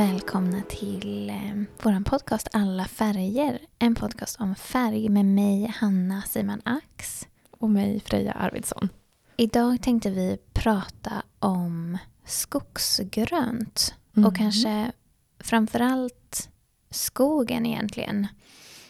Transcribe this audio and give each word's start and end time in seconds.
Välkomna 0.00 0.62
till 0.68 1.30
eh, 1.30 1.62
vår 1.82 2.04
podcast 2.04 2.48
Alla 2.52 2.84
färger. 2.84 3.58
En 3.78 3.94
podcast 3.94 4.40
om 4.40 4.54
färg 4.54 5.08
med 5.08 5.24
mig, 5.24 5.74
Hanna 5.76 6.22
Simon 6.22 6.60
Ax. 6.64 7.28
Och 7.50 7.70
mig, 7.70 8.00
Freja 8.00 8.32
Arvidsson. 8.32 8.88
Idag 9.36 9.82
tänkte 9.82 10.10
vi 10.10 10.38
prata 10.52 11.22
om 11.38 11.98
skogsgrönt. 12.24 13.94
Mm. 14.16 14.28
Och 14.28 14.36
kanske 14.36 14.92
framförallt 15.38 16.48
skogen 16.90 17.66
egentligen. 17.66 18.26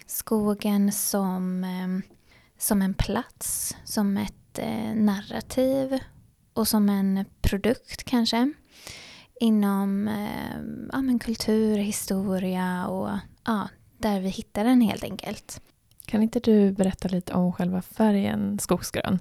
Skogen 0.07 0.93
som, 0.93 1.65
eh, 1.65 2.13
som 2.59 2.83
en 2.83 2.95
plats, 2.95 3.77
som 3.85 4.17
ett 4.17 4.59
eh, 4.59 4.95
narrativ 4.95 5.99
och 6.55 6.69
som 6.69 6.89
en 6.89 7.25
produkt 7.43 8.05
kanske. 8.05 8.53
Inom 9.43 10.09
eh, 10.09 10.57
ja, 10.93 11.03
men 11.03 11.19
kultur, 11.19 11.77
historia 11.77 12.87
och 12.87 13.11
ja, 13.45 13.69
där 13.99 14.21
vi 14.21 14.29
hittar 14.29 14.65
den 14.65 14.81
helt 14.81 15.05
enkelt. 15.05 15.61
Kan 16.05 16.23
inte 16.23 16.41
du 16.41 16.73
berätta 16.73 17.09
lite 17.09 17.33
om 17.33 17.53
själva 17.53 17.83
färgen 17.83 18.59
skogsgrön? 18.59 19.19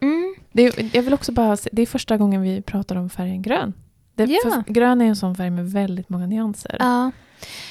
Mm. 0.00 0.34
Det 0.52 0.62
är, 0.62 0.96
jag 0.96 1.02
vill 1.02 1.14
också 1.14 1.32
bara, 1.32 1.56
det 1.72 1.82
är 1.82 1.86
första 1.86 2.16
gången 2.16 2.42
vi 2.42 2.62
pratar 2.62 2.96
om 2.96 3.10
färgen 3.10 3.42
grön. 3.42 3.72
Det, 4.14 4.24
Ja. 4.24 4.62
för 4.64 4.72
grön 4.72 5.00
är 5.00 5.04
en 5.06 5.16
sån 5.16 5.34
färg 5.34 5.50
med 5.50 5.72
väldigt 5.72 6.08
många 6.08 6.26
nyanser. 6.26 6.76
Ja. 6.78 7.10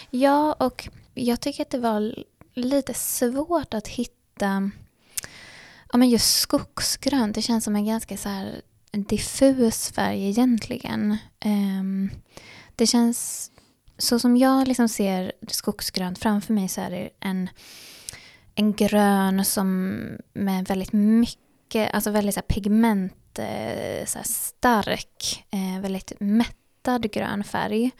ja, 0.09 0.53
och 0.59 0.89
jag 1.13 1.39
tycker 1.39 1.61
att 1.61 1.69
det 1.69 1.79
var 1.79 2.15
lite 2.53 2.93
svårt 2.93 3.73
att 3.73 3.87
hitta 3.87 4.71
ja, 5.91 5.97
men 5.97 6.09
just 6.09 6.39
skogsgrönt. 6.39 7.35
Det 7.35 7.41
känns 7.41 7.63
som 7.63 7.75
en 7.75 7.85
ganska 7.85 8.17
så 8.17 8.29
här 8.29 8.61
diffus 8.91 9.91
färg 9.91 10.29
egentligen. 10.29 11.17
Ehm, 11.39 12.09
det 12.75 12.87
känns, 12.87 13.51
så 13.97 14.19
som 14.19 14.37
jag 14.37 14.67
liksom 14.67 14.89
ser 14.89 15.31
skogsgrönt 15.47 16.19
framför 16.19 16.53
mig 16.53 16.67
så 16.67 16.81
är 16.81 16.89
det 16.89 17.09
en, 17.19 17.49
en 18.55 18.73
grön 18.73 19.45
som 19.45 19.97
med 20.33 20.65
väldigt 20.67 20.93
mycket, 20.93 21.93
alltså 21.93 22.11
väldigt 22.11 22.35
så 22.35 22.39
här 22.39 22.47
pigment, 22.47 23.39
eh, 23.39 24.05
så 24.05 24.17
här 24.17 24.25
stark, 24.25 25.45
eh, 25.51 25.81
väldigt 25.81 26.13
mättad 26.19 27.11
grön 27.11 27.43
färg. 27.43 27.91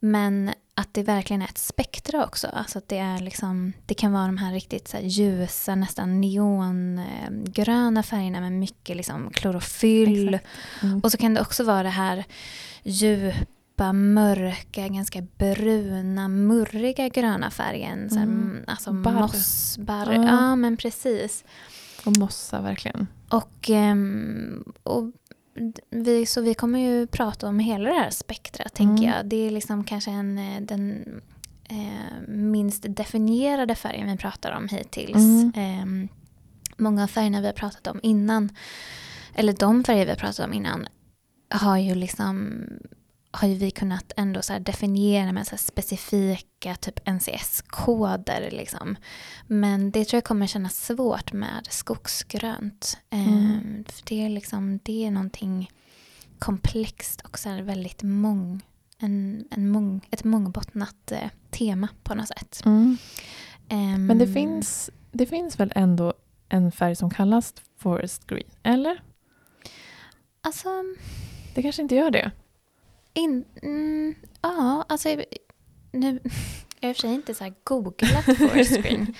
Men 0.00 0.50
att 0.74 0.94
det 0.94 1.02
verkligen 1.02 1.42
är 1.42 1.46
ett 1.46 1.58
spektra 1.58 2.24
också. 2.26 2.46
Alltså 2.46 2.78
att 2.78 2.88
det, 2.88 2.98
är 2.98 3.18
liksom, 3.18 3.72
det 3.86 3.94
kan 3.94 4.12
vara 4.12 4.26
de 4.26 4.38
här 4.38 4.52
riktigt 4.52 4.88
så 4.88 4.96
här 4.96 5.04
ljusa, 5.04 5.74
nästan 5.74 6.20
neongröna 6.20 8.02
färgerna 8.02 8.40
med 8.40 8.52
mycket 8.52 8.96
liksom 8.96 9.30
klorofyll. 9.30 10.38
Mm. 10.82 11.00
Och 11.00 11.12
så 11.12 11.18
kan 11.18 11.34
det 11.34 11.40
också 11.40 11.64
vara 11.64 11.82
det 11.82 11.88
här 11.88 12.24
djupa, 12.82 13.92
mörka, 13.92 14.88
ganska 14.88 15.22
bruna, 15.38 16.28
murriga 16.28 17.08
gröna 17.08 17.50
färgen. 17.50 18.10
Så 18.10 18.16
här, 18.16 18.22
Mm. 18.26 18.42
mm. 18.50 18.64
Alltså 18.66 18.92
Barr. 18.92 19.12
mossbarr. 19.12 20.12
Ja. 20.12 20.24
Ja, 20.24 20.56
men 20.56 20.76
precis. 20.76 21.44
Och 22.04 22.16
mossa 22.18 22.60
verkligen. 22.60 23.06
Och, 23.28 23.70
ehm, 23.70 24.64
och 24.82 25.04
vi, 25.90 26.26
så 26.26 26.40
vi 26.40 26.54
kommer 26.54 26.78
ju 26.78 27.06
prata 27.06 27.48
om 27.48 27.58
hela 27.58 27.90
det 27.90 27.96
här 27.96 28.10
spektrat, 28.10 28.74
tänker 28.74 29.04
Mm. 29.04 29.16
jag. 29.16 29.26
Det 29.26 29.46
är 29.46 29.50
liksom 29.50 29.84
kanske 29.84 30.10
en, 30.10 30.38
eh, 30.38 30.60
den 30.60 31.04
eh, 31.70 32.28
minst 32.28 32.84
definierade 32.88 33.74
färgen 33.74 34.10
vi 34.10 34.16
pratar 34.16 34.52
om 34.56 34.68
hittills. 34.68 35.54
Ehm, 35.56 36.08
många 36.76 37.02
av 37.02 37.06
färgerna 37.06 37.40
vi 37.40 37.46
har 37.46 37.52
pratat 37.52 37.86
om 37.86 38.00
innan, 38.02 38.48
eller 39.34 39.52
de 39.52 39.84
färger 39.84 40.04
vi 40.04 40.10
har 40.10 40.16
pratat 40.18 40.46
om 40.46 40.52
innan, 40.52 40.86
har 41.50 41.76
ju 41.78 41.94
liksom 41.94 42.62
har 43.40 43.48
ju 43.48 43.54
vi 43.54 43.70
kunnat 43.70 44.12
ändå 44.16 44.42
så 44.42 44.58
definiera 44.58 45.32
med 45.32 45.46
så 45.46 45.56
specifika 45.56 46.74
typ 46.74 47.08
NCS-koder. 47.08 48.48
Liksom. 48.50 48.96
Men 49.46 49.90
det 49.90 50.04
tror 50.04 50.16
jag 50.16 50.24
kommer 50.24 50.46
kännas 50.46 50.86
svårt 50.86 51.32
med 51.32 51.66
skogsgrönt. 51.70 52.98
Mm. 53.10 53.28
Ehm, 53.28 53.84
för 53.84 54.02
det 54.06 54.24
är, 54.24 54.28
liksom, 54.28 54.78
det 54.82 55.06
är 55.06 55.10
någonting 55.10 55.70
komplext 56.38 57.20
och 57.20 57.38
så 57.38 57.62
väldigt 57.62 58.02
mång, 58.02 58.62
en, 58.98 59.44
en 59.50 59.70
mång, 59.70 60.06
ett 60.10 60.24
mångbottnat 60.24 61.12
eh, 61.12 61.30
tema 61.50 61.88
på 62.02 62.14
något 62.14 62.28
sätt. 62.28 62.62
Mm. 62.64 62.96
Ehm, 63.68 64.06
Men 64.06 64.18
det 64.18 64.32
finns, 64.32 64.90
det 65.12 65.26
finns 65.26 65.60
väl 65.60 65.72
ändå 65.74 66.14
en 66.48 66.72
färg 66.72 66.96
som 66.96 67.10
kallas 67.10 67.54
forest 67.76 68.26
green? 68.26 68.50
Eller? 68.62 69.02
Alltså, 70.40 70.68
Det 71.54 71.62
kanske 71.62 71.82
inte 71.82 71.94
gör 71.94 72.10
det? 72.10 72.30
In, 73.18 73.44
mm, 73.62 74.14
ja, 74.42 74.84
alltså 74.88 75.08
nu, 75.92 76.20
jag 76.80 76.88
har 76.88 76.90
i 76.90 76.92
och 76.92 76.96
för 76.96 77.00
sig 77.00 77.14
inte 77.14 77.34
så 77.34 77.52
googlat 77.64 78.24
forest 78.38 78.82
green. 78.82 79.14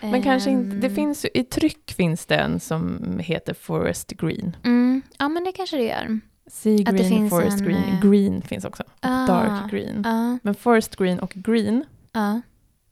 Men 0.00 0.22
kanske 0.22 0.50
inte, 0.50 0.76
det 0.76 0.86
Ehm, 0.86 0.94
finns 0.94 1.26
i 1.34 1.44
tryck 1.44 1.92
finns 1.92 2.26
det 2.26 2.36
en 2.36 2.60
som 2.60 2.98
heter 3.18 3.54
forest 3.54 4.08
green. 4.12 4.56
Mm, 4.64 5.02
ja, 5.18 5.28
men 5.28 5.44
det 5.44 5.52
kanske 5.52 5.76
det 5.76 5.82
gör. 5.84 6.20
Sea 6.50 6.76
green, 6.92 7.30
forest 7.30 7.58
en, 7.60 7.64
green. 7.66 7.84
eh, 7.84 8.00
Green 8.10 8.42
finns 8.42 8.64
också. 8.64 8.82
Ah, 9.00 9.26
Dark 9.26 9.70
green. 9.70 10.02
Ja, 10.04 10.38
Men 10.42 10.54
forest 10.54 10.96
green 10.96 11.18
och 11.18 11.30
green 11.30 11.84
ja, 12.12 12.40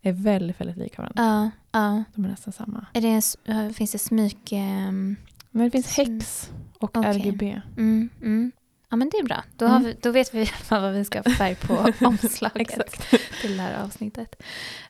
är 0.03 0.13
väldigt, 0.13 0.61
väldigt 0.61 0.77
lika 0.77 1.03
varandra. 1.03 1.51
De 2.15 2.25
är 2.25 2.29
nästan 2.29 2.53
samma. 2.53 2.87
Är 2.93 3.01
det, 3.01 3.23
en 3.45 3.67
äh, 3.67 3.73
finns 3.73 3.93
det 3.93 3.99
smyg... 3.99 4.39
ehm, 4.51 5.17
Men 5.51 5.65
det 5.65 5.71
finns 5.71 5.97
hex 5.97 6.51
och 6.79 6.97
Okej. 6.97 7.11
RGB. 7.19 7.61
Mm, 7.77 8.09
mm. 8.23 8.53
Ja, 8.95 8.99
men 8.99 9.09
det 9.11 9.17
är 9.19 9.23
bra. 9.25 9.45
Då, 9.57 9.67
Mm. 9.67 9.83
vi, 9.85 9.97
då 10.03 10.11
vet 10.11 10.35
vi 10.35 10.51
vad 10.69 10.93
vi 10.93 11.05
ska 11.05 11.19
ha 11.19 11.23
för 11.23 11.31
färg 11.31 11.55
på 11.55 11.93
omslaget 12.07 13.09
till 13.41 13.57
det 13.57 13.63
här 13.63 13.83
avsnittet. 13.85 14.43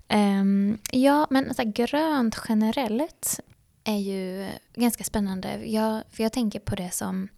Ehm, 0.09 0.78
ja, 0.92 1.26
men 1.31 1.54
så 1.54 1.62
här, 1.62 1.70
grönt 1.72 2.37
generellt 2.48 3.41
är 3.84 3.97
ju 3.98 4.48
ganska 4.75 5.04
spännande. 5.04 5.66
Jag, 5.66 6.03
för 6.10 6.22
jag 6.22 6.32
tänker 6.32 6.59
på 6.60 6.75
det 6.75 6.91
som 6.91 7.28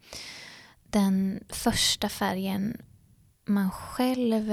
den 0.90 1.44
första 1.48 2.08
färgen 2.08 2.82
man 3.44 3.70
själv, 3.70 4.50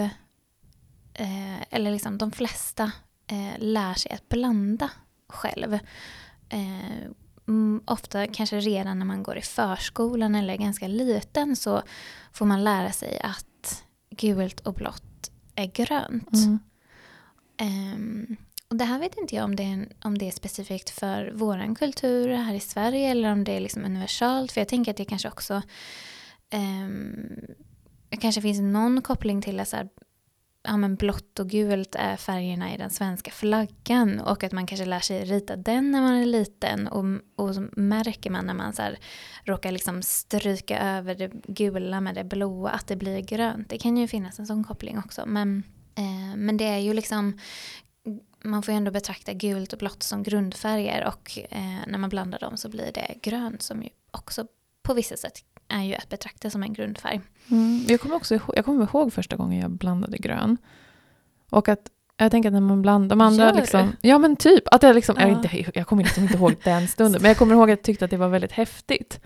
eh, 1.14 1.62
eller 1.70 1.92
liksom 1.92 2.18
de 2.18 2.32
flesta, 2.32 2.92
eh, 3.28 3.60
lär 3.60 3.94
sig 3.94 4.12
att 4.12 4.30
blanda 4.30 4.90
själv. 5.30 5.74
Eh, 6.50 7.10
mm, 7.48 7.82
ofta 7.86 8.28
kanske 8.28 8.60
redan 8.60 9.00
när 9.00 9.06
man 9.06 9.24
går 9.24 9.38
i 9.38 9.42
förskolan 9.42 10.36
eller 10.36 10.54
är 10.54 10.58
ganska 10.58 10.88
liten 10.88 11.56
så 11.56 11.82
får 12.34 12.46
man 12.46 12.64
lära 12.64 12.92
sig 12.92 13.20
att 13.24 13.84
gult 14.10 14.60
och 14.60 14.74
blått 14.74 15.32
är 15.56 15.66
grönt. 15.66 16.34
Mm. 16.34 16.60
Ehm, 17.58 18.38
och 18.68 18.76
det 18.76 18.86
här 18.86 19.00
vet 19.00 19.18
inte 19.18 19.36
jag 19.36 19.46
om 19.46 19.56
det, 19.56 19.64
är, 19.64 19.88
om 20.04 20.18
det 20.18 20.28
är 20.28 20.32
specifikt 20.32 20.90
för 20.90 21.32
våran 21.32 21.76
kultur 21.76 22.30
här 22.30 22.54
i 22.54 22.60
Sverige 22.60 23.10
eller 23.10 23.32
om 23.32 23.44
det 23.44 23.52
är 23.52 23.60
liksom 23.60 23.86
universalt. 23.86 24.52
För 24.52 24.62
jag 24.62 24.68
tänker 24.68 24.92
att 24.92 24.98
det 24.98 25.06
kanske 25.06 25.28
också 25.28 25.62
um, 26.54 27.46
kanske 28.10 28.42
finns 28.42 28.60
någon 28.60 29.02
koppling 29.02 29.42
till 29.42 29.60
att 29.60 29.68
så 29.68 29.76
här, 29.76 29.90
ja, 30.64 30.78
men 30.78 30.96
blått 30.96 31.40
och 31.40 31.50
gult 31.50 31.96
är 31.96 32.18
färgerna 32.18 32.74
i 32.74 32.78
den 32.78 32.90
svenska 32.90 33.32
flaggan 33.32 34.20
och 34.20 34.44
att 34.44 34.52
man 34.52 34.68
kanske 34.68 34.86
lär 34.86 35.00
sig 35.00 35.26
rita 35.26 35.56
den 35.56 35.92
när 35.92 36.02
man 36.02 36.14
är 36.14 36.26
liten 36.26 36.88
och, 36.88 37.06
och 37.36 37.56
så 37.56 37.68
märker 37.72 38.30
man 38.30 38.46
när 38.46 38.54
man 38.54 38.74
så 38.74 38.82
här, 38.82 39.00
råkar 39.44 39.72
liksom 39.72 40.02
stryka 40.02 40.80
över 40.80 41.16
det 41.16 41.32
gula 41.48 42.02
med 42.02 42.16
det 42.16 42.24
blåa 42.24 42.70
att 42.70 42.88
det 42.88 42.96
blir 42.96 43.20
grönt. 43.20 43.70
Det 43.70 43.78
kan 43.78 43.98
ju 43.98 44.08
finnas 44.08 44.40
en 44.40 44.48
sån 44.48 44.64
koppling 44.64 44.98
också. 44.98 45.24
Men, 45.26 45.64
eh, 45.96 46.36
men 46.36 46.58
det 46.58 46.66
är 46.66 46.80
ju 46.80 46.94
liksom 46.94 47.40
man 48.44 48.64
får 48.64 48.72
ju 48.72 48.78
ändå 48.78 48.92
betrakta 48.92 49.34
gult 49.34 49.74
och 49.74 49.80
blått 49.80 50.04
som 50.04 50.24
grundfärger 50.24 51.06
och 51.08 51.40
eh, 51.50 51.80
när 51.88 51.98
man 51.98 52.10
blandar 52.10 52.40
dem 52.40 52.58
så 52.58 52.70
blir 52.70 52.92
det 52.94 53.16
grönt 53.22 53.62
som 53.62 53.84
ju 53.84 53.90
också 54.12 54.48
på 54.84 54.94
vissa 54.94 55.18
sätt 55.18 55.40
är 55.68 55.84
ju 55.84 55.96
att 55.96 56.10
betrakta 56.10 56.50
som 56.50 56.64
en 56.64 56.74
grundfärg. 56.74 57.22
Mm. 57.52 57.86
Jag 57.88 58.00
kommer 58.02 58.16
också 58.16 58.36
ihåg, 58.36 58.54
jag 58.56 58.66
kommer 58.66 58.84
ihåg 58.84 59.14
första 59.14 59.36
gången 59.36 59.60
jag 59.60 59.72
blandade 59.72 60.18
grön. 60.18 60.58
Och 61.50 61.70
att 61.70 61.80
jag 62.18 62.32
tänker 62.32 62.50
att 62.50 62.54
när 62.54 62.62
man 62.62 62.82
blandar, 62.82 63.10
de 63.16 63.22
andra 63.22 63.46
Gör 63.46 63.54
du? 63.54 63.60
liksom, 63.60 63.92
ja 64.02 64.18
men 64.18 64.36
typ, 64.36 64.64
att 64.72 64.84
jag 64.84 64.96
liksom, 64.96 65.16
jag, 65.20 65.30
Ja. 65.30 65.34
inte, 65.34 65.72
jag 65.80 65.88
kommer 65.88 66.04
liksom 66.04 66.24
inte 66.24 66.38
ihåg 66.38 66.56
den 66.64 66.88
stunden, 66.88 67.22
men 67.22 67.30
jag 67.30 67.38
kommer 67.38 67.56
ihåg 67.56 67.64
att 67.64 67.70
jag 67.70 67.82
tyckte 67.84 68.06
att 68.06 68.12
det 68.12 68.18
var 68.18 68.28
väldigt 68.28 68.52
häftigt 68.52 69.20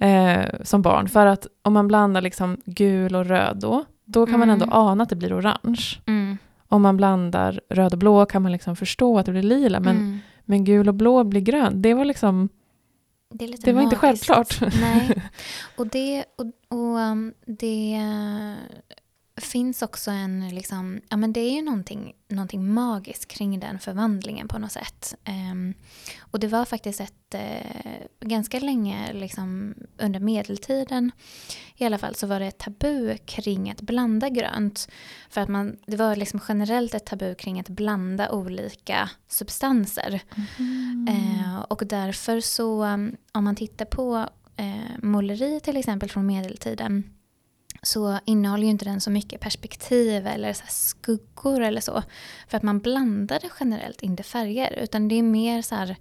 eh, 0.00 0.44
som 0.62 0.82
barn. 0.82 1.08
För 1.08 1.26
att 1.26 1.46
om 1.62 1.72
man 1.72 1.88
blandar 1.88 2.20
liksom 2.20 2.56
gul 2.64 3.14
och 3.16 3.26
röd 3.26 3.56
då, 3.60 3.84
då 4.04 4.26
kan 4.26 4.38
man 4.38 4.50
Mm. 4.50 4.62
ändå 4.62 4.74
ana 4.74 5.02
att 5.02 5.08
det 5.10 5.16
blir 5.16 5.38
orange. 5.40 5.82
Mm. 6.06 6.38
Om 6.68 6.82
man 6.82 6.96
blandar 6.96 7.60
röd 7.70 7.92
och 7.92 7.98
blå 7.98 8.26
kan 8.26 8.42
man 8.42 8.52
liksom 8.52 8.76
förstå 8.76 9.18
att 9.18 9.26
det 9.26 9.32
blir 9.32 9.42
lila, 9.42 9.80
men, 9.80 9.96
Mm. 9.96 10.18
men 10.44 10.64
gul 10.64 10.88
och 10.88 10.94
blå 10.94 11.24
blir 11.24 11.40
grön. 11.40 11.82
Det 11.82 11.94
var 11.94 12.04
liksom, 12.04 12.48
Det, 13.34 13.46
det 13.46 13.72
var 13.72 13.82
inte 13.82 13.96
magiskt. 13.96 14.26
självklart. 14.26 14.74
Nej, 14.80 15.22
och 15.76 15.86
det, 15.86 16.24
och, 16.36 16.78
och 16.78 16.98
um, 16.98 17.34
det 17.46 18.00
finns 19.40 19.82
också 19.82 20.10
en, 20.10 20.48
liksom, 20.48 21.00
ja 21.08 21.16
men 21.16 21.32
det 21.32 21.40
är 21.40 21.52
ju 21.52 21.62
någonting, 21.62 22.12
någonting 22.28 22.74
magiskt 22.74 23.28
kring 23.28 23.60
den 23.60 23.78
förvandlingen 23.78 24.48
på 24.48 24.58
något 24.58 24.72
sätt. 24.72 25.14
Um, 25.52 25.74
och 26.20 26.40
det 26.40 26.46
var 26.46 26.64
faktiskt 26.64 27.00
ett, 27.00 27.34
uh, 27.34 28.28
ganska 28.28 28.60
länge 28.60 29.12
liksom, 29.12 29.74
under 29.98 30.20
medeltiden 30.20 31.10
i 31.76 31.84
alla 31.84 31.98
fall 31.98 32.14
så 32.14 32.26
var 32.26 32.40
det 32.40 32.46
ett 32.46 32.58
tabu 32.58 33.16
kring 33.16 33.70
att 33.70 33.80
blanda 33.80 34.28
grönt. 34.28 34.88
För 35.30 35.40
att 35.40 35.48
man, 35.48 35.76
det 35.86 35.96
var 35.96 36.16
liksom 36.16 36.40
generellt 36.48 36.94
ett 36.94 37.06
tabu 37.06 37.34
kring 37.34 37.60
att 37.60 37.68
blanda 37.68 38.30
olika 38.30 39.10
substanser. 39.28 40.20
Mm. 40.58 41.08
Uh, 41.08 41.60
och 41.60 41.82
därför 41.86 42.40
så, 42.40 42.84
um, 42.84 43.16
om 43.32 43.44
man 43.44 43.56
tittar 43.56 43.84
på 43.84 44.28
uh, 44.60 44.98
måleri 45.02 45.60
till 45.60 45.76
exempel 45.76 46.10
från 46.10 46.26
medeltiden 46.26 47.15
så 47.86 48.18
innehåller 48.24 48.64
ju 48.64 48.70
inte 48.70 48.84
den 48.84 49.00
så 49.00 49.10
mycket 49.10 49.40
perspektiv 49.40 50.26
eller 50.26 50.52
så 50.52 50.64
skuggor 50.68 51.60
eller 51.60 51.80
så. 51.80 52.02
För 52.48 52.56
att 52.56 52.62
man 52.62 52.78
blandade 52.78 53.48
generellt 53.60 54.02
inte 54.02 54.22
färger 54.22 54.78
utan 54.82 55.08
det 55.08 55.14
är 55.14 55.22
mer 55.22 55.62
så 55.62 55.74
här, 55.74 55.96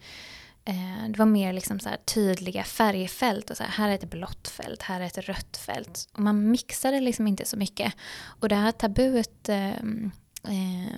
eh, 0.65 1.09
det 1.09 1.19
var 1.19 1.25
mer 1.25 1.53
liksom 1.53 1.79
så 1.79 1.89
tydliga 2.05 2.63
färgfält. 2.63 3.49
Och 3.49 3.57
så 3.57 3.63
här, 3.63 3.71
här, 3.71 3.89
är 3.89 3.95
ett 3.95 4.09
blått 4.09 4.47
fält, 4.47 4.81
här 4.81 5.01
är 5.01 5.05
ett 5.05 5.17
rött 5.17 5.57
fält. 5.57 6.09
Och 6.13 6.19
man 6.19 6.51
mixade 6.51 6.99
liksom 6.99 7.27
inte 7.27 7.45
så 7.45 7.57
mycket. 7.57 7.93
Och 8.39 8.49
det 8.49 8.55
här 8.55 8.71
tabuet 8.71 9.49
eh, 9.49 9.69
eh, 9.69 10.91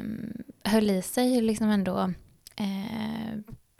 höll 0.63 0.89
i 0.89 1.01
sig 1.01 1.41
liksom 1.41 1.69
ändå 1.69 2.13
eh, 2.55 3.37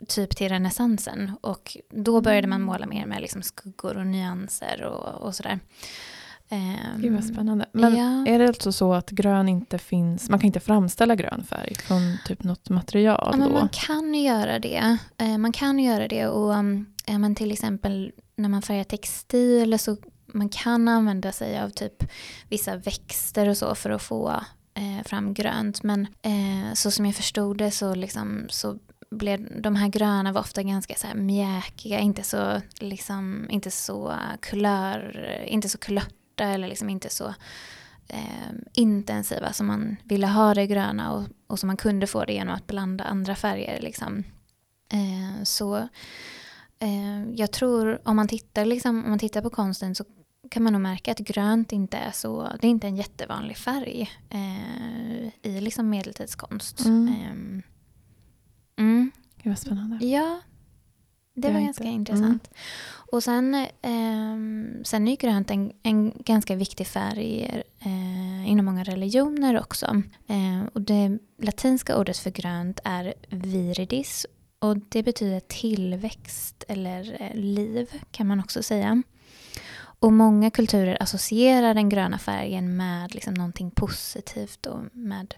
typ 0.08 0.36
till 0.36 0.48
renässansen. 0.48 1.32
Och 1.40 1.76
då 1.90 2.20
började 2.20 2.46
man 2.46 2.62
måla 2.62 2.86
mer 2.86 3.06
med 3.06 3.20
liksom 3.20 3.42
skuggor 3.42 3.96
och 3.96 4.06
nyanser 4.06 4.82
och, 4.82 5.26
och 5.26 5.34
sådär. 5.34 5.58
Um, 6.50 7.02
Gud 7.02 7.12
vad 7.12 7.24
spännande. 7.24 7.66
Men 7.72 7.96
ja. 7.96 8.26
är 8.26 8.38
det 8.38 8.48
alltså 8.48 8.72
så 8.72 8.94
att 8.94 9.10
grön 9.10 9.48
inte 9.48 9.78
finns, 9.78 10.30
man 10.30 10.38
kan 10.38 10.46
inte 10.46 10.60
framställa 10.60 11.14
grön 11.14 11.44
färg 11.44 11.74
från 11.74 12.18
typ 12.26 12.44
något 12.44 12.70
material? 12.70 13.34
Ja, 13.38 13.48
man 13.48 13.68
kan 13.68 14.14
göra 14.14 14.58
det. 14.58 14.98
Uh, 15.22 15.38
man 15.38 15.52
kan 15.52 15.78
göra 15.78 16.08
det 16.08 16.26
och 16.26 16.54
um, 16.54 16.86
men 17.06 17.34
till 17.34 17.52
exempel 17.52 18.12
när 18.36 18.48
man 18.48 18.62
färgar 18.62 18.84
textil 18.84 19.78
så 19.78 19.96
man 20.26 20.48
kan 20.48 20.88
använda 20.88 21.32
sig 21.32 21.60
av 21.60 21.70
typ 21.70 22.04
vissa 22.48 22.76
växter 22.76 23.48
och 23.48 23.56
så 23.56 23.74
för 23.74 23.90
att 23.90 24.02
få 24.02 24.28
uh, 24.78 25.02
fram 25.04 25.34
grönt. 25.34 25.82
Men 25.82 26.00
uh, 26.00 26.74
så 26.74 26.90
som 26.90 27.06
jag 27.06 27.14
förstod 27.14 27.58
det 27.58 27.70
så, 27.70 27.94
liksom, 27.94 28.46
så 28.48 28.78
blev 29.10 29.62
de 29.62 29.76
här 29.76 29.88
gröna 29.88 30.32
var 30.32 30.40
ofta 30.40 30.62
ganska 30.62 30.94
så 30.94 31.06
här 31.06 31.14
mjäkiga, 31.14 31.98
inte 31.98 32.22
så, 32.22 32.60
liksom, 32.80 33.46
inte 33.50 33.70
så 33.70 34.14
kulör, 34.40 35.28
inte 35.46 35.68
så 35.68 35.78
kulört 35.78 36.14
svarta 36.38 36.54
eller 36.54 36.68
liksom 36.68 36.90
inte 36.90 37.10
så 37.10 37.34
eh, 38.08 38.52
intensiva 38.74 39.52
som 39.52 39.66
man 39.66 39.96
ville 40.04 40.26
ha 40.26 40.54
det 40.54 40.66
gröna 40.66 41.12
och, 41.12 41.24
och 41.46 41.58
som 41.58 41.66
man 41.66 41.76
kunde 41.76 42.06
få 42.06 42.24
det 42.24 42.32
genom 42.32 42.54
att 42.54 42.66
blanda 42.66 43.04
andra 43.04 43.34
färger. 43.34 43.80
Liksom. 43.82 44.24
Eh, 44.92 45.44
så 45.44 45.76
eh, 46.80 47.30
jag 47.34 47.52
tror 47.52 48.00
om 48.04 48.16
man, 48.16 48.28
tittar, 48.28 48.64
liksom, 48.64 49.04
om 49.04 49.10
man 49.10 49.18
tittar 49.18 49.42
på 49.42 49.50
konsten 49.50 49.94
så 49.94 50.04
kan 50.50 50.62
man 50.62 50.72
nog 50.72 50.82
märka 50.82 51.12
att 51.12 51.18
grönt 51.18 51.72
inte 51.72 51.96
är 51.96 52.12
så, 52.12 52.48
det 52.60 52.66
är 52.66 52.70
inte 52.70 52.86
en 52.86 52.96
jättevanlig 52.96 53.56
färg 53.56 54.10
eh, 54.30 55.28
i 55.42 55.60
liksom 55.60 55.90
medeltidskonst. 55.90 56.84
Mm. 56.84 57.08
Eh, 57.08 58.84
mm. 58.84 59.10
Gud 59.42 59.52
vad 59.52 59.58
spännande. 59.58 60.06
Ja, 60.06 60.40
det 61.40 61.52
var 61.52 61.60
ganska 61.60 61.84
inte. 61.84 62.12
intressant. 62.12 62.48
Mm. 62.48 62.58
Och 63.12 63.22
sen, 63.22 63.54
eh, 63.82 64.82
sen 64.84 65.08
är 65.08 65.16
grönt 65.16 65.50
en, 65.50 65.72
en 65.82 66.12
ganska 66.24 66.56
viktig 66.56 66.86
färg 66.86 67.62
eh, 67.80 68.50
inom 68.50 68.66
många 68.66 68.84
religioner 68.84 69.60
också. 69.60 70.02
Eh, 70.26 70.68
och 70.72 70.80
det 70.80 71.18
latinska 71.38 71.98
ordet 71.98 72.18
för 72.18 72.30
grönt 72.30 72.80
är 72.84 73.14
viridis 73.28 74.26
och 74.58 74.76
det 74.88 75.02
betyder 75.02 75.40
tillväxt 75.40 76.64
eller 76.68 77.22
eh, 77.22 77.34
liv 77.34 77.88
kan 78.10 78.26
man 78.26 78.40
också 78.40 78.62
säga. 78.62 79.02
Och 80.00 80.12
många 80.12 80.50
kulturer 80.50 81.02
associerar 81.02 81.74
den 81.74 81.88
gröna 81.88 82.18
färgen 82.18 82.76
med 82.76 83.14
liksom 83.14 83.34
någonting 83.34 83.70
positivt 83.70 84.66
och 84.66 84.80
med 84.92 85.34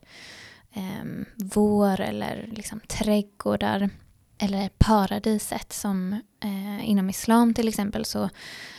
eh, 0.73 1.25
vår 1.37 2.01
eller 2.01 2.49
liksom 2.53 2.81
trädgårdar 2.81 3.91
eller 4.43 4.71
paradiset 4.79 5.73
som 5.73 6.13
eh, 6.45 6.91
inom 6.91 7.11
islam 7.11 7.55
till 7.55 7.69
exempel 7.69 8.05
så 8.05 8.31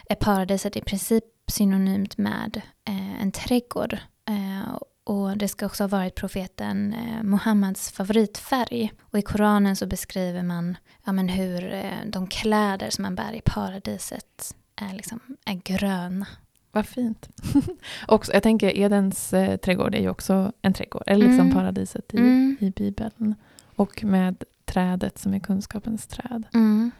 är 0.09 0.15
paradiset 0.15 0.75
i 0.75 0.81
princip 0.81 1.23
synonymt 1.47 2.17
med 2.17 2.61
eh, 2.87 3.21
en 3.21 3.31
trädgård. 3.31 3.93
Eh, 4.27 4.77
och 5.03 5.37
det 5.37 5.47
ska 5.47 5.65
också 5.65 5.83
ha 5.83 5.87
varit 5.87 6.15
profeten 6.15 6.93
eh, 6.93 7.23
Muhammeds 7.23 7.91
favoritfärg. 7.91 8.91
Och 9.01 9.19
i 9.19 9.21
Koranen 9.21 9.75
så 9.75 9.87
beskriver 9.87 10.43
man 10.43 10.77
ja, 11.05 11.11
men 11.11 11.29
hur 11.29 11.73
eh, 11.73 12.05
de 12.05 12.27
kläder 12.27 12.89
som 12.89 13.01
man 13.01 13.15
bär 13.15 13.33
i 13.33 13.41
paradiset 13.45 14.55
är, 14.75 14.93
liksom, 14.93 15.19
är 15.45 15.53
gröna. 15.53 16.27
Vad 16.71 16.85
fint. 16.85 17.29
och 18.07 18.25
jag 18.33 18.43
tänker 18.43 18.77
Edens 18.77 19.33
eh, 19.33 19.57
trädgård 19.57 19.95
är 19.95 19.99
ju 19.99 20.09
också 20.09 20.51
en 20.61 20.73
trädgård, 20.73 21.03
eller 21.05 21.25
liksom 21.25 21.45
mm. 21.45 21.53
paradiset 21.53 22.13
i, 22.13 22.17
mm. 22.17 22.57
i 22.59 22.71
Bibeln. 22.71 23.35
Och 23.75 24.03
med 24.03 24.43
trädet 24.71 25.17
som 25.17 25.33
är 25.33 25.39
kunskapens 25.39 26.07
träd. 26.07 26.47
Mm. 26.53 26.91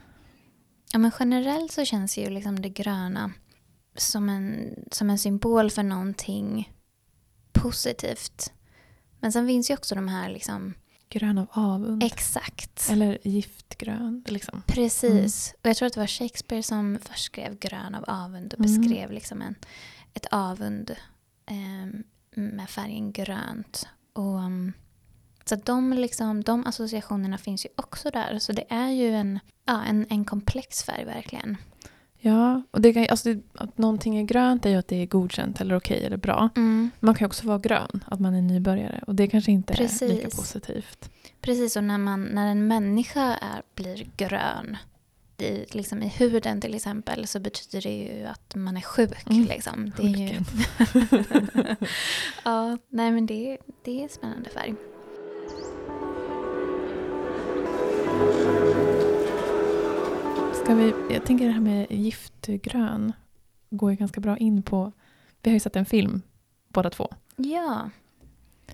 Ja, 0.93 0.99
men 0.99 1.11
generellt 1.19 1.71
så 1.71 1.85
känns 1.85 2.17
ju 2.17 2.29
liksom 2.29 2.61
det 2.61 2.69
gröna 2.69 3.31
som 3.95 4.29
en, 4.29 4.75
som 4.91 5.09
en 5.09 5.19
symbol 5.19 5.69
för 5.71 5.83
någonting 5.83 6.73
positivt. 7.51 8.53
Men 9.19 9.31
sen 9.31 9.47
finns 9.47 9.69
ju 9.69 9.73
också 9.73 9.95
de 9.95 10.07
här 10.07 10.29
liksom... 10.29 10.73
Grön 11.09 11.37
av 11.37 11.47
avund. 11.51 12.03
Exakt. 12.03 12.89
Eller 12.91 13.17
giftgrön. 13.27 14.23
Liksom. 14.27 14.63
Precis. 14.67 15.49
Mm. 15.49 15.59
Och 15.61 15.69
jag 15.69 15.77
tror 15.77 15.87
att 15.87 15.93
det 15.93 15.99
var 15.99 16.07
Shakespeare 16.07 16.63
som 16.63 16.99
först 17.01 17.23
skrev 17.23 17.59
grön 17.59 17.95
av 17.95 18.03
avund 18.07 18.53
och 18.53 18.65
mm. 18.65 18.81
beskrev 18.81 19.11
liksom 19.11 19.41
en, 19.41 19.55
ett 20.13 20.25
avund 20.31 20.95
eh, 21.45 21.99
med 22.35 22.69
färgen 22.69 23.11
grönt. 23.11 23.87
Och 24.13 24.35
um, 24.35 24.73
så 25.45 25.55
de, 25.55 25.93
liksom, 25.93 26.43
de 26.43 26.65
associationerna 26.65 27.37
finns 27.37 27.65
ju 27.65 27.69
också 27.75 28.09
där. 28.09 28.39
Så 28.39 28.51
det 28.51 28.65
är 28.69 28.89
ju 28.89 29.15
en, 29.15 29.39
ja, 29.65 29.83
en, 29.83 30.05
en 30.09 30.25
komplex 30.25 30.83
färg 30.83 31.05
verkligen. 31.05 31.57
Ja, 32.23 32.61
och 32.71 32.81
det 32.81 32.93
kan, 32.93 33.07
alltså 33.09 33.33
det, 33.33 33.41
att 33.53 33.77
någonting 33.77 34.17
är 34.17 34.23
grönt 34.23 34.65
är 34.65 34.69
ju 34.69 34.75
att 34.75 34.87
det 34.87 34.95
är 34.95 35.05
godkänt 35.05 35.61
eller 35.61 35.75
okej 35.75 36.05
eller 36.05 36.17
bra. 36.17 36.49
Mm. 36.55 36.91
Man 36.99 37.15
kan 37.15 37.25
ju 37.25 37.27
också 37.27 37.47
vara 37.47 37.59
grön, 37.59 38.03
att 38.07 38.19
man 38.19 38.33
är 38.33 38.41
nybörjare. 38.41 39.03
Och 39.07 39.15
det 39.15 39.27
kanske 39.27 39.51
inte 39.51 39.73
Precis. 39.73 40.01
är 40.01 40.07
lika 40.07 40.29
positivt. 40.29 41.09
Precis, 41.41 41.75
och 41.75 41.83
när, 41.83 41.97
man, 41.97 42.23
när 42.23 42.47
en 42.47 42.67
människa 42.67 43.21
är, 43.21 43.61
blir 43.75 44.07
grön 44.17 44.77
i, 45.37 45.65
liksom 45.71 46.03
i 46.03 46.07
huden 46.07 46.61
till 46.61 46.75
exempel 46.75 47.27
så 47.27 47.39
betyder 47.39 47.81
det 47.81 47.97
ju 47.97 48.25
att 48.25 48.55
man 48.55 48.77
är 48.77 48.81
sjuk. 48.81 49.29
Mm. 49.29 49.45
Liksom. 49.45 49.91
Det 49.97 50.03
är 50.03 50.17
ju... 50.17 50.39
ja, 52.45 52.77
nej 52.89 53.11
men 53.11 53.25
det, 53.25 53.57
det 53.83 54.03
är 54.03 54.07
spännande 54.07 54.49
färg. 54.49 54.75
Ska 60.63 60.75
vi, 60.75 60.93
jag 61.09 61.25
tänker 61.25 61.45
det 61.45 61.51
här 61.51 61.61
med 61.61 61.91
giftgrön 61.91 63.13
går 63.69 63.91
ju 63.91 63.97
ganska 63.97 64.21
bra 64.21 64.37
in 64.37 64.63
på... 64.63 64.91
Vi 65.41 65.49
har 65.49 65.53
ju 65.53 65.59
sett 65.59 65.75
en 65.75 65.85
film, 65.85 66.21
båda 66.67 66.89
två. 66.89 67.09
Ja. 67.35 67.89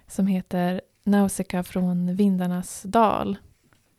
Som 0.07 0.27
heter 0.27 0.81
Nausicaa 1.03 1.63
från 1.63 2.15
vindarnas 2.15 2.83
dal. 2.83 3.37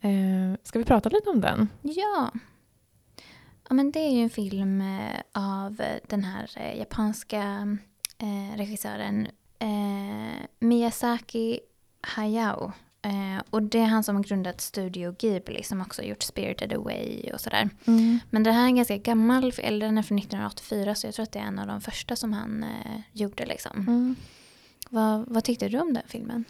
Eh, 0.01 0.59
ska 0.63 0.79
vi 0.79 0.85
prata 0.85 1.09
lite 1.09 1.29
om 1.29 1.41
den? 1.41 1.67
Ja. 1.81 2.31
ja 3.69 3.73
men 3.73 3.91
det 3.91 3.99
är 3.99 4.11
ju 4.11 4.21
en 4.21 4.29
film 4.29 4.81
eh, 4.81 5.21
av 5.33 5.81
den 6.07 6.23
här 6.23 6.49
eh, 6.55 6.79
japanska 6.79 7.77
eh, 8.17 8.57
regissören 8.57 9.27
eh, 9.59 10.45
Miyazaki 10.59 11.59
Hayao. 12.01 12.71
Eh, 13.01 13.43
och 13.49 13.63
det 13.63 13.79
är 13.79 13.85
han 13.85 14.03
som 14.03 14.15
har 14.15 14.23
grundat 14.23 14.61
Studio 14.61 15.15
Ghibli 15.19 15.63
som 15.63 15.81
också 15.81 16.01
har 16.01 16.07
gjort 16.07 16.23
Spirited 16.23 16.73
Away 16.73 17.31
och 17.33 17.41
sådär. 17.41 17.69
Mm. 17.85 18.19
Men 18.29 18.43
det 18.43 18.51
här 18.51 18.63
är 18.63 18.65
en 18.65 18.75
ganska 18.75 18.97
gammal, 18.97 19.53
eller 19.57 19.85
den 19.85 19.97
är 19.97 20.03
från 20.03 20.17
1984 20.17 20.95
så 20.95 21.07
jag 21.07 21.13
tror 21.13 21.23
att 21.23 21.31
det 21.31 21.39
är 21.39 21.43
en 21.43 21.59
av 21.59 21.67
de 21.67 21.81
första 21.81 22.15
som 22.15 22.33
han 22.33 22.63
eh, 22.63 23.01
gjorde 23.13 23.45
liksom. 23.45 23.79
Mm. 23.79 24.15
Vad, 24.89 25.25
vad 25.27 25.43
tyckte 25.43 25.69
du 25.69 25.79
om 25.79 25.93
den 25.93 26.03
filmen? 26.07 26.45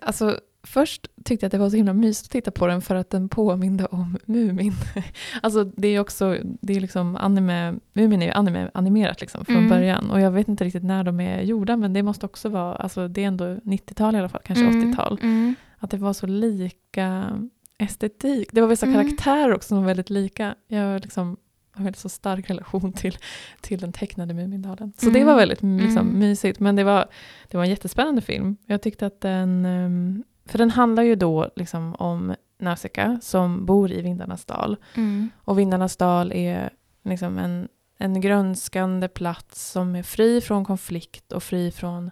Alltså 0.00 0.40
först 0.64 1.06
tyckte 1.24 1.44
jag 1.44 1.48
att 1.48 1.52
det 1.52 1.58
var 1.58 1.70
så 1.70 1.76
himla 1.76 1.92
mysigt 1.92 2.26
att 2.26 2.32
titta 2.32 2.50
på 2.50 2.66
den 2.66 2.82
för 2.82 2.94
att 2.94 3.10
den 3.10 3.28
påminde 3.28 3.86
om 3.86 4.18
Mumin. 4.24 4.72
alltså 5.42 5.64
det 5.64 5.88
är 5.88 6.00
också, 6.00 6.36
det 6.42 6.76
är 6.76 6.80
liksom 6.80 7.16
anime, 7.16 7.74
Mumin 7.92 8.22
är 8.22 8.26
ju 8.26 8.32
anime, 8.32 8.70
animerat 8.74 9.20
liksom 9.20 9.44
från 9.44 9.56
mm. 9.56 9.68
början 9.68 10.10
och 10.10 10.20
jag 10.20 10.30
vet 10.30 10.48
inte 10.48 10.64
riktigt 10.64 10.84
när 10.84 11.04
de 11.04 11.20
är 11.20 11.42
gjorda 11.42 11.76
men 11.76 11.92
det 11.92 12.02
måste 12.02 12.26
också 12.26 12.48
vara, 12.48 12.74
alltså 12.74 13.08
det 13.08 13.22
är 13.22 13.28
ändå 13.28 13.44
90-tal 13.44 14.14
i 14.14 14.18
alla 14.18 14.28
fall, 14.28 14.42
kanske 14.44 14.64
mm. 14.64 14.92
80-tal. 14.92 15.18
Mm. 15.22 15.54
Att 15.78 15.90
det 15.90 15.96
var 15.96 16.12
så 16.12 16.26
lika 16.26 17.38
estetik. 17.78 18.48
Det 18.52 18.60
var 18.60 18.68
vissa 18.68 18.86
mm. 18.86 18.98
karaktärer 18.98 19.54
också 19.54 19.68
som 19.68 19.78
var 19.78 19.84
väldigt 19.84 20.10
lika. 20.10 20.54
Jag 20.68 21.00
liksom 21.02 21.36
har 21.72 21.84
väldigt 21.84 22.00
så 22.00 22.08
stark 22.08 22.50
relation 22.50 22.92
till, 22.96 23.16
till 23.60 23.80
den 23.80 23.92
tecknade 23.92 24.34
Mumindalen. 24.34 24.92
Så 24.96 25.06
Mm. 25.06 25.20
det 25.20 25.24
var 25.24 25.36
väldigt 25.36 25.62
liksom, 25.62 26.08
Mm. 26.08 26.18
mysigt. 26.18 26.60
Men 26.60 26.76
det 26.76 26.84
var, 26.84 27.08
det 27.48 27.56
var 27.56 27.64
en 27.64 27.70
jättespännande 27.70 28.20
film. 28.20 28.56
Jag 28.66 28.82
tyckte 28.82 29.06
att 29.06 29.20
den... 29.20 29.64
ehm, 29.64 30.24
För 30.44 30.58
den 30.58 30.70
handlar 30.70 31.02
ju 31.02 31.14
då 31.14 31.50
liksom 31.56 31.94
om 31.94 32.34
Nausicaa 32.58 33.18
som 33.22 33.66
bor 33.66 33.92
i 33.92 34.02
Vindarnas 34.02 34.44
dal. 34.44 34.76
Mm. 34.94 35.30
Och 35.36 35.58
Vindarnas 35.58 35.96
dal 35.96 36.32
är 36.32 36.70
liksom 37.04 37.38
en, 37.38 37.68
en 37.98 38.20
grönskande 38.20 39.08
plats 39.08 39.70
som 39.70 39.96
är 39.96 40.02
fri 40.02 40.40
från 40.40 40.64
konflikt 40.64 41.32
och 41.32 41.42
fri 41.42 41.70
från 41.70 42.10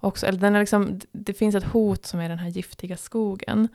också, 0.00 0.26
eller 0.26 0.40
den 0.40 0.54
är 0.54 0.60
liksom, 0.60 1.00
det 1.12 1.34
finns 1.34 1.54
ett 1.54 1.64
hot 1.64 2.06
som 2.06 2.20
är 2.20 2.28
den 2.28 2.38
här 2.38 2.48
giftiga 2.48 2.96
skogen. 2.96 3.68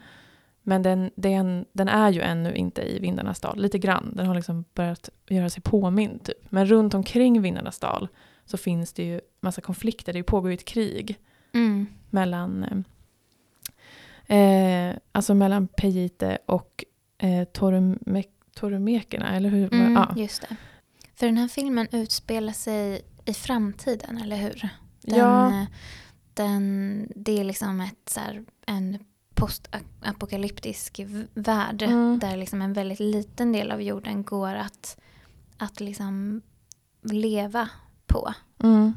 Men 0.66 0.82
den, 0.82 1.12
den, 1.16 1.66
den 1.74 1.88
är 1.88 2.12
ju 2.12 2.22
ännu 2.22 2.56
inte 2.56 2.82
i 2.82 3.00
Vindarnas 3.00 3.40
dal, 3.40 3.62
lite 3.62 3.80
grann. 3.80 4.14
Den 4.16 4.26
har 4.28 4.36
liksom 4.36 4.66
börjat 4.74 5.10
göra 5.30 5.50
sig 5.50 5.64
påmind. 5.64 6.24
Typ. 6.24 6.52
Men 6.52 6.66
runt 6.66 6.94
omkring 6.94 7.42
Vindarnas 7.42 7.80
dal 7.80 8.08
så 8.46 8.58
finns 8.58 8.94
det 8.94 9.04
ju 9.04 9.22
massa 9.42 9.62
konflikter. 9.62 10.14
Det 10.14 10.24
pågår 10.24 10.52
ju 10.52 10.56
ett 10.56 10.66
krig 10.66 11.20
Mm. 11.56 11.86
mellan, 12.10 12.84
eh, 14.28 14.96
alltså 15.12 15.34
mellan 15.34 15.68
Pejite 15.68 16.38
och 16.46 16.84
eh, 17.18 17.44
Torumek, 17.44 18.30
Torumekerna, 18.56 19.36
eller 19.36 19.50
hur? 19.50 19.74
Mm, 19.74 19.94
ja. 19.94 20.14
Just 20.18 20.42
det. 20.42 20.56
För 21.16 21.26
den 21.26 21.38
här 21.38 21.48
filmen 21.48 21.88
utspelar 21.92 22.54
sig 22.54 23.02
i 23.26 23.34
framtiden, 23.34 24.18
eller 24.18 24.36
hur? 24.36 24.70
Den, 25.02 25.18
Ja. 25.20 25.48
eh, 25.48 25.64
den, 26.34 27.08
det 27.16 27.40
är 27.40 27.44
liksom 27.44 27.82
ett, 27.82 28.10
så 28.10 28.20
här, 28.20 28.44
en 28.66 28.98
postapokalyptisk 29.34 31.00
värld 31.34 31.82
Mm. 31.82 32.20
där 32.20 32.38
liksom 32.38 32.62
en 32.62 32.74
väldigt 32.74 33.00
liten 33.00 33.52
del 33.52 33.72
av 33.72 33.82
jorden 33.82 34.24
går 34.24 34.56
att, 34.56 34.98
att 35.58 35.80
liksom 35.80 36.42
leva 37.02 37.70
på. 38.08 38.34
Mm. 38.64 38.94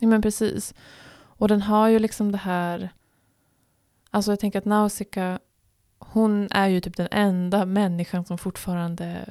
Ja, 0.00 0.08
men 0.08 0.22
precis. 0.22 0.74
Och 1.18 1.48
den 1.48 1.62
har 1.62 1.88
ju 1.88 1.98
liksom 1.98 2.32
det 2.32 2.38
här... 2.38 2.90
Alltså 4.16 4.32
jag 4.32 4.40
tänker 4.40 4.58
att 4.58 4.64
Nausicaa, 4.64 5.38
hon 5.98 6.48
är 6.50 6.68
ju 6.68 6.80
typ 6.80 6.96
den 6.96 7.08
enda 7.10 7.64
människan 7.64 8.24
som 8.24 8.38
fortfarande 8.38 9.26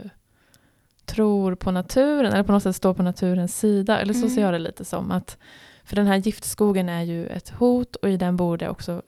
tror 1.05 1.55
på 1.55 1.71
naturen, 1.71 2.33
eller 2.33 2.43
på 2.43 2.51
något 2.51 2.63
sätt 2.63 2.75
står 2.75 2.93
på 2.93 3.03
naturens 3.03 3.59
sida. 3.59 3.99
Eller 3.99 4.13
så 4.13 4.19
Mm. 4.19 4.29
ser 4.29 4.41
jag 4.41 4.53
det 4.53 4.59
lite 4.59 4.85
som. 4.85 5.11
att 5.11 5.37
För 5.83 5.95
den 5.95 6.07
här 6.07 6.15
giftskogen 6.15 6.89
är 6.89 7.01
ju 7.01 7.27
ett 7.27 7.49
hot 7.49 7.95
och 7.95 8.09
i 8.09 8.17
den 8.17 8.37
bor 8.37 8.57
det 8.57 8.69
också 8.69 9.01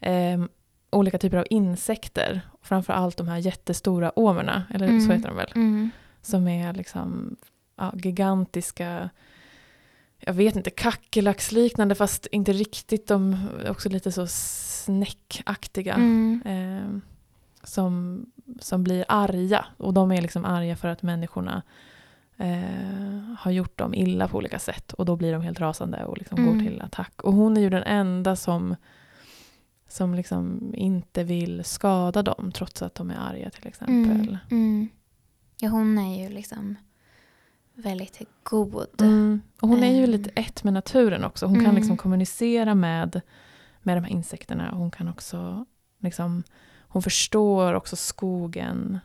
eh, 0.00 0.44
olika 0.90 1.18
typer 1.18 1.36
av 1.36 1.46
insekter. 1.50 2.40
Framför 2.62 2.92
allt 2.92 3.16
de 3.16 3.28
här 3.28 3.38
jättestora 3.38 4.18
åmerna, 4.18 4.62
eller 4.70 4.86
så 4.86 4.92
Mm. 4.94 5.10
heter 5.10 5.28
de 5.28 5.36
väl 5.36 5.52
Mm. 5.54 5.90
som 6.22 6.48
är 6.48 6.72
liksom 6.72 7.36
ja, 7.76 7.92
gigantiska, 7.94 9.10
jag 10.26 10.32
vet 10.34 10.56
inte, 10.56 10.70
kackerlacksliknande 10.70 11.94
fast 11.94 12.26
inte 12.26 12.52
riktigt, 12.52 13.06
de 13.06 13.36
är 13.64 13.70
också 13.70 13.88
lite 13.88 14.12
så 14.12 14.26
snäckaktiga. 14.26 15.94
Mm. 15.94 16.42
Eh, 16.44 17.00
som, 17.66 18.26
som 18.60 18.84
blir 18.84 19.04
arga 19.08 19.66
och 19.76 19.94
de 19.94 20.12
är 20.12 20.22
liksom 20.22 20.44
arga 20.44 20.76
för 20.76 20.88
att 20.88 21.02
människorna 21.02 21.62
eh, 22.36 23.34
har 23.38 23.50
gjort 23.50 23.78
dem 23.78 23.94
illa 23.94 24.28
på 24.28 24.36
olika 24.36 24.58
sätt 24.58 24.92
och 24.92 25.04
då 25.04 25.16
blir 25.16 25.32
de 25.32 25.42
helt 25.42 25.60
rasande 25.60 26.04
och 26.04 26.18
liksom 26.18 26.38
Mm. 26.38 26.52
går 26.58 26.64
till 26.64 26.80
attack. 26.80 27.22
Och 27.22 27.32
hon 27.32 27.56
är 27.56 27.60
ju 27.60 27.70
den 27.70 27.82
enda 27.82 28.36
som 28.36 28.76
som 29.88 30.14
liksom 30.14 30.72
inte 30.74 31.24
vill 31.24 31.64
skada 31.64 32.22
dem 32.22 32.52
trots 32.54 32.82
att 32.82 32.94
de 32.94 33.10
är 33.10 33.16
arga 33.16 33.50
till 33.50 33.66
exempel. 33.66 33.94
Mm. 33.96 34.36
Mm. 34.50 34.88
Ja, 35.60 35.68
hon 35.68 35.98
är 35.98 36.22
ju 36.22 36.34
liksom 36.34 36.76
väldigt 37.74 38.20
god. 38.42 39.00
Mm. 39.00 39.42
Och 39.60 39.68
hon 39.68 39.82
är 39.82 39.92
ju 39.92 40.04
Ehm. 40.04 40.10
lite 40.10 40.30
ett 40.30 40.64
med 40.64 40.72
naturen 40.72 41.24
också. 41.24 41.46
Hon 41.46 41.54
kan 41.54 41.64
Mm. 41.64 41.76
liksom 41.76 41.96
kommunicera 41.96 42.74
med, 42.74 43.20
med 43.82 43.96
de 43.96 44.04
här 44.04 44.10
insekterna. 44.12 44.70
Hon 44.74 44.90
kan 44.90 45.08
också 45.08 45.66
liksom, 45.98 46.42
hon 46.88 47.02
förstår 47.02 47.74
också 47.74 47.96
skogen 47.96 48.98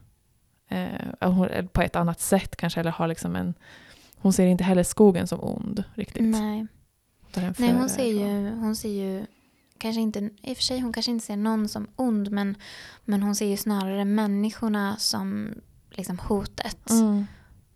eh, 0.68 1.10
eller 1.22 1.64
på 1.68 1.82
ett 1.82 1.96
annat 1.96 2.20
sätt 2.20 2.56
kanske. 2.56 2.80
Eller 2.80 2.92
har 2.92 3.08
liksom 3.08 3.36
en, 3.36 3.54
hon 4.18 4.34
ser 4.34 4.46
inte 4.46 4.64
heller 4.64 4.84
skogen 4.84 5.28
som 5.28 5.40
ond 5.44 5.84
riktigt. 5.94 6.24
Nej. 6.24 6.68
Nej, 7.58 7.72
hon 7.74 7.90
ser 7.90 8.06
ju, 8.06 8.50
hon 8.50 8.76
ser 8.76 8.90
ju 8.90 9.26
kanske 9.78 10.02
inte, 10.02 10.20
i 10.20 10.54
och 10.54 10.58
för 10.58 10.64
sig 10.64 10.80
hon 10.80 10.94
kanske 10.94 11.12
inte 11.12 11.26
ser 11.26 11.38
någon 11.38 11.68
som 11.68 11.88
ond 11.96 12.32
men, 12.32 12.56
men 13.06 13.24
hon 13.24 13.36
ser 13.36 13.46
ju 13.46 13.58
snarare 13.58 14.06
människorna 14.06 14.96
som 14.98 15.54
liksom 15.90 16.20
hotet. 16.20 16.90
Mm. 16.90 17.26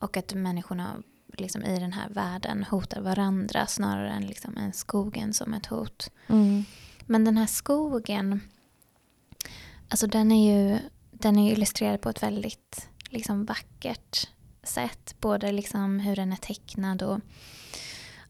Och 0.03 0.17
att 0.17 0.33
människorna 0.33 1.03
liksom 1.37 1.63
i 1.63 1.79
den 1.79 1.93
här 1.93 2.09
världen 2.09 2.63
hotar 2.63 3.01
varandra 3.01 3.67
snarare 3.67 4.09
än 4.09 4.27
liksom 4.27 4.57
en 4.57 4.73
skogen 4.73 5.33
som 5.33 5.53
ett 5.53 5.65
hot. 5.65 6.11
Mm. 6.27 6.63
Men 7.05 7.25
den 7.25 7.37
här 7.37 7.45
skogen, 7.45 8.41
alltså 9.89 10.07
den 10.07 10.31
är 10.31 10.53
ju 10.53 10.79
den 11.11 11.39
är 11.39 11.51
illustrerad 11.51 12.01
på 12.01 12.09
ett 12.09 12.23
väldigt 12.23 12.89
liksom 13.09 13.45
vackert 13.45 14.29
sätt. 14.63 15.15
Både 15.19 15.51
liksom 15.51 15.99
hur 15.99 16.15
den 16.15 16.31
är 16.31 16.37
tecknad 16.37 17.03
och 17.03 17.19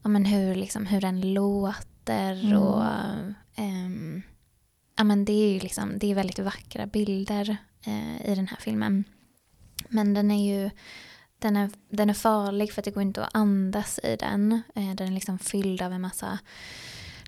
ja, 0.02 0.08
men 0.08 0.24
hur, 0.24 0.54
liksom, 0.54 0.86
hur 0.86 1.00
den 1.00 1.34
låter. 1.34 2.44
Mm. 2.44 2.58
och 2.58 2.84
ehm, 3.54 4.22
ja, 4.96 5.04
men 5.04 5.24
Det 5.24 5.32
är 5.32 5.52
ju 5.52 5.60
liksom, 5.60 5.98
det 5.98 6.10
är 6.10 6.14
väldigt 6.14 6.38
vackra 6.38 6.86
bilder 6.86 7.56
eh, 7.86 8.30
i 8.30 8.34
den 8.34 8.48
här 8.48 8.58
filmen. 8.60 9.04
Men 9.88 10.14
den 10.14 10.30
är 10.30 10.54
ju 10.54 10.70
den 11.44 11.56
är, 11.56 11.70
den 11.88 12.10
är 12.10 12.14
farlig 12.14 12.72
för 12.72 12.80
att 12.80 12.84
det 12.84 12.90
går 12.90 13.02
inte 13.02 13.24
att 13.24 13.34
andas 13.34 14.00
i 14.02 14.16
den. 14.16 14.62
Eh, 14.74 14.94
den 14.94 15.08
är 15.08 15.12
liksom 15.12 15.38
fylld 15.38 15.82
av 15.82 15.92
en 15.92 16.00
massa 16.00 16.38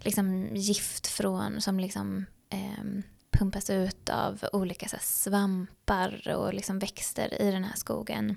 liksom, 0.04 0.48
gift 0.54 1.06
från, 1.06 1.60
som 1.60 1.80
liksom, 1.80 2.26
eh, 2.50 3.02
pumpas 3.30 3.70
ut 3.70 4.08
av 4.08 4.44
olika 4.52 4.88
så 4.88 4.96
här, 4.96 5.02
svampar 5.02 6.34
och 6.36 6.54
liksom, 6.54 6.78
växter 6.78 7.42
i 7.42 7.50
den 7.50 7.64
här 7.64 7.76
skogen. 7.76 8.36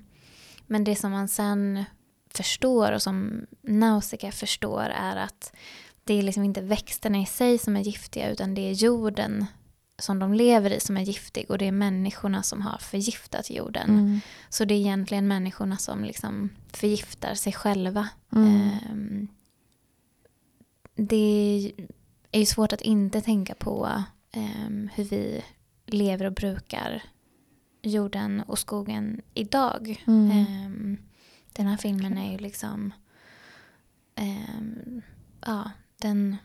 Men 0.67 0.83
det 0.83 0.95
som 0.95 1.11
man 1.11 1.27
sen 1.27 1.85
förstår 2.33 2.91
och 2.91 3.01
som 3.01 3.45
Nausicaa 3.61 4.31
förstår 4.31 4.91
är 4.95 5.15
att 5.15 5.53
det 6.03 6.13
är 6.13 6.23
liksom 6.23 6.43
inte 6.43 6.61
växterna 6.61 7.17
i 7.17 7.25
sig 7.25 7.57
som 7.57 7.75
är 7.75 7.81
giftiga 7.81 8.29
utan 8.29 8.53
det 8.53 8.69
är 8.69 8.73
jorden 8.73 9.45
som 9.99 10.19
de 10.19 10.33
lever 10.33 10.71
i 10.71 10.79
som 10.79 10.97
är 10.97 11.01
giftig 11.01 11.51
och 11.51 11.57
det 11.57 11.65
är 11.65 11.71
människorna 11.71 12.43
som 12.43 12.61
har 12.61 12.77
förgiftat 12.77 13.49
jorden. 13.49 13.89
Mm. 13.89 14.19
Så 14.49 14.65
det 14.65 14.73
är 14.73 14.79
egentligen 14.79 15.27
människorna 15.27 15.77
som 15.77 16.03
liksom 16.03 16.49
förgiftar 16.71 17.33
sig 17.33 17.53
själva. 17.53 18.09
Mm. 18.35 18.69
Ehm, 18.69 19.27
det 20.95 21.73
är 22.31 22.39
ju 22.39 22.45
svårt 22.45 22.73
att 22.73 22.81
inte 22.81 23.21
tänka 23.21 23.55
på 23.55 24.03
ehm, 24.31 24.89
hur 24.95 25.03
vi 25.03 25.41
lever 25.85 26.25
och 26.25 26.33
brukar 26.33 27.03
jorden 27.81 28.43
och 28.47 28.59
skogen 28.59 29.21
idag. 29.33 30.03
Mm. 30.07 30.31
Ehm, 30.31 30.97
den 31.53 31.67
här 31.67 31.77
filmen 31.77 32.17
är 32.17 32.31
ju 32.31 32.37
liksom... 32.37 32.93
ja, 35.45 35.71
den, 36.01 36.37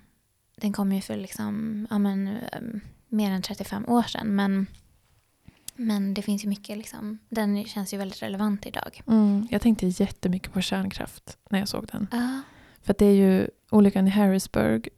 den 0.56 0.72
kom 0.72 0.92
ju 0.92 1.00
för 1.00 1.16
liksom, 1.16 1.86
ja, 1.90 1.98
men, 1.98 2.38
mer 3.14 3.30
än 3.30 3.42
35 3.42 3.84
år 3.88 4.02
sedan. 4.02 4.34
Men, 4.34 4.66
men 5.76 6.14
det 6.14 6.22
finns 6.22 6.44
ju 6.44 6.48
mycket, 6.48 6.76
liksom, 6.78 7.18
den 7.28 7.64
känns 7.64 7.94
ju 7.94 7.98
väldigt 7.98 8.22
relevant 8.22 8.66
idag. 8.66 9.02
Mm. 9.06 9.48
Jag 9.50 9.60
tänkte 9.60 9.86
jättemycket 9.86 10.52
på 10.52 10.60
kärnkraft 10.60 11.38
när 11.50 11.58
jag 11.58 11.68
såg 11.68 11.86
den. 11.92 12.06
Ja. 12.12 12.40
För 12.82 12.94
det 12.98 13.06
är 13.06 13.14
ju, 13.14 13.48
olyckan 13.70 14.06
i 14.06 14.10
Harrisburg 14.10 14.88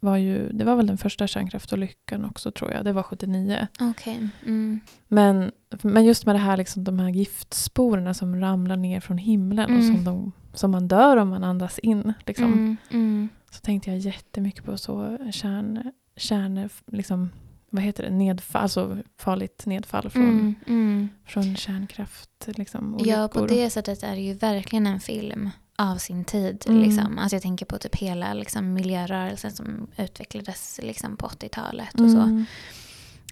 var 0.00 0.16
ju, 0.16 0.52
det 0.52 0.64
var 0.64 0.76
väl 0.76 0.86
den 0.86 0.98
första 0.98 1.26
kärnkraftolyckan 1.26 2.24
också 2.24 2.50
tror 2.50 2.72
jag, 2.72 2.84
det 2.84 2.92
var 2.92 3.02
79. 3.02 3.66
Okej. 3.80 4.28
Mm. 4.42 4.80
Men, 5.08 5.50
men 5.82 6.04
just 6.04 6.26
med 6.26 6.34
det 6.34 6.38
här, 6.38 6.56
liksom, 6.56 6.84
de 6.84 6.98
här 6.98 7.08
giftsporerna 7.08 8.14
som 8.14 8.40
ramlar 8.40 8.76
ner 8.76 9.00
från 9.00 9.18
himlen 9.18 9.64
och 9.64 9.82
Mm. 9.82 9.94
som, 9.94 10.04
de, 10.04 10.32
som 10.54 10.70
man 10.70 10.88
dör 10.88 11.16
om 11.16 11.28
man 11.28 11.44
andas 11.44 11.78
in. 11.78 12.12
Liksom. 12.26 12.52
Mm. 12.52 12.76
Mm. 12.90 13.28
Så 13.50 13.60
tänkte 13.60 13.90
jag 13.90 13.98
jättemycket 13.98 14.64
på 14.64 14.78
så 14.78 15.18
kärn, 15.32 15.92
kärn 16.16 16.68
liksom, 16.86 17.30
vad 17.70 17.82
heter 17.84 18.02
det, 18.02 18.10
nedfall, 18.10 18.62
alltså 18.62 18.98
farligt 19.18 19.66
nedfall 19.66 20.10
från, 20.10 20.22
Mm. 20.22 20.54
Mm. 20.66 21.08
från 21.26 21.56
kärnkraft. 21.56 22.30
Liksom, 22.46 22.98
Ja, 23.04 23.28
på 23.28 23.46
det 23.46 23.70
sättet 23.70 24.02
är 24.02 24.14
det 24.16 24.22
ju 24.22 24.34
verkligen 24.34 24.86
en 24.86 25.00
film 25.00 25.50
av 25.76 25.96
sin 25.96 26.24
tid. 26.24 26.64
Mm. 26.68 26.82
Liksom. 26.82 27.18
Alltså 27.18 27.36
jag 27.36 27.42
tänker 27.42 27.66
på 27.66 27.78
typ 27.78 27.96
hela 27.96 28.34
liksom, 28.34 28.72
miljörörelsen 28.72 29.52
som 29.52 29.86
utvecklades 29.96 30.80
liksom, 30.82 31.16
på 31.16 31.26
80-talet 31.26 32.00
och 32.00 32.10
så. 32.10 32.44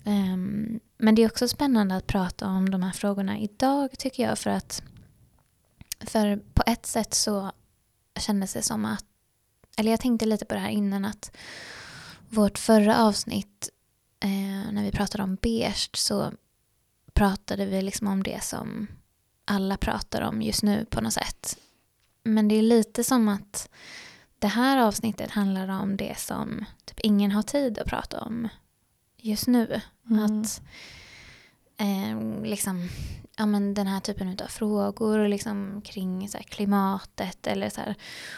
Ehm, 0.04 0.80
men 0.98 1.14
det 1.14 1.22
är 1.22 1.26
också 1.26 1.48
spännande 1.48 1.96
att 1.96 2.06
prata 2.06 2.46
om 2.46 2.70
de 2.70 2.82
här 2.82 2.92
frågorna 2.92 3.38
idag 3.38 3.98
tycker 3.98 4.22
jag. 4.22 4.38
För 4.38 4.50
att 4.50 4.82
för 6.00 6.36
på 6.54 6.62
ett 6.66 6.86
sätt 6.86 7.14
så 7.14 7.52
kändes 8.20 8.52
det 8.52 8.62
som 8.62 8.84
att, 8.84 9.04
eller 9.76 9.90
jag 9.90 10.00
tänkte 10.00 10.26
lite 10.26 10.44
på 10.44 10.54
det 10.54 10.60
här 10.60 10.68
innan 10.68 11.04
att 11.04 11.36
vårt 12.28 12.58
förra 12.58 12.98
avsnitt 13.04 13.68
när 14.84 14.90
vi 14.90 14.96
pratade 14.96 15.24
om 15.24 15.34
beige 15.34 15.90
så 15.92 16.32
pratade 17.12 17.66
vi 17.66 17.82
liksom 17.82 18.06
om 18.06 18.22
det 18.22 18.44
som 18.44 18.86
alla 19.44 19.76
pratar 19.76 20.22
om 20.22 20.42
just 20.42 20.62
nu 20.62 20.84
på 20.84 21.00
något 21.00 21.12
sätt. 21.12 21.58
Men 22.22 22.48
det 22.48 22.54
är 22.54 22.62
lite 22.62 23.04
som 23.04 23.28
att 23.28 23.68
det 24.38 24.46
här 24.46 24.78
avsnittet 24.78 25.30
handlar 25.30 25.68
om 25.68 25.96
det 25.96 26.18
som 26.18 26.64
typ 26.84 27.00
ingen 27.00 27.30
har 27.30 27.42
tid 27.42 27.78
att 27.78 27.86
prata 27.86 28.20
om 28.20 28.48
just 29.16 29.46
nu. 29.46 29.80
Mm. 30.10 30.24
Att 30.24 30.62
eh, 31.76 32.42
liksom, 32.44 32.88
ja, 33.36 33.46
men 33.46 33.74
den 33.74 33.86
här 33.86 34.00
typen 34.00 34.28
av 34.28 34.48
frågor 34.48 35.28
liksom, 35.28 35.82
kring 35.84 36.28
så 36.28 36.36
här, 36.38 36.44
klimatet 36.44 37.46
eller 37.46 37.70
så 37.70 37.80
här, 37.80 37.94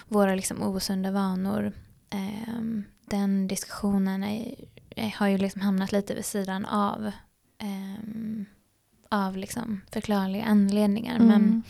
våra 0.09 0.35
liksom, 0.35 0.62
osunda 0.62 1.11
vanor. 1.11 1.73
Eh, 2.11 2.55
den 3.00 3.49
diskussionen 3.49 4.25
är, 4.25 4.55
är, 4.61 4.75
har 5.17 5.29
ju 5.29 5.38
liksom 5.38 5.61
hamnat 5.61 5.93
lite 5.93 6.15
vid 6.15 6.25
sidan 6.25 6.65
av. 6.65 7.07
Eh, 7.59 8.47
av 9.09 9.37
liksom 9.37 9.81
förklarliga 9.93 10.45
anledningar. 10.45 11.17
Mm. 11.17 11.26
Men, 11.29 11.62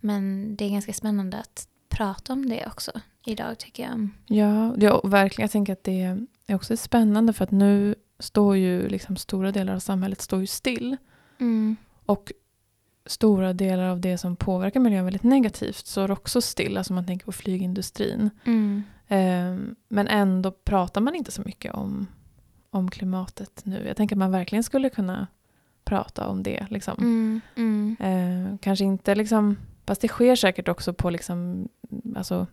men 0.00 0.56
det 0.56 0.64
är 0.64 0.70
ganska 0.70 0.92
spännande 0.92 1.38
att 1.38 1.68
prata 1.88 2.32
om 2.32 2.48
det 2.48 2.66
också 2.66 2.92
idag 3.26 3.58
tycker 3.58 3.82
jag. 3.82 4.08
Ja, 4.26 4.74
ja, 4.78 5.00
verkligen. 5.04 5.44
Jag 5.44 5.50
tänker 5.50 5.72
att 5.72 5.84
det 5.84 6.02
är 6.46 6.54
också 6.54 6.76
spännande 6.76 7.32
för 7.32 7.44
att 7.44 7.50
nu 7.50 7.94
står 8.18 8.56
ju 8.56 8.88
liksom 8.88 9.16
stora 9.16 9.52
delar 9.52 9.74
av 9.74 9.78
samhället 9.78 10.20
står 10.20 10.40
ju 10.40 10.46
still. 10.46 10.96
Mm. 11.38 11.76
Och 12.06 12.32
stora 13.06 13.52
delar 13.52 13.88
av 13.88 14.00
det 14.00 14.18
som 14.18 14.36
påverkar 14.36 14.80
miljön 14.80 15.04
väldigt 15.04 15.22
negativt 15.22 15.86
står 15.86 16.10
också 16.10 16.40
still. 16.40 16.76
Alltså 16.76 16.92
man 16.92 17.06
tänker 17.06 17.26
på 17.26 17.32
flygindustrin. 17.32 18.30
Mm. 18.44 18.82
Ehm, 19.08 19.76
men 19.88 20.08
ändå 20.08 20.50
pratar 20.50 21.00
man 21.00 21.14
inte 21.14 21.30
så 21.30 21.42
mycket 21.42 21.74
om, 21.74 22.06
om 22.74 22.90
klimatet 22.90 23.60
nu. 23.64 23.84
Jag 23.86 23.96
tänker 23.96 24.16
att 24.16 24.18
man 24.18 24.30
verkligen 24.30 24.62
skulle 24.64 24.90
kunna 24.90 25.26
prata 25.84 26.28
om 26.28 26.42
det. 26.42 26.66
Liksom. 26.70 26.94
Mm. 26.98 27.40
Mm. 27.56 27.96
Eh, 28.00 28.58
kanske 28.58 28.84
inte 28.84 29.14
liksom, 29.14 29.56
fast 29.86 30.00
det 30.00 30.08
sker 30.08 30.36
säkert 30.36 30.68
också 30.68 30.92
på 30.94 31.10
liksom, 31.10 31.68
alltså 32.16 32.46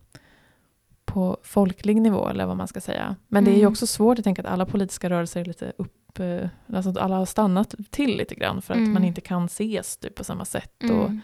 på 1.06 1.38
folklig 1.44 2.02
nivå 2.02 2.28
eller 2.30 2.46
vad 2.46 2.58
man 2.58 2.68
ska 2.68 2.82
säga. 2.82 3.16
Men 3.28 3.44
det 3.46 3.52
är 3.52 3.56
ju 3.56 3.60
Mm. 3.62 3.72
också 3.72 3.88
svårt 3.88 4.18
att 4.20 4.24
tänka 4.24 4.42
att 4.42 4.48
alla 4.48 4.66
politiska 4.66 5.10
rörelser 5.10 5.42
är 5.42 5.46
lite 5.46 5.74
upp, 5.78 6.20
eh, 6.20 6.50
alltså 6.74 7.00
alla 7.00 7.16
har 7.16 7.26
stannat 7.26 7.76
till 7.90 8.18
lite 8.18 8.36
grann 8.36 8.62
för 8.62 8.74
att 8.74 8.78
Mm. 8.78 8.94
man 8.94 9.04
inte 9.04 9.22
kan 9.22 9.46
ses 9.46 9.98
typ, 9.98 10.16
på 10.16 10.24
samma 10.24 10.46
sätt. 10.46 10.84
Och 10.84 10.90
Mm. 11.06 11.22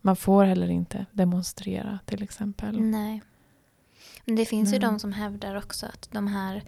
man 0.00 0.16
får 0.16 0.44
heller 0.44 0.68
inte 0.70 1.06
demonstrera 1.12 1.98
till 2.04 2.22
exempel. 2.22 2.80
Nej. 2.80 3.22
Men 4.24 4.36
det 4.36 4.44
finns 4.44 4.74
ju 4.74 4.78
de 4.78 4.98
som 4.98 5.12
hävdar 5.12 5.54
också 5.56 5.86
att 5.86 6.08
de 6.12 6.26
här 6.26 6.62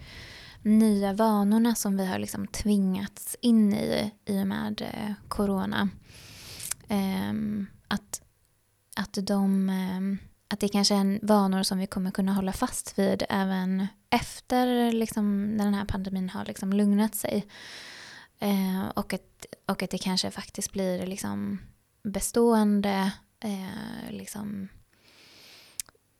nya 0.61 1.13
vanorna 1.13 1.75
som 1.75 1.97
vi 1.97 2.05
har 2.05 2.19
liksom 2.19 2.47
tvingats 2.47 3.37
in 3.41 3.73
i 3.73 4.11
i 4.25 4.41
och 4.41 4.47
med 4.47 4.81
eh, 4.81 5.13
corona. 5.27 5.89
Ehm, 6.87 7.67
att, 7.87 8.21
att, 8.95 9.17
de, 9.21 9.69
ehm, 9.69 10.17
att 10.47 10.59
det 10.59 10.67
kanske 10.67 10.95
är 10.95 11.19
vanor 11.21 11.63
som 11.63 11.77
vi 11.77 11.87
kommer 11.87 12.11
kunna 12.11 12.33
hålla 12.33 12.53
fast 12.53 12.99
vid 12.99 13.23
även 13.29 13.87
efter 14.09 14.91
liksom, 14.91 15.45
när 15.45 15.65
den 15.65 15.73
här 15.73 15.85
pandemin 15.85 16.29
har 16.29 16.45
liksom 16.45 16.73
lugnat 16.73 17.15
sig. 17.15 17.47
Eh, 18.39 18.89
och, 18.95 19.13
att, 19.13 19.45
och 19.65 19.83
att 19.83 19.89
det 19.89 19.97
kanske 19.97 20.31
faktiskt 20.31 20.71
blir 20.71 21.05
liksom 21.05 21.59
bestående 22.03 23.11
eh, 23.39 24.11
liksom 24.11 24.67